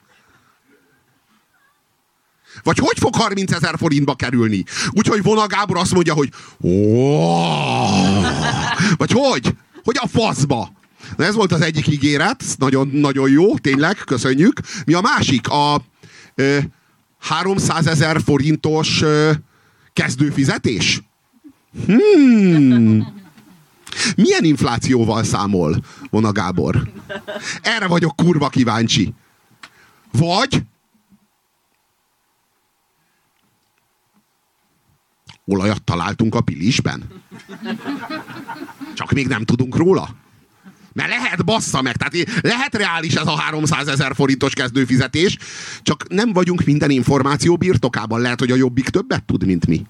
[2.62, 4.64] Vagy hogy fog 30 ezer forintba kerülni?
[4.90, 6.32] Úgyhogy Vona Gábor azt mondja, hogy
[8.96, 9.54] Vagy hogy?
[9.84, 10.78] Hogy a faszba?
[11.16, 14.60] Na ez volt az egyik ígéret, nagyon, nagyon jó, tényleg, köszönjük.
[14.84, 15.48] Mi a másik?
[15.48, 15.82] A
[16.34, 16.58] ö,
[17.18, 19.30] 300 ezer forintos ö,
[19.92, 21.02] kezdőfizetés?
[21.86, 23.18] Hmm.
[24.16, 26.90] Milyen inflációval számol Vona Gábor?
[27.62, 29.14] Erre vagyok kurva kíváncsi.
[30.12, 30.62] Vagy
[35.46, 37.22] olajat találtunk a pilisben?
[38.94, 40.08] Csak még nem tudunk róla?
[40.92, 45.36] Mert lehet, bassza meg, tehát lehet reális ez a 300 ezer forintos kezdőfizetés,
[45.82, 48.20] csak nem vagyunk minden információ birtokában.
[48.20, 49.86] Lehet, hogy a jobbik többet tud, mint mi.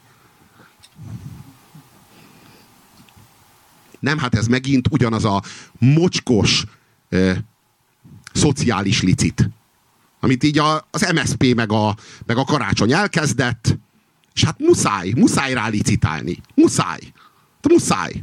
[4.00, 5.42] Nem, hát ez megint ugyanaz a
[5.78, 6.64] mocskos
[7.08, 7.36] eh,
[8.32, 9.50] szociális licit,
[10.20, 11.96] amit így a, az MSP meg a,
[12.26, 13.78] meg a karácsony elkezdett,
[14.34, 16.40] és hát muszáj, muszáj rá licitálni.
[16.54, 17.00] Muszáj.
[17.60, 18.20] De muszáj.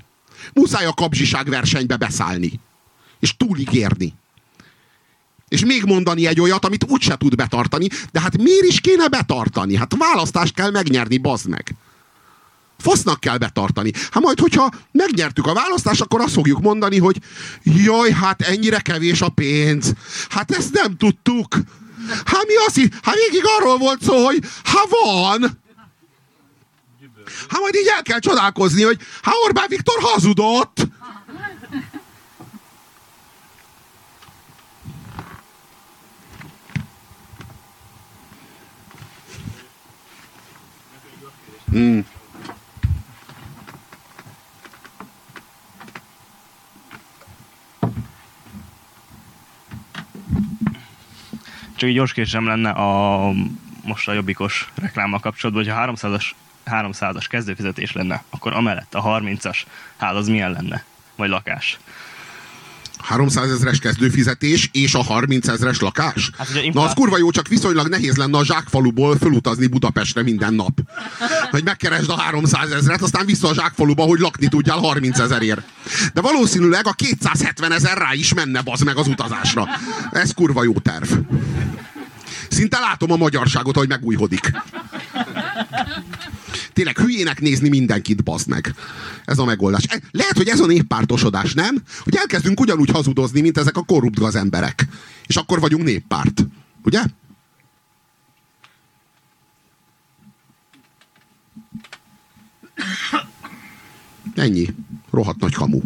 [0.53, 2.59] Muszáj a kapzsiság versenybe beszállni.
[3.19, 4.13] És túligérni.
[5.47, 9.75] És még mondani egy olyat, amit úgyse tud betartani, de hát miért is kéne betartani?
[9.75, 11.75] Hát választást kell megnyerni, bazd meg.
[12.77, 13.91] Fasznak kell betartani.
[14.11, 17.17] Hát majd, hogyha megnyertük a választást, akkor azt fogjuk mondani, hogy
[17.63, 19.93] jaj, hát ennyire kevés a pénz.
[20.29, 21.55] Hát ezt nem tudtuk.
[22.25, 25.59] Hát mi azt Hát végig arról volt szó, hogy ha van.
[27.49, 30.87] Hát majd így el kell csodálkozni, hogy hát Orbán Viktor hazudott.
[41.77, 42.05] Hmm.
[51.75, 53.31] Csak egy gyors lenne a
[53.83, 56.31] most a jobbikos reklámmal kapcsolatban, hogy ha 300-as
[56.65, 59.57] 300-as kezdőfizetés lenne, akkor amellett a 30-as
[59.97, 60.83] ház az milyen lenne?
[61.15, 61.79] Vagy lakás?
[62.99, 66.31] 300 ezres kezdőfizetés és a 30 ezres lakás?
[66.37, 70.79] Hát, Na az kurva jó, csak viszonylag nehéz lenne a zsákfaluból fölutazni Budapestre minden nap.
[71.51, 75.61] Hogy megkeresd a 300 ezret, aztán vissza a zsákfaluba, hogy lakni tudjál 30 ezerért.
[76.13, 79.67] De valószínűleg a 270 ezer rá is menne bazd meg az utazásra.
[80.11, 81.11] Ez kurva jó terv.
[82.49, 84.51] Szinte látom a magyarságot, hogy megújhodik.
[86.73, 88.75] Tényleg hülyének nézni mindenkit, bazd meg.
[89.25, 89.83] Ez a megoldás.
[89.87, 91.83] E, lehet, hogy ez a néppártosodás, nem?
[91.99, 94.87] Hogy elkezdünk ugyanúgy hazudozni, mint ezek a korrupt gazemberek.
[95.25, 96.45] És akkor vagyunk néppárt.
[96.83, 97.03] Ugye?
[104.35, 104.67] Ennyi.
[105.11, 105.81] Rohadt nagy kamu.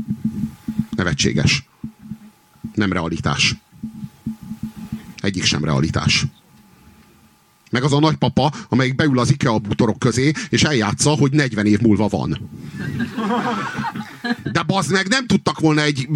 [0.95, 1.69] Nevetséges.
[2.73, 3.55] Nem realitás.
[5.17, 6.25] Egyik sem realitás.
[7.71, 11.79] Meg az a nagypapa, amelyik beül az IKEA bútorok közé, és eljátsza, hogy 40 év
[11.79, 12.49] múlva van.
[14.51, 16.09] De bazd meg, nem tudtak volna egy,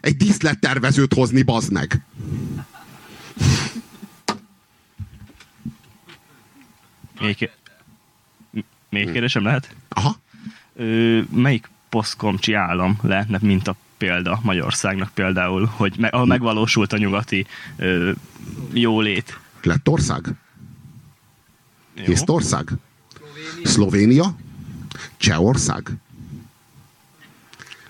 [0.00, 2.04] egy díszlettervezőt hozni, bazd meg.
[7.20, 7.50] Még,
[8.88, 9.74] még kérdésem lehet?
[9.88, 10.16] Aha.
[10.76, 16.96] Ö, melyik posztkomcsi állam lehetne mint a példa Magyarországnak például, hogy me, ahol megvalósult a
[16.96, 18.12] nyugati ö,
[18.72, 19.38] jólét?
[21.96, 22.10] Ország?
[22.10, 22.72] Észtország?
[23.64, 24.36] Szlovénia?
[25.16, 25.90] Csehország?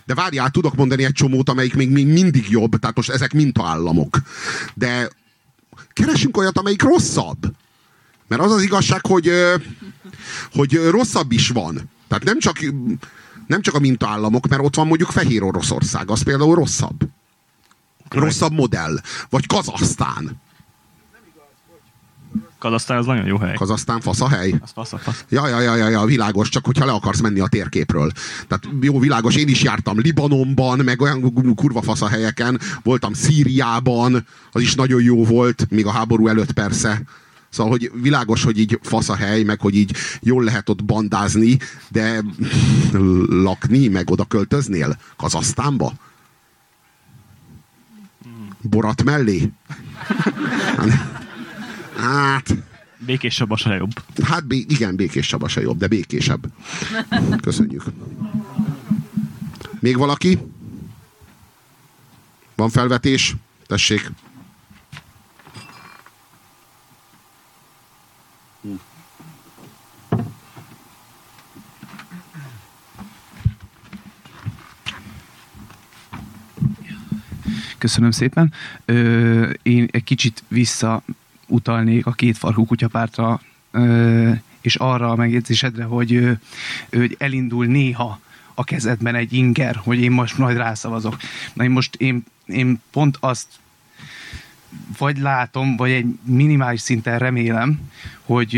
[0.05, 4.19] De várjál, tudok mondani egy csomót, amelyik még mindig jobb, tehát most ezek mintaállamok.
[4.75, 5.09] De
[5.93, 7.55] keresünk olyat, amelyik rosszabb.
[8.29, 9.31] Mert az az igazság, hogy,
[10.53, 11.91] hogy rosszabb is van.
[12.09, 12.59] Tehát nem csak,
[13.47, 17.09] nem csak a mintaállamok, mert ott van mondjuk Fehér Oroszország, az például rosszabb.
[18.09, 19.01] Rosszabb modell.
[19.31, 20.41] Vagy Kazasztán.
[22.63, 23.55] Kazasztán az nagyon jó hely.
[23.55, 24.55] Kazasztán fasz a hely?
[24.63, 25.25] Az fasz a fasz.
[25.29, 28.13] Ja, ja, ja, ja, ja, világos, csak hogyha le akarsz menni a térképről.
[28.49, 34.27] Tehát jó, világos, én is jártam Libanonban, meg olyan kurva fasz a helyeken, voltam Szíriában,
[34.53, 37.03] az is nagyon jó volt, még a háború előtt persze.
[37.49, 41.59] Szóval, hogy világos, hogy így fasz a hely, meg hogy így jól lehet ott bandázni,
[41.89, 42.23] de
[43.47, 44.97] lakni, meg oda költöznél?
[45.17, 45.93] Kazasztánba?
[48.61, 49.53] Borat mellé?
[52.03, 52.55] Hát...
[52.99, 53.91] Békés Csaba se jobb.
[54.23, 56.47] Hát bé- igen, Békés Csaba se jobb, de békésebb.
[57.43, 57.85] Köszönjük.
[59.81, 60.39] Még valaki?
[62.55, 63.35] Van felvetés?
[63.67, 64.11] Tessék.
[77.79, 78.53] Köszönöm szépen.
[78.85, 81.03] Ö, én egy kicsit vissza
[81.53, 83.41] utalnék a két farkú kutyapártra,
[84.61, 86.39] és arra a megjegyzésedre, hogy,
[86.91, 88.21] hogy elindul néha
[88.55, 91.17] a kezedben egy inger, hogy én most majd rászavazok.
[91.53, 93.47] Na én most én, én pont azt
[94.99, 97.81] vagy látom, vagy egy minimális szinten remélem,
[98.23, 98.57] hogy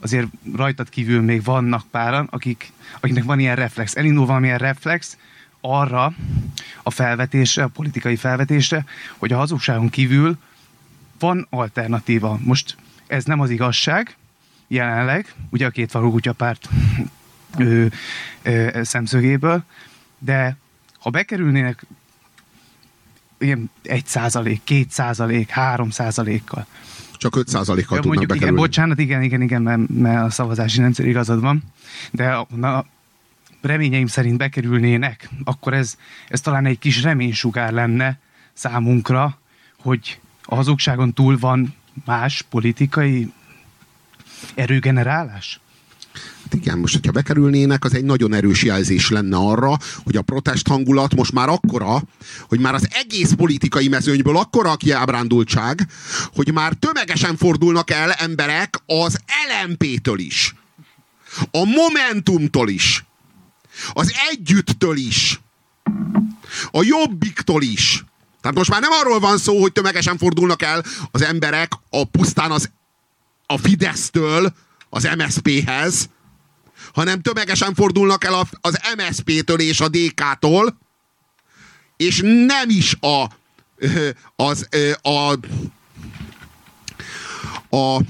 [0.00, 3.96] azért rajtad kívül még vannak páran, akik, akiknek van ilyen reflex.
[3.96, 5.16] Elindul valamilyen reflex
[5.60, 6.12] arra
[6.82, 8.84] a felvetésre, a politikai felvetésre,
[9.18, 10.38] hogy a hazugságon kívül
[11.22, 12.38] van alternatíva.
[12.42, 12.76] Most
[13.06, 14.16] ez nem az igazság,
[14.68, 16.68] jelenleg, ugye a két farú kutyapárt
[17.58, 17.86] ö,
[18.42, 19.64] ö, szemszögéből,
[20.18, 20.56] de
[20.98, 21.86] ha bekerülnének
[23.38, 26.66] ilyen 1 százalék, 2 százalék, 3 százalékkal.
[27.12, 28.60] Csak 5 kal Ja, tudnak mondjuk igen, bekerülni.
[28.60, 31.62] bocsánat, igen, igen, igen, mert, mert a szavazási rendszer igazad van,
[32.10, 32.84] de na,
[33.60, 35.96] reményeim szerint bekerülnének, akkor ez,
[36.28, 38.18] ez talán egy kis reménysugár lenne
[38.52, 39.38] számunkra,
[39.78, 40.20] hogy
[40.52, 41.74] a hazugságon túl van
[42.04, 43.32] más politikai
[44.54, 45.60] erőgenerálás?
[46.42, 50.68] Hát igen, most, hogyha bekerülnének, az egy nagyon erős jelzés lenne arra, hogy a protest
[50.68, 52.02] hangulat most már akkora,
[52.48, 55.86] hogy már az egész politikai mezőnyből akkora a kiábrándultság,
[56.34, 59.20] hogy már tömegesen fordulnak el emberek az
[59.66, 60.54] LMP-től is.
[61.50, 63.04] A Momentumtól is.
[63.92, 65.40] Az Együttől is.
[66.70, 68.04] A Jobbiktól is.
[68.42, 72.50] Tehát most már nem arról van szó, hogy tömegesen fordulnak el az emberek a pusztán
[72.50, 72.70] az,
[73.46, 74.52] a Fidesztől
[74.90, 76.08] az MSZP-hez,
[76.94, 80.78] hanem tömegesen fordulnak el a- az MSZP-től és a DK-tól,
[81.96, 83.26] és nem is a,
[84.36, 85.38] az, ö, a,
[87.76, 88.00] a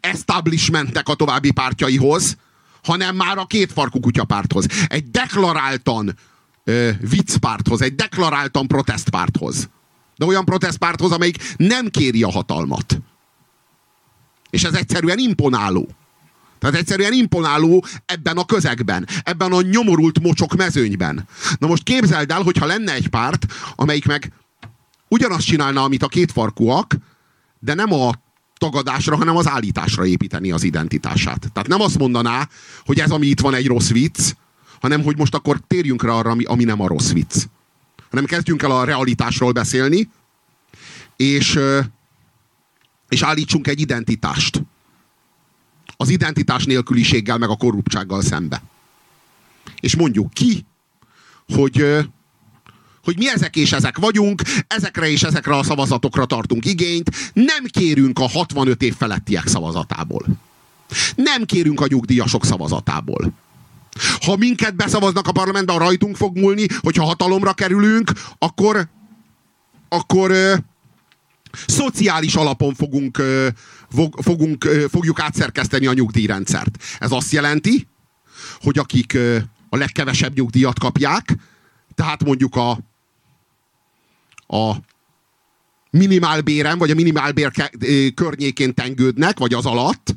[0.00, 2.36] establishmentek a további pártjaihoz,
[2.82, 4.66] hanem már a kétfarkú kutyapárthoz.
[4.86, 6.18] Egy deklaráltan
[6.64, 9.68] ö, viccpárthoz, egy deklaráltan protestpárthoz.
[10.16, 13.00] De olyan protestpárthoz, amelyik nem kéri a hatalmat.
[14.50, 15.88] És ez egyszerűen imponáló.
[16.58, 21.28] Tehát egyszerűen imponáló ebben a közegben, ebben a nyomorult mocsok mezőnyben.
[21.58, 24.32] Na most képzeld el, hogyha lenne egy párt, amelyik meg
[25.08, 26.96] ugyanazt csinálna, amit a kétfarkúak,
[27.58, 28.12] de nem a
[28.58, 31.52] tagadásra, hanem az állításra építeni az identitását.
[31.52, 32.48] Tehát nem azt mondaná,
[32.84, 34.34] hogy ez, ami itt van, egy rossz vicc,
[34.80, 37.46] hanem hogy most akkor térjünk rá arra, ami, ami nem a rossz vicc.
[38.10, 40.08] Hanem kezdjünk el a realitásról beszélni,
[41.16, 41.58] és,
[43.08, 44.62] és állítsunk egy identitást.
[45.96, 48.62] Az identitás nélküliséggel, meg a korruptsággal szembe.
[49.80, 50.66] És mondjuk ki,
[51.48, 51.86] hogy,
[53.02, 58.18] hogy mi ezek és ezek vagyunk, ezekre és ezekre a szavazatokra tartunk igényt, nem kérünk
[58.18, 60.26] a 65 év felettiek szavazatából.
[61.16, 63.32] Nem kérünk a nyugdíjasok szavazatából.
[64.20, 68.88] Ha minket beszavaznak a parlamentbe, a rajtunk fog múlni, hogyha hatalomra kerülünk, akkor,
[69.88, 70.54] akkor ö,
[71.66, 73.48] szociális alapon fogunk, ö,
[73.90, 76.82] fog, fogunk, ö, fogjuk átszerkeszteni a nyugdíjrendszert.
[76.98, 77.88] Ez azt jelenti,
[78.60, 79.38] hogy akik ö,
[79.68, 81.36] a legkevesebb nyugdíjat kapják,
[81.94, 82.70] tehát mondjuk a,
[84.46, 84.76] a
[85.90, 87.50] minimálbéren, vagy a minimálbér
[88.14, 90.14] környékén tengődnek, vagy az alatt,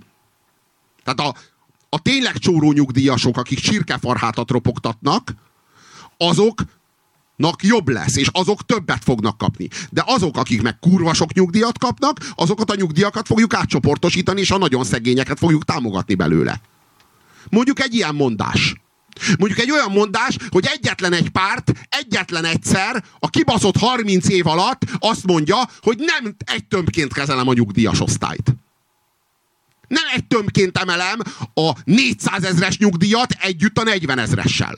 [1.04, 1.40] tehát a,
[1.90, 5.34] a tényleg csóró nyugdíjasok, akik csirkefarhátat ropogtatnak,
[6.18, 9.68] azoknak jobb lesz, és azok többet fognak kapni.
[9.90, 14.58] De azok, akik meg kurva sok nyugdíjat kapnak, azokat a nyugdíjakat fogjuk átcsoportosítani, és a
[14.58, 16.62] nagyon szegényeket fogjuk támogatni belőle.
[17.50, 18.76] Mondjuk egy ilyen mondás.
[19.40, 24.82] Mondjuk egy olyan mondás, hogy egyetlen egy párt, egyetlen egyszer a kibaszott 30 év alatt
[25.00, 28.56] azt mondja, hogy nem egy tömbként kezelem a nyugdíjas osztályt.
[29.88, 31.20] Nem egy tömbként emelem
[31.54, 34.78] a 400 ezres nyugdíjat együtt a 40 ezressel.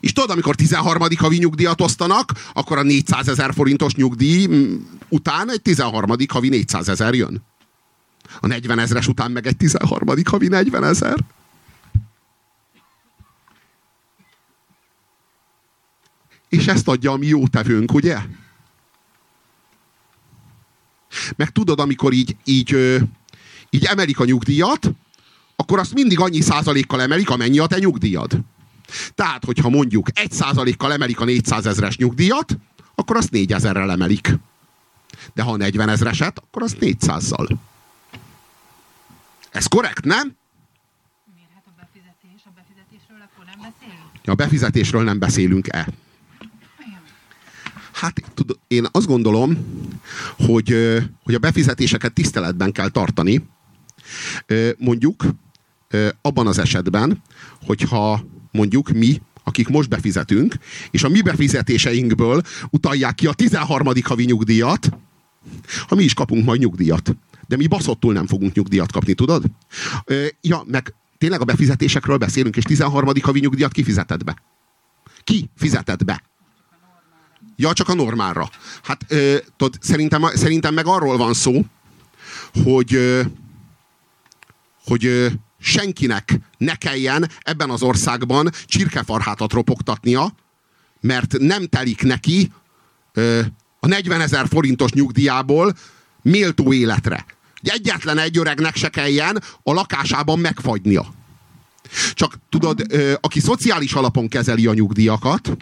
[0.00, 1.02] És tudod, amikor 13.
[1.18, 4.76] havi nyugdíjat osztanak, akkor a 400 ezer forintos nyugdíj mm,
[5.08, 6.16] után egy 13.
[6.28, 7.42] havi 400 ezer jön.
[8.40, 10.08] A 40 ezres után meg egy 13.
[10.24, 11.24] havi 40 ezer.
[16.48, 18.18] És ezt adja a mi jó tevőnk, ugye?
[21.36, 22.76] Meg tudod, amikor így, így,
[23.70, 24.90] így emelik a nyugdíjat,
[25.56, 28.40] akkor azt mindig annyi százalékkal emelik, amennyi a te nyugdíjad.
[29.14, 32.58] Tehát, hogyha mondjuk egy százalékkal emelik a 400 ezres nyugdíjat,
[32.94, 34.38] akkor azt 4000-rel emelik.
[35.34, 37.56] De ha 40 ezreset, akkor azt 400-zal.
[39.50, 40.36] Ez korrekt, nem?
[41.34, 44.28] Miért hát a befizetés, a befizetésről akkor nem beszélünk?
[44.28, 45.88] A befizetésről nem beszélünk-e?
[47.96, 49.56] Hát tudod, én azt gondolom,
[50.36, 53.48] hogy, hogy a befizetéseket tiszteletben kell tartani.
[54.78, 55.24] Mondjuk
[56.22, 57.22] abban az esetben,
[57.66, 60.54] hogyha mondjuk mi, akik most befizetünk,
[60.90, 63.92] és a mi befizetéseinkből utalják ki a 13.
[64.02, 64.88] havi nyugdíjat,
[65.88, 67.16] ha mi is kapunk majd nyugdíjat.
[67.48, 69.44] De mi baszottul nem fogunk nyugdíjat kapni, tudod?
[70.40, 73.12] Ja, meg tényleg a befizetésekről beszélünk, és 13.
[73.22, 74.42] havi nyugdíjat ki fizetett be?
[75.24, 76.22] Ki fizetett be?
[77.56, 78.50] Ja, csak a normálra.
[78.82, 81.64] Hát ö, tudod, szerintem, szerintem meg arról van szó,
[82.64, 83.22] hogy, ö,
[84.84, 85.26] hogy ö,
[85.60, 90.34] senkinek ne kelljen ebben az országban csirkefarhátat ropogtatnia,
[91.00, 92.52] mert nem telik neki
[93.12, 93.40] ö,
[93.80, 95.76] a 40 ezer forintos nyugdíjából
[96.22, 97.24] méltó életre.
[97.62, 101.14] Egyetlen egy öregnek se kelljen a lakásában megfagynia.
[102.14, 105.56] Csak tudod, ö, aki szociális alapon kezeli a nyugdíjakat,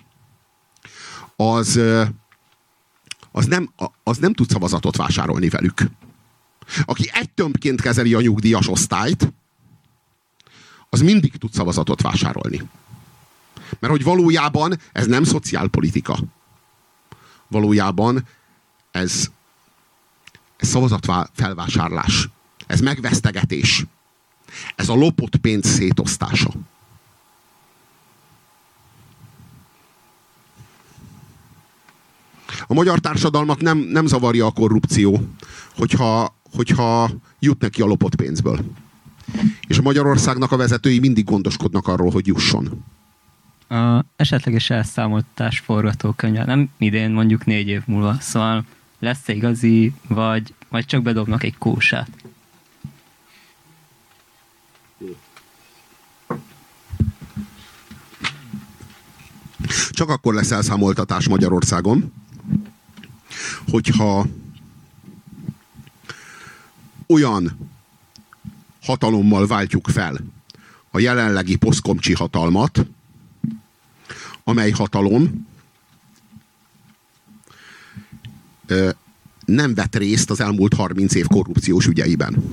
[1.36, 1.80] az,
[3.32, 3.70] az, nem,
[4.02, 5.82] az nem tud szavazatot vásárolni velük.
[6.84, 9.32] Aki egy tömbként kezeli a nyugdíjas osztályt,
[10.88, 12.62] az mindig tud szavazatot vásárolni.
[13.78, 16.18] Mert hogy valójában ez nem szociálpolitika.
[17.48, 18.26] Valójában
[18.90, 19.30] ez,
[20.56, 22.28] ez szavazatfelvásárlás.
[22.66, 23.84] Ez megvesztegetés.
[24.76, 26.50] Ez a lopott pénz szétosztása.
[32.66, 35.20] A magyar társadalmat nem, nem zavarja a korrupció,
[35.76, 38.58] hogyha, hogyha jut neki a lopott pénzből.
[39.66, 42.84] És a Magyarországnak a vezetői mindig gondoskodnak arról, hogy jusson.
[43.68, 48.64] A esetleges elszámoltatás forgatókönyve, nem idén, mondjuk négy év múlva, szóval
[48.98, 52.08] lesz-e igazi, vagy, vagy csak bedobnak egy kósát?
[59.90, 62.12] Csak akkor lesz elszámoltatás Magyarországon,
[63.70, 64.26] hogyha
[67.06, 67.70] olyan
[68.82, 70.20] hatalommal váltjuk fel
[70.90, 72.86] a jelenlegi poszkomcsi hatalmat,
[74.44, 75.46] amely hatalom
[79.44, 82.44] nem vett részt az elmúlt 30 év korrupciós ügyeiben.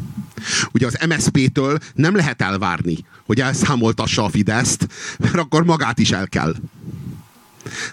[0.74, 6.28] Ugye az MSZP-től nem lehet elvárni, hogy elszámoltassa a Fideszt, mert akkor magát is el
[6.28, 6.56] kell.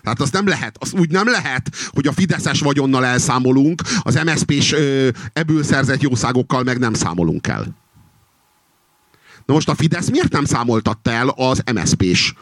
[0.02, 4.74] Tehát az nem lehet, az úgy nem lehet, hogy a Fideszes vagyonnal elszámolunk, az MSZP-s
[5.32, 7.76] ebből szerzett jószágokkal meg nem számolunk el.
[9.46, 12.34] Na most a Fidesz miért nem számoltatta el az MSZP-s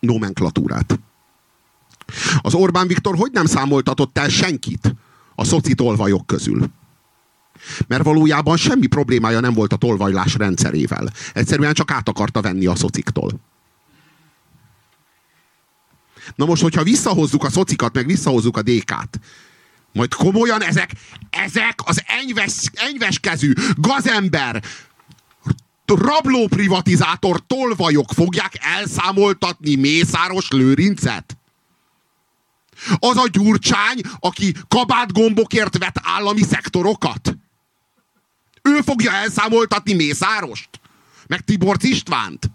[0.00, 1.00] nomenklatúrát?
[2.40, 4.94] Az Orbán Viktor hogy nem számoltatott el senkit
[5.34, 6.66] a szoci tolvajok közül?
[7.86, 11.10] Mert valójában semmi problémája nem volt a tolvajlás rendszerével.
[11.32, 13.40] Egyszerűen csak át akarta venni a szociktól.
[16.34, 19.20] Na most, hogyha visszahozzuk a szocikat, meg visszahozzuk a DK-t,
[19.92, 20.90] majd komolyan ezek,
[21.30, 23.20] ezek az enyves, enyves
[23.76, 24.62] gazember,
[25.86, 31.36] rabló privatizátor tolvajok fogják elszámoltatni Mészáros Lőrincet?
[32.98, 37.36] Az a gyurcsány, aki kabátgombokért vett állami szektorokat?
[38.62, 40.68] Ő fogja elszámoltatni Mészárost?
[41.26, 42.50] Meg Tibor Istvánt?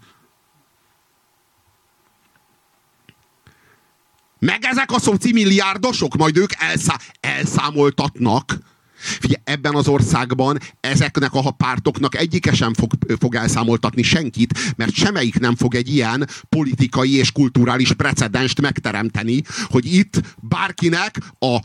[4.40, 8.58] Meg ezek a szoci milliárdosok, majd ők elszá elszámoltatnak.
[9.00, 15.38] Figyelj, ebben az országban ezeknek a pártoknak egyike sem fog, fog elszámoltatni senkit, mert semmelyik
[15.38, 21.58] nem fog egy ilyen politikai és kulturális precedenst megteremteni, hogy itt bárkinek a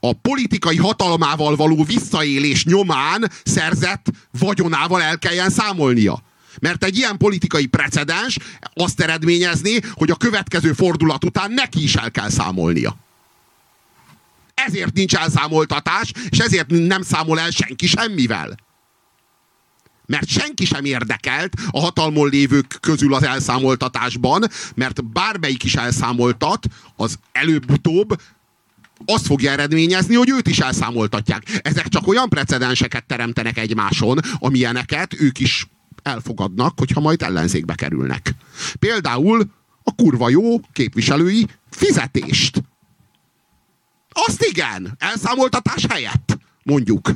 [0.00, 4.06] a politikai hatalmával való visszaélés nyomán szerzett
[4.38, 6.22] vagyonával el kelljen számolnia.
[6.60, 8.38] Mert egy ilyen politikai precedens
[8.74, 12.96] azt eredményezné, hogy a következő fordulat után neki is el kell számolnia.
[14.54, 18.56] Ezért nincs elszámoltatás, és ezért nem számol el senki semmivel.
[20.06, 24.44] Mert senki sem érdekelt a hatalmon lévők közül az elszámoltatásban,
[24.74, 26.66] mert bármelyik is elszámoltat,
[26.96, 28.20] az előbb-utóbb
[29.04, 31.60] azt fogja eredményezni, hogy őt is elszámoltatják.
[31.62, 35.66] Ezek csak olyan precedenseket teremtenek egymáson, amilyeneket ők is
[36.04, 38.34] elfogadnak, hogyha majd ellenzékbe kerülnek.
[38.78, 39.50] Például
[39.82, 42.62] a kurva jó képviselői fizetést.
[44.12, 47.10] Azt igen, elszámoltatás helyett, mondjuk.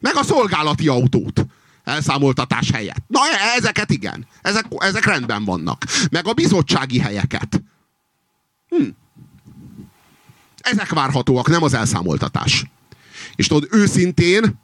[0.00, 1.46] Meg a szolgálati autót
[1.84, 3.04] elszámoltatás helyett.
[3.06, 4.26] Na, e- ezeket igen.
[4.42, 5.84] Ezek, ezek rendben vannak.
[6.10, 7.62] Meg a bizottsági helyeket.
[8.68, 8.88] Hm.
[10.60, 12.64] Ezek várhatóak, nem az elszámoltatás.
[13.36, 14.60] És tudod, őszintén,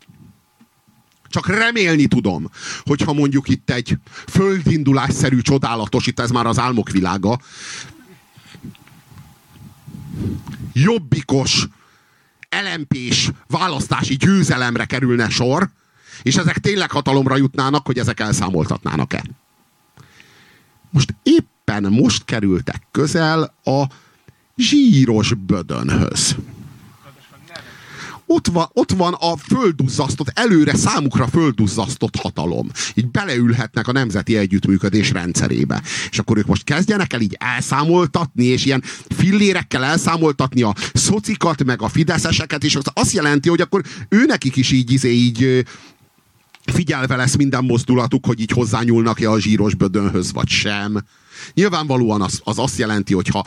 [1.31, 2.51] csak remélni tudom,
[2.85, 7.40] hogyha mondjuk itt egy földindulásszerű csodálatos, itt ez már az álmok világa,
[10.73, 11.66] jobbikos,
[12.48, 15.70] elempés választási győzelemre kerülne sor,
[16.23, 19.24] és ezek tényleg hatalomra jutnának, hogy ezek elszámoltatnának-e.
[20.90, 23.85] Most éppen most kerültek közel a
[24.57, 26.36] zsíros bödönhöz.
[28.32, 32.70] Ott van, ott van a földuzzasztott, előre számukra földuzzasztott hatalom.
[32.94, 35.82] Így beleülhetnek a nemzeti együttműködés rendszerébe.
[36.11, 41.82] És akkor ők most kezdjenek el így elszámoltatni, és ilyen fillérekkel elszámoltatni a szocikat, meg
[41.82, 45.65] a fideszeseket, és az azt jelenti, hogy akkor őnekik is így, izé, így
[46.73, 51.05] figyelve lesz minden mozdulatuk, hogy így hozzányúlnak-e a zsíros bödönhöz, vagy sem.
[51.55, 53.44] Nyilvánvalóan az, az azt jelenti, hogy ha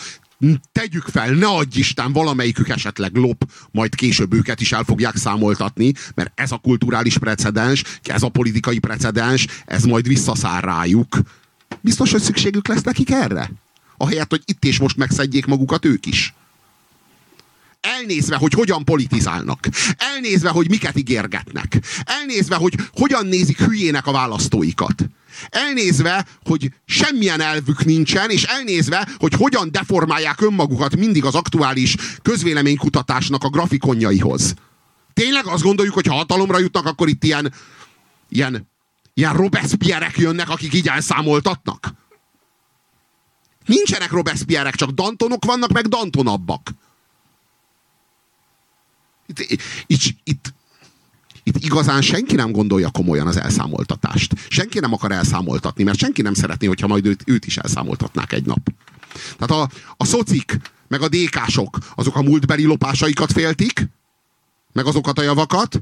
[0.71, 5.93] tegyük fel, ne adj Isten, valamelyikük esetleg lop, majd később őket is el fogják számoltatni,
[6.15, 11.19] mert ez a kulturális precedens, ez a politikai precedens, ez majd visszaszár rájuk.
[11.81, 13.51] Biztos, hogy szükségük lesz nekik erre?
[14.03, 16.33] ahelyett, hogy itt és most megszedjék magukat ők is.
[17.83, 19.67] Elnézve, hogy hogyan politizálnak.
[19.97, 21.79] Elnézve, hogy miket ígérgetnek.
[22.03, 25.05] Elnézve, hogy hogyan nézik hülyének a választóikat.
[25.49, 33.43] Elnézve, hogy semmilyen elvük nincsen, és elnézve, hogy hogyan deformálják önmagukat mindig az aktuális közvéleménykutatásnak
[33.43, 34.53] a grafikonjaihoz.
[35.13, 37.53] Tényleg azt gondoljuk, hogy ha hatalomra jutnak, akkor itt ilyen,
[38.29, 38.69] ilyen,
[39.13, 41.93] ilyen Robespierre-ek jönnek, akik így elszámoltatnak?
[43.65, 46.71] Nincsenek Robespierre-ek, csak Dantonok vannak, meg Dantonabbak.
[49.39, 50.53] Itt, itt, itt,
[51.43, 54.33] itt igazán senki nem gondolja komolyan az elszámoltatást.
[54.49, 58.45] Senki nem akar elszámoltatni, mert senki nem szeretné, hogyha majd őt, őt is elszámoltatnák egy
[58.45, 58.73] nap.
[59.37, 63.89] Tehát a, a szocik, meg a dékások, azok a múltbeli lopásaikat féltik,
[64.71, 65.81] meg azokat a javakat.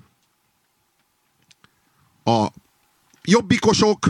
[2.23, 2.47] A
[3.23, 4.09] jobbikosok,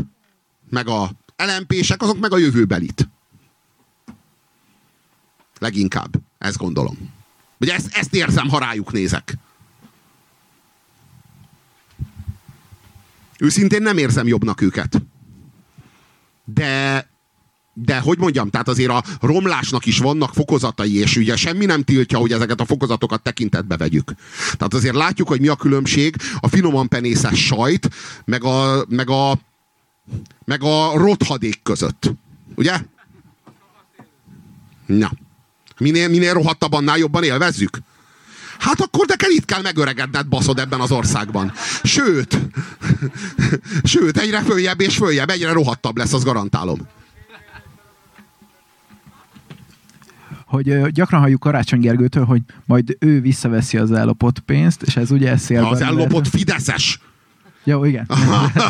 [0.69, 3.09] meg a LMP-sek, azok meg a jövőbelit.
[5.59, 6.15] Leginkább.
[6.37, 7.20] Ezt gondolom.
[7.61, 9.37] Vagy ezt, ezt érzem, ha rájuk nézek.
[13.39, 15.01] Őszintén nem érzem jobbnak őket.
[16.45, 17.07] De,
[17.73, 22.17] de hogy mondjam, tehát azért a romlásnak is vannak fokozatai, és ugye semmi nem tiltja,
[22.17, 24.13] hogy ezeket a fokozatokat tekintetbe vegyük.
[24.51, 27.89] Tehát azért látjuk, hogy mi a különbség a finoman penészes sajt,
[28.25, 29.39] meg a, meg a,
[30.45, 32.11] meg a rothadék között.
[32.55, 32.83] Ugye?
[34.85, 35.11] Na.
[35.81, 37.77] Minél, minél rohadtabb, annál jobban élvezzük?
[38.59, 41.51] Hát akkor de kell itt kell megöregedned, baszod ebben az országban.
[41.83, 42.37] Sőt,
[43.83, 46.79] sőt, egyre följebb és följebb, egyre rohadtabb lesz, az garantálom.
[50.51, 55.37] hogy gyakran halljuk Karácsony Gergőtől, hogy majd ő visszaveszi az ellopott pénzt, és ez ugye
[55.37, 55.71] szélben...
[55.71, 56.99] Az ellopott Fideszes.
[57.63, 58.09] Jó, igen.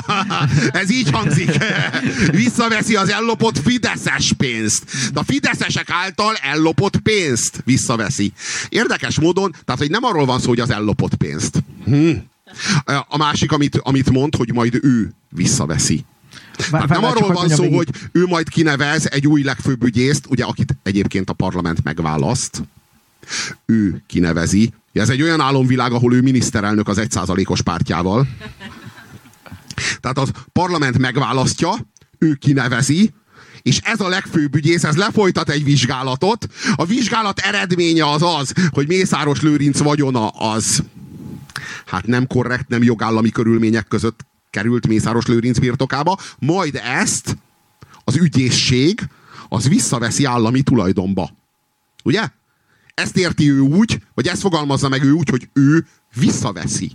[0.81, 1.49] Ez így hangzik.
[2.31, 4.84] Visszaveszi az ellopott Fideszes pénzt.
[5.13, 8.31] De a Fideszesek által ellopott pénzt visszaveszi.
[8.69, 11.63] Érdekes módon, tehát hogy nem arról van szó, hogy az ellopott pénzt.
[11.85, 12.11] Hm.
[13.07, 16.05] A másik, amit, amit mond, hogy majd ő visszaveszi.
[16.69, 20.76] Tehát nem arról van szó, hogy ő majd kinevez egy új legfőbb ügyészt, ugye, akit
[20.84, 22.63] egyébként a parlament megválaszt.
[23.65, 24.73] Ő kinevezi.
[24.93, 28.27] Ez egy olyan álomvilág, ahol ő miniszterelnök az egyszázalékos pártjával.
[29.99, 31.73] Tehát az parlament megválasztja,
[32.17, 33.13] ő kinevezi,
[33.61, 36.47] és ez a legfőbb ügyész, ez lefolytat egy vizsgálatot.
[36.75, 40.83] A vizsgálat eredménye az az, hogy Mészáros Lőrinc vagyona az
[41.85, 47.37] hát nem korrekt, nem jogállami körülmények között került Mészáros Lőrinc birtokába, majd ezt
[48.03, 49.01] az ügyészség
[49.49, 51.29] az visszaveszi állami tulajdonba.
[52.03, 52.29] Ugye?
[52.93, 56.91] Ezt érti ő úgy, vagy ezt fogalmazza meg ő úgy, hogy ő visszaveszi.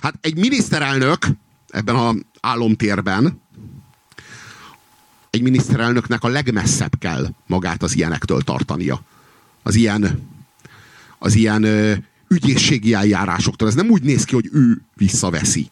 [0.00, 1.26] Hát egy miniszterelnök
[1.68, 3.40] ebben az álomtérben
[5.30, 9.00] egy miniszterelnöknek a legmesszebb kell magát az ilyenektől tartania.
[9.62, 10.28] Az ilyen,
[11.18, 11.94] az ilyen ö,
[12.28, 13.68] ügyészségi eljárásoktól.
[13.68, 15.70] Ez nem úgy néz ki, hogy ő visszaveszi.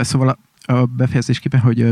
[0.00, 1.90] Szóval a, a befejezésképpen, hogy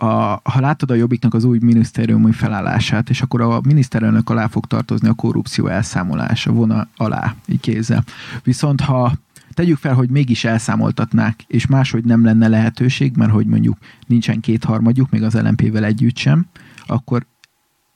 [0.00, 4.66] a, ha látod a Jobbiknak az új minisztériumi felállását, és akkor a miniszterelnök alá fog
[4.66, 8.04] tartozni a korrupció elszámolása, vona alá, így kézzel.
[8.42, 9.12] Viszont ha
[9.54, 15.10] tegyük fel, hogy mégis elszámoltatnák, és máshogy nem lenne lehetőség, mert hogy mondjuk nincsen kétharmadjuk,
[15.10, 16.46] még az LMP-vel együtt sem,
[16.86, 17.26] akkor,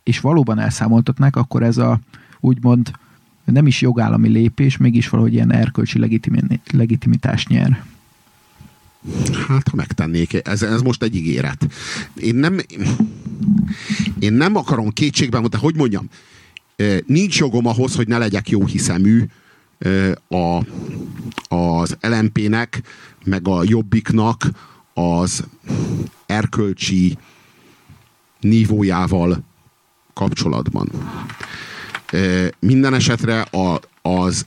[0.02, 2.00] és valóban elszámoltatnák, akkor ez a
[2.40, 2.90] úgymond
[3.44, 5.98] nem is jogállami lépés, mégis valahogy ilyen erkölcsi
[6.72, 7.82] legitimitást nyer.
[9.48, 11.66] Hát, ha megtennék, ez, ez most egy ígéret.
[12.16, 12.60] Én nem,
[14.18, 16.08] én nem akarom kétségben, de hogy mondjam,
[17.06, 19.24] nincs jogom ahhoz, hogy ne legyek jó hiszemű
[20.28, 20.64] a,
[21.56, 22.82] az LMP-nek,
[23.24, 24.50] meg a Jobbiknak
[24.94, 25.44] az
[26.26, 27.18] erkölcsi
[28.40, 29.44] nívójával
[30.12, 30.90] kapcsolatban.
[32.58, 34.46] Minden esetre a, az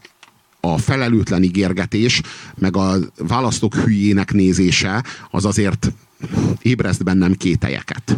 [0.73, 2.21] a felelőtlen ígérgetés,
[2.55, 5.91] meg a választók hülyének nézése, az azért
[6.61, 8.17] ébreszt bennem kételyeket.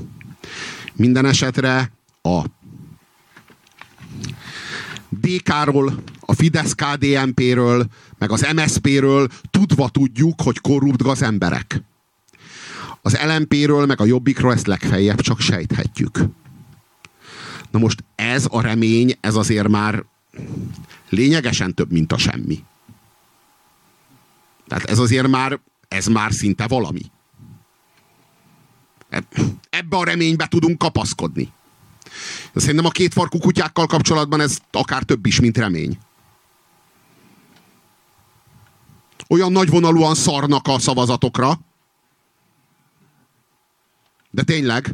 [0.94, 1.92] Minden esetre
[2.22, 2.42] a
[5.10, 7.86] DK-ról, a fidesz KDNP-ről,
[8.18, 11.82] meg az MSZP-ről tudva tudjuk, hogy korrupt gazemberek.
[13.02, 16.20] Az LMP-ről, meg a Jobbikról ezt legfeljebb csak sejthetjük.
[17.72, 20.04] Na most ez a remény, ez azért már
[21.10, 22.64] lényegesen több, mint a semmi.
[24.68, 27.02] Tehát ez azért már, ez már szinte valami.
[29.70, 31.52] Ebbe a reménybe tudunk kapaszkodni.
[32.54, 35.98] De szerintem a két farkú kutyákkal kapcsolatban ez akár több is, mint remény.
[39.28, 41.60] Olyan nagyvonalúan szarnak a szavazatokra,
[44.38, 44.94] De tényleg.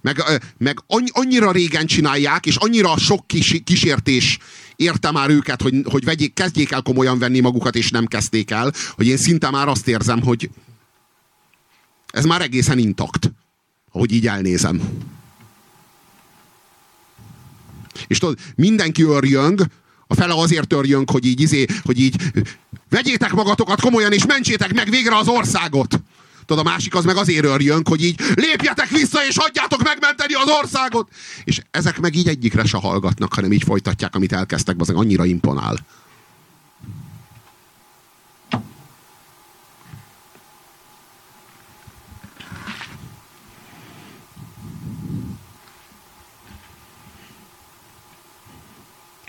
[0.00, 0.22] Meg,
[0.58, 4.38] meg annyi- annyira régen csinálják, és annyira sok kis, kísértés
[4.76, 8.72] érte már őket, hogy, hogy vegyék, kezdjék el komolyan venni magukat, és nem kezdték el,
[8.90, 10.50] hogy én szinte már azt érzem, hogy
[12.06, 13.32] ez már egészen intakt,
[13.92, 14.82] ahogy így elnézem.
[18.06, 19.66] És tudod, mindenki örjöng,
[20.06, 22.16] a fele azért örjöng, hogy így, izé, hogy így
[22.88, 26.00] vegyétek magatokat komolyan, és mentsétek meg végre az országot.
[26.46, 30.48] Tudod, a másik az meg azért örjöng, hogy így lépjetek vissza, és hagyjátok megmenteni az
[30.48, 31.08] országot.
[31.44, 35.76] És ezek meg így egyikre se hallgatnak, hanem így folytatják, amit elkezdtek, az annyira imponál.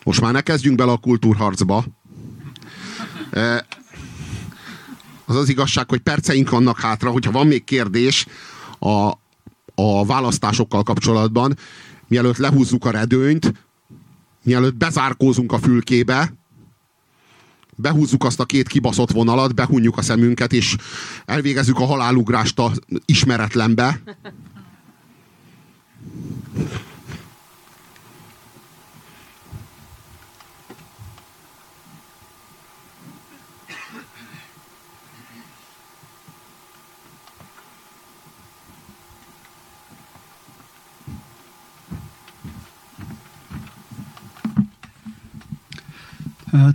[0.04, 1.86] Most már ne kezdjünk bele a kultúrharcba.
[5.26, 8.26] Az az igazság, hogy perceink vannak hátra, hogyha van még kérdés
[8.80, 9.12] a,
[9.76, 11.58] a választásokkal kapcsolatban,
[12.08, 13.54] mielőtt lehúzzuk a redőnyt,
[14.44, 16.34] mielőtt bezárkózunk a fülkébe,
[17.76, 20.76] behúzzuk azt a két kibaszott vonalat, behunjuk a szemünket, és
[21.26, 22.72] elvégezzük a halálugrást a
[23.06, 24.02] ismeretlenbe.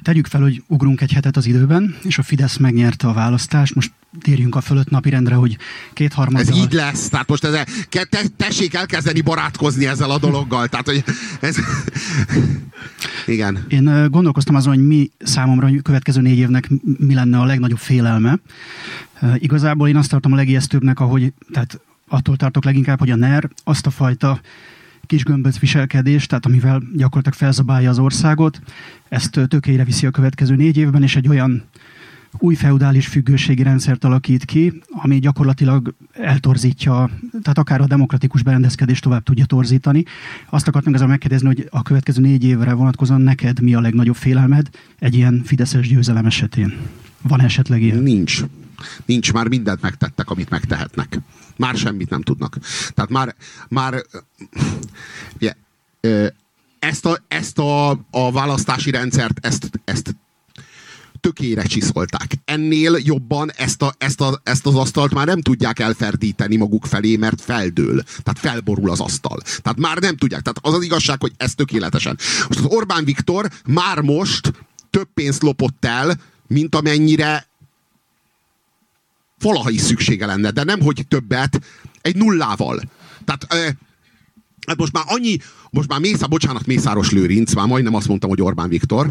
[0.02, 3.74] Tegyük fel, hogy ugrunk egy hetet az időben, és a Fidesz megnyerte a választást.
[3.74, 3.92] Most
[4.22, 5.58] térjünk a fölött napirendre, hogy
[5.92, 6.54] kétharmaddal...
[6.54, 7.08] Ez így lesz.
[7.08, 10.68] Tehát most ezzel, te, tessék elkezdeni barátkozni ezzel a dologgal.
[10.68, 11.04] Tehát, hogy
[11.40, 11.56] ez...
[13.26, 13.64] Igen.
[13.68, 18.38] Én gondolkoztam azon, hogy mi számomra a következő négy évnek mi lenne a legnagyobb félelme.
[19.34, 23.86] Igazából én azt tartom a legijesztőbbnek, ahogy, tehát attól tartok leginkább, hogy a NER azt
[23.86, 24.40] a fajta
[25.10, 28.60] kis gömböc viselkedést, tehát amivel gyakorlatilag felzabálja az országot,
[29.08, 31.62] ezt ö, tökére viszi a következő négy évben, és egy olyan
[32.38, 37.10] új feudális függőségi rendszert alakít ki, ami gyakorlatilag eltorzítja,
[37.42, 40.04] tehát akár a demokratikus berendezkedést tovább tudja torzítani.
[40.50, 44.68] Azt akartam ezzel megkérdezni, hogy a következő négy évre vonatkozóan neked mi a legnagyobb félelmed
[44.98, 46.76] egy ilyen fideszes győzelem esetén?
[47.22, 48.02] Van esetleg ilyen?
[48.02, 48.42] Nincs.
[49.04, 51.18] Nincs, már mindent megtettek, amit megtehetnek.
[51.56, 52.56] Már semmit nem tudnak.
[52.94, 53.34] Tehát már,
[53.68, 54.04] már
[56.78, 60.14] ezt, a, ezt a, a választási rendszert, ezt, ezt
[61.20, 62.32] tökére csiszolták.
[62.44, 67.16] Ennél jobban ezt, a, ezt, a, ezt az asztalt már nem tudják elferdíteni maguk felé,
[67.16, 68.02] mert feldől.
[68.02, 69.38] Tehát felborul az asztal.
[69.62, 70.40] Tehát már nem tudják.
[70.40, 72.18] Tehát az az igazság, hogy ez tökéletesen.
[72.48, 74.52] Most az Orbán Viktor már most
[74.90, 77.48] több pénzt lopott el, mint amennyire
[79.40, 81.60] valaha is szüksége lenne, de nem, hogy többet,
[82.00, 82.80] egy nullával.
[83.24, 83.46] Tehát
[84.66, 85.36] hát most már annyi,
[85.70, 89.10] most már Mészá, bocsánat, Mészáros Lőrinc, már majdnem azt mondtam, hogy Orbán Viktor,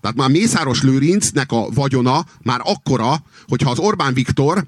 [0.00, 4.64] tehát már Mészáros Lőrincnek a vagyona már akkora, hogyha az Orbán Viktor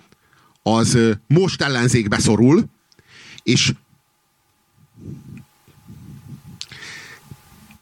[0.62, 2.64] az most ellenzékbe szorul,
[3.42, 3.72] és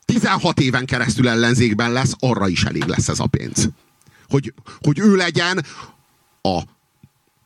[0.05, 3.69] 16 éven keresztül ellenzékben lesz, arra is elég lesz ez a pénz.
[4.29, 5.65] Hogy, hogy ő legyen
[6.43, 6.63] a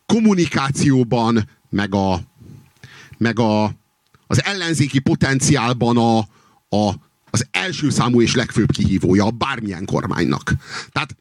[0.07, 2.21] kommunikációban, meg, a,
[3.19, 3.65] meg a,
[4.27, 6.19] az ellenzéki potenciálban a,
[6.77, 6.95] a,
[7.31, 10.53] az első számú és legfőbb kihívója bármilyen kormánynak.
[10.93, 11.17] Tehát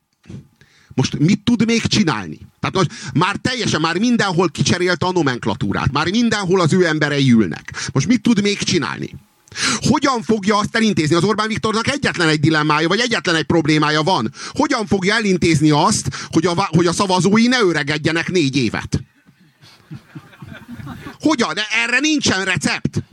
[0.96, 2.38] most mit tud még csinálni?
[2.60, 7.90] Tehát most már teljesen, már mindenhol kicserélte a nomenklatúrát, már mindenhol az ő emberei ülnek.
[7.94, 9.16] Most mit tud még csinálni?
[9.80, 11.16] Hogyan fogja azt elintézni?
[11.16, 14.34] Az Orbán Viktornak egyetlen egy dilemmája, vagy egyetlen egy problémája van.
[14.50, 19.04] Hogyan fogja elintézni azt, hogy a, hogy a szavazói ne öregedjenek négy évet?
[21.20, 21.54] Hogyan?
[21.54, 23.04] De erre nincsen recept.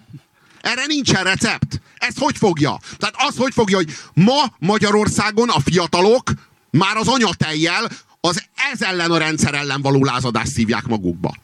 [0.60, 1.80] Erre nincsen recept.
[1.96, 2.80] Ezt hogy fogja?
[2.98, 6.30] Tehát az hogy fogja, hogy ma Magyarországon a fiatalok
[6.70, 7.90] már az anyatejjel
[8.20, 8.42] az
[8.72, 11.34] ez ellen a rendszer ellen való lázadást szívják magukba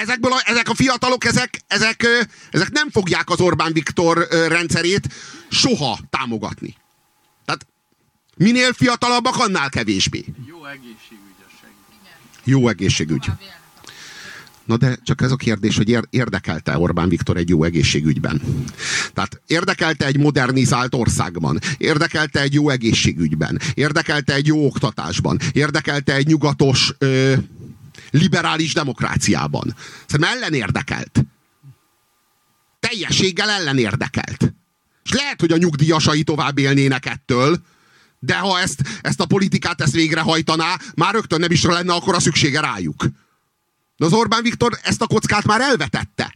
[0.00, 2.06] ezekből a, ezek a fiatalok, ezek, ezek,
[2.50, 5.08] ezek nem fogják az Orbán Viktor rendszerét
[5.50, 6.76] soha támogatni.
[7.44, 7.66] Tehát
[8.36, 10.24] minél fiatalabbak, annál kevésbé.
[10.46, 12.44] Jó egészségügy a segít.
[12.44, 13.26] Jó egészségügy.
[14.64, 18.40] Na de csak ez a kérdés, hogy ér- érdekelte Orbán Viktor egy jó egészségügyben.
[19.14, 26.26] Tehát érdekelte egy modernizált országban, érdekelte egy jó egészségügyben, érdekelte egy jó oktatásban, érdekelte egy
[26.26, 27.34] nyugatos ö,
[28.10, 29.74] liberális demokráciában.
[30.06, 31.24] Szerintem ellen érdekelt.
[32.80, 34.54] Teljességgel ellen érdekelt.
[35.04, 37.62] És lehet, hogy a nyugdíjasai tovább élnének ettől,
[38.18, 42.20] de ha ezt, ezt a politikát ezt végrehajtaná, már rögtön nem is lenne akkor a
[42.20, 43.06] szüksége rájuk.
[43.96, 46.34] De az Orbán Viktor ezt a kockát már elvetette.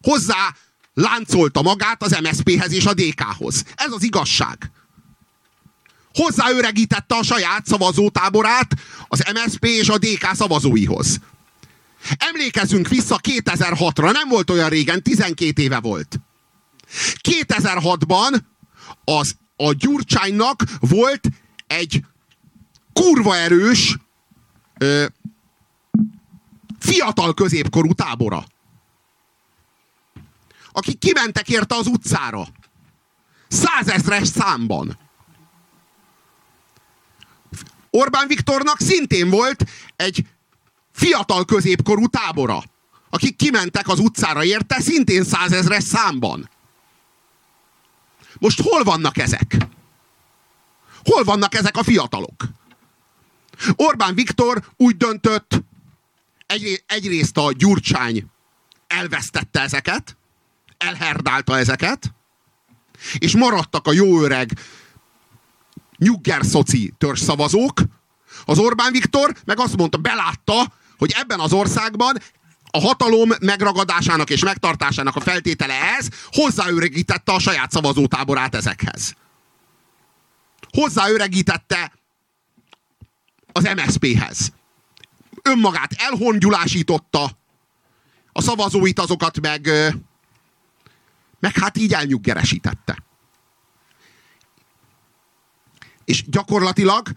[0.00, 0.54] Hozzá
[0.94, 3.64] láncolta magát az MSZP-hez és a DK-hoz.
[3.74, 4.70] Ez az igazság.
[6.16, 8.74] Hozzáöregítette a saját szavazótáborát
[9.08, 11.20] az MSZP és a DK szavazóihoz.
[12.16, 16.20] Emlékezzünk vissza 2006-ra, nem volt olyan régen, 12 éve volt.
[17.28, 18.40] 2006-ban
[19.04, 21.28] az, a Gyurcsánynak volt
[21.66, 22.04] egy
[22.92, 23.96] kurva erős
[24.78, 25.06] ö,
[26.78, 28.44] fiatal középkorú tábora.
[30.72, 32.46] Akik kimentek érte az utcára.
[33.48, 35.04] Százezres számban.
[37.96, 39.64] Orbán Viktornak szintén volt
[39.96, 40.26] egy
[40.92, 42.62] fiatal középkorú tábora,
[43.10, 46.50] akik kimentek az utcára érte, szintén százezres számban.
[48.38, 49.56] Most hol vannak ezek?
[51.04, 52.44] Hol vannak ezek a fiatalok?
[53.76, 55.62] Orbán Viktor úgy döntött,
[56.46, 58.26] egy, egyrészt a Gyurcsány
[58.86, 60.16] elvesztette ezeket,
[60.76, 62.14] elherdálta ezeket,
[63.18, 64.50] és maradtak a jó öreg
[65.96, 67.80] nyugger szoci törzszavazók,
[68.44, 72.18] az Orbán Viktor meg azt mondta, belátta, hogy ebben az országban
[72.70, 79.14] a hatalom megragadásának és megtartásának a feltétele ez, hozzáöregítette a saját szavazótáborát ezekhez.
[80.70, 81.92] Hozzáöregítette
[83.52, 84.52] az MSZP-hez.
[85.42, 87.30] Önmagát elhongyulásította,
[88.32, 89.68] a szavazóit azokat meg,
[91.40, 93.05] meg hát így elnyuggeresítette.
[96.06, 97.08] És gyakorlatilag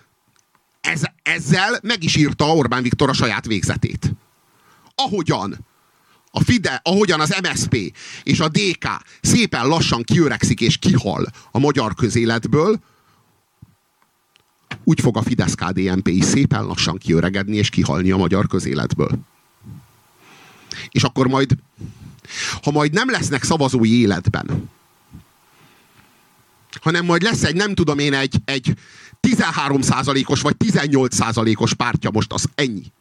[0.82, 4.16] ez, ezzel meg is írta Orbán Viktor a saját végzetét.
[4.96, 5.66] Ahogyan
[6.32, 8.88] a FIDE, ahogyan az MSP és a DK
[9.22, 12.80] szépen lassan kiöregszik és kihal a magyar közéletből,
[14.84, 19.20] úgy fog a fidesz KDNP is szépen lassan kiöregedni és kihalni a magyar közéletből.
[20.90, 21.56] És akkor majd,
[22.62, 24.70] ha majd nem lesznek szavazói életben,
[26.82, 28.74] hanem majd lesz egy, nem tudom én, egy, egy
[29.22, 32.92] 13%-os vagy 18%-os pártja most az ennyi.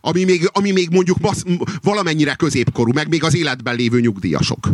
[0.00, 1.42] Ami még, ami még mondjuk masz,
[1.82, 4.68] valamennyire középkorú, meg még az életben lévő nyugdíjasok.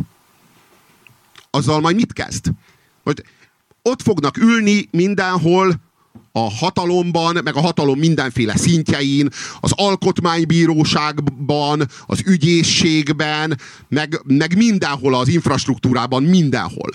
[1.50, 2.46] Azzal majd mit kezd?
[3.02, 3.24] Hogy
[3.82, 5.80] ott fognak ülni mindenhol
[6.32, 9.28] a hatalomban, meg a hatalom mindenféle szintjein,
[9.60, 13.58] az alkotmánybíróságban, az ügyészségben,
[13.88, 16.90] meg, meg mindenhol az infrastruktúrában, mindenhol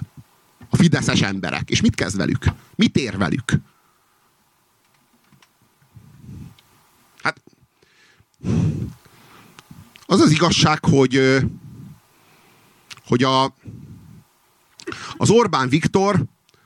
[0.75, 1.69] a fideszes emberek.
[1.69, 2.45] És mit kezd velük?
[2.75, 3.53] Mit ér velük?
[7.21, 7.41] Hát
[10.05, 11.39] az az igazság, hogy
[13.05, 13.53] hogy a,
[15.17, 16.23] az Orbán Viktor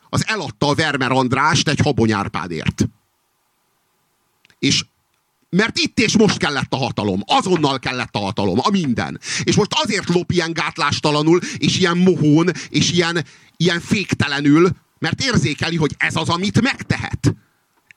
[0.10, 2.90] az eladta a Vermer Andrást egy habonyárpádért.
[4.60, 4.84] És
[5.50, 7.24] mert itt és most kellett a hatalom.
[7.26, 8.60] Azonnal kellett a hatalom.
[8.62, 9.20] A minden.
[9.44, 13.26] És most azért lop ilyen gátlástalanul, és ilyen mohón, és ilyen,
[13.62, 14.70] ilyen féktelenül,
[15.00, 17.36] mert érzékeli, hogy ez az, amit megtehet.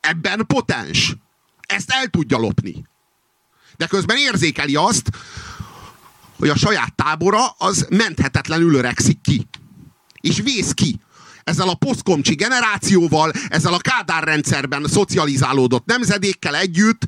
[0.00, 1.16] Ebben potens.
[1.60, 2.86] Ezt el tudja lopni.
[3.76, 5.10] De közben érzékeli azt,
[6.38, 9.46] hogy a saját tábora az menthetetlenül öregszik ki.
[10.20, 11.00] És vész ki.
[11.44, 17.06] Ezzel a poszkomcsi generációval, ezzel a Kádár rendszerben szocializálódott nemzedékkel együtt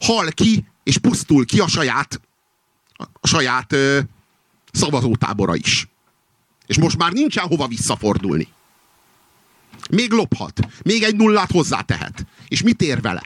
[0.00, 2.20] hal ki, és pusztul ki a saját,
[3.20, 4.00] a saját ö,
[4.72, 5.88] szavazótábora is.
[6.68, 8.48] És most már nincsen hova visszafordulni.
[9.90, 10.60] Még lophat.
[10.82, 12.26] Még egy nullát hozzátehet.
[12.48, 13.22] És mit ér vele?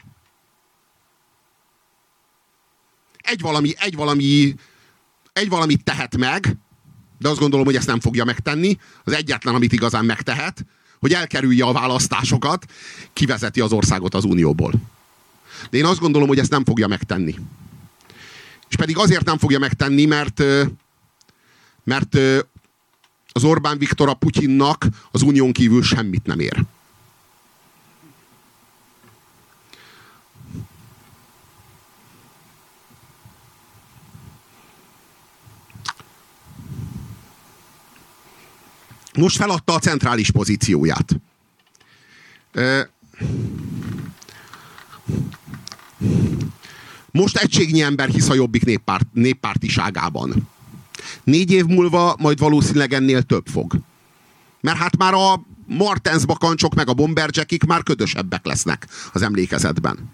[3.17, 4.55] Egy valami, egy valami,
[5.33, 6.55] egy valamit tehet meg,
[7.19, 8.77] de azt gondolom, hogy ezt nem fogja megtenni.
[9.03, 10.65] Az egyetlen, amit igazán megtehet,
[10.99, 12.65] hogy elkerülje a választásokat,
[13.13, 14.73] kivezeti az országot az unióból.
[15.69, 17.35] De én azt gondolom, hogy ezt nem fogja megtenni.
[18.69, 20.43] És pedig azért nem fogja megtenni, mert,
[21.83, 22.17] mert
[23.33, 26.63] az Orbán Viktor a Putyinnak az unión kívül semmit nem ér.
[39.15, 41.19] Most feladta a centrális pozícióját.
[47.11, 50.49] Most egységnyi ember hisz a Jobbik néppárt, néppártiságában.
[51.23, 53.77] Négy év múlva majd valószínűleg ennél több fog.
[54.61, 60.11] Mert hát már a Martens bakancsok meg a Bomberjackik már ködösebbek lesznek az emlékezetben.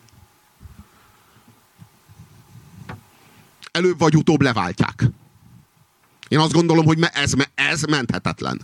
[3.72, 5.10] Előbb vagy utóbb leváltják.
[6.28, 8.62] Én azt gondolom, hogy ez, ez menthetetlen.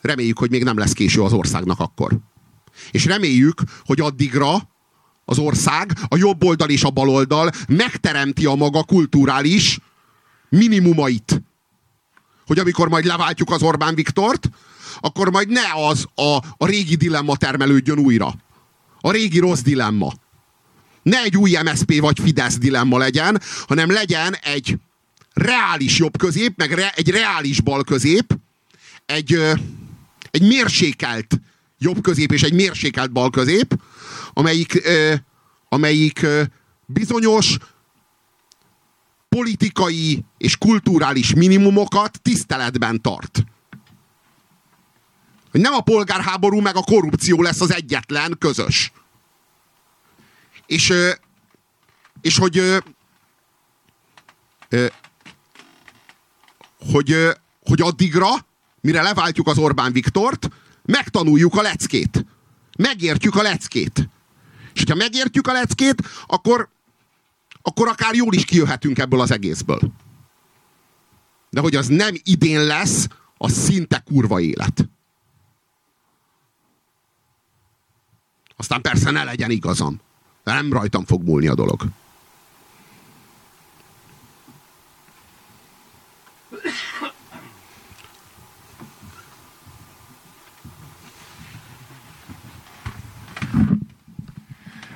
[0.00, 2.18] Reméljük, hogy még nem lesz késő az országnak akkor.
[2.90, 4.68] És reméljük, hogy addigra
[5.24, 9.78] az ország, a jobb oldal és a bal oldal megteremti a maga kulturális
[10.48, 11.42] minimumait.
[12.46, 14.50] Hogy amikor majd leváltjuk az Orbán Viktort,
[15.00, 18.34] akkor majd ne az a, a régi dilemma termelődjön újra.
[19.00, 20.12] A régi rossz dilemma.
[21.02, 24.78] Ne egy új MSP vagy Fidesz dilemma legyen, hanem legyen egy
[25.32, 28.38] reális jobb közép, meg re, egy reális bal közép,
[29.06, 29.32] egy,
[30.30, 31.40] egy mérsékelt
[31.84, 33.78] jobb közép és egy mérsékelt bal közép,
[34.32, 35.14] amelyik, ö,
[35.68, 36.42] amelyik ö,
[36.86, 37.56] bizonyos
[39.28, 43.44] politikai és kulturális minimumokat tiszteletben tart.
[45.50, 48.92] Hogy nem a polgárháború meg a korrupció lesz az egyetlen közös.
[50.66, 50.92] És,
[52.20, 52.78] és hogy ö,
[56.92, 57.16] hogy,
[57.64, 58.28] hogy addigra,
[58.80, 60.48] mire leváltjuk az Orbán Viktort,
[60.84, 62.24] megtanuljuk a leckét.
[62.78, 64.08] Megértjük a leckét.
[64.74, 66.68] És hogyha megértjük a leckét, akkor,
[67.62, 69.80] akkor akár jól is kijöhetünk ebből az egészből.
[71.50, 74.88] De hogy az nem idén lesz, az szinte kurva élet.
[78.56, 80.00] Aztán persze ne legyen igazam.
[80.44, 81.84] Nem rajtam fog múlni a dolog.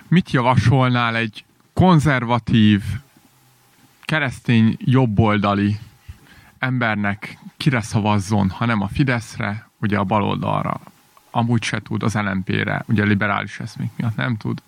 [0.09, 2.83] Mit javasolnál egy konzervatív,
[4.01, 5.79] keresztény jobboldali
[6.59, 10.81] embernek kire szavazzon, ha nem a Fideszre, ugye a baloldalra,
[11.31, 14.63] amúgy se tud, az LMP-re, ugye a liberális eszmék miatt nem tud.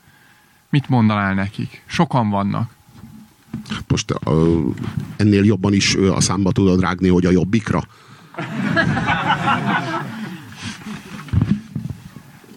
[0.69, 1.83] Mit mondanál nekik?
[1.87, 2.75] Sokan vannak.
[3.89, 4.75] Most uh,
[5.17, 7.83] ennél jobban is a számba tudod rágni, hogy a jobbikra.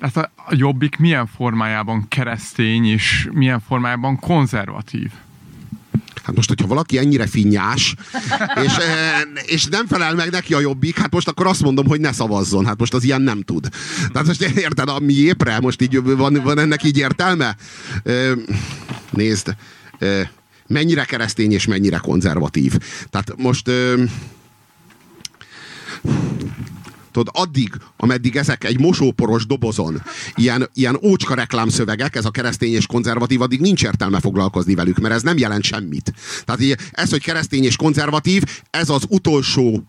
[0.03, 5.11] Tehát a a jobbik milyen formájában keresztény és milyen formájában konzervatív?
[6.23, 7.95] Hát most, hogyha valaki ennyire finnyás,
[8.65, 11.99] és, eh, és nem felel meg neki a jobbik, hát most akkor azt mondom, hogy
[11.99, 12.65] ne szavazzon.
[12.65, 13.69] Hát most az ilyen nem tud.
[14.11, 15.59] Tehát most érted, a miépre?
[15.59, 17.55] Most így van, van ennek így értelme?
[18.03, 18.31] Eh,
[19.09, 19.55] Nézd,
[19.99, 20.27] eh,
[20.67, 22.77] mennyire keresztény és mennyire konzervatív.
[23.09, 23.69] Tehát most
[27.13, 30.01] tudod, addig, ameddig ezek egy mosóporos dobozon,
[30.35, 35.13] ilyen, ilyen ócska reklámszövegek, ez a keresztény és konzervatív, addig nincs értelme foglalkozni velük, mert
[35.13, 36.13] ez nem jelent semmit.
[36.45, 39.83] Tehát ez, hogy keresztény és konzervatív, ez az utolsó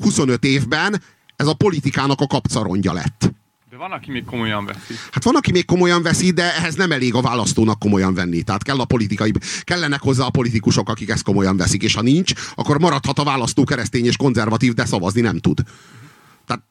[0.00, 1.02] 25 évben,
[1.36, 3.32] ez a politikának a kapcarongja lett.
[3.78, 4.94] Van, aki még komolyan veszi.
[5.10, 8.42] Hát van, aki még komolyan veszi, de ehhez nem elég a választónak komolyan venni.
[8.42, 9.32] Tehát kell a politikai,
[9.62, 13.64] kellenek hozzá a politikusok, akik ezt komolyan veszik, és ha nincs, akkor maradhat a választó
[13.64, 15.60] keresztény és konzervatív, de szavazni nem tud.
[16.46, 16.62] Tehát,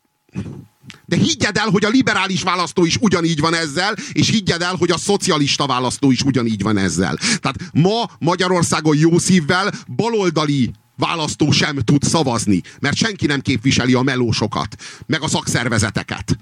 [1.06, 4.92] de higgyed el, hogy a liberális választó is ugyanígy van ezzel, és higgyed el, hogy
[4.92, 7.16] a szocialista választó is ugyanígy van ezzel.
[7.16, 14.02] Tehát ma Magyarországon jó szívvel baloldali választó sem tud szavazni, mert senki nem képviseli a
[14.02, 14.76] melósokat,
[15.06, 16.38] meg a szakszervezeteket.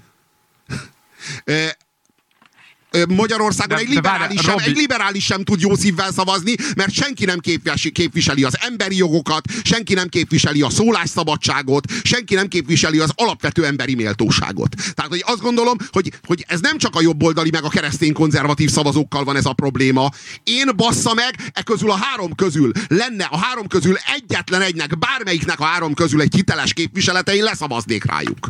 [3.08, 7.38] Magyarországon De- egy, liberális sem, egy liberális sem tud jó szívvel szavazni, mert senki nem
[7.38, 13.64] képviseli, képviseli az emberi jogokat, senki nem képviseli a szólásszabadságot, senki nem képviseli az alapvető
[13.64, 14.74] emberi méltóságot.
[14.94, 18.70] Tehát hogy azt gondolom, hogy, hogy ez nem csak a jobboldali meg a keresztény konzervatív
[18.70, 20.10] szavazókkal van ez a probléma.
[20.44, 25.60] Én bassza meg, e közül a három közül lenne a három közül egyetlen egynek, bármelyiknek
[25.60, 28.48] a három közül egy hiteles képviselete, én leszavaznék rájuk.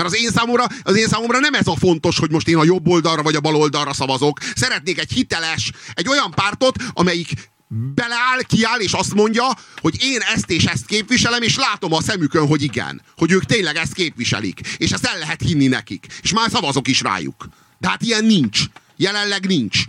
[0.00, 2.64] Mert az én, számomra, az én számomra nem ez a fontos, hogy most én a
[2.64, 4.38] jobb oldalra vagy a bal oldalra szavazok.
[4.54, 7.50] Szeretnék egy hiteles, egy olyan pártot, amelyik
[7.94, 9.44] beleáll, kiáll, és azt mondja,
[9.76, 13.02] hogy én ezt és ezt képviselem, és látom a szemükön, hogy igen.
[13.16, 14.60] Hogy ők tényleg ezt képviselik.
[14.76, 16.06] És ezt el lehet hinni nekik.
[16.22, 17.48] És már szavazok is rájuk.
[17.78, 18.60] De hát ilyen nincs.
[18.96, 19.84] Jelenleg nincs.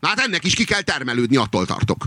[0.00, 2.06] Na hát ennek is ki kell termelődni, attól tartok.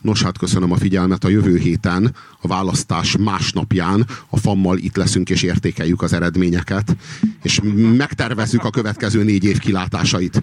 [0.00, 1.24] Nos, hát köszönöm a figyelmet.
[1.24, 6.96] A jövő héten, a választás másnapján a fammal itt leszünk és értékeljük az eredményeket,
[7.42, 7.60] és
[7.96, 10.42] megtervezzük a következő négy év kilátásait.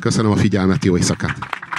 [0.00, 1.69] Köszönöm a figyelmet, jó éjszakát!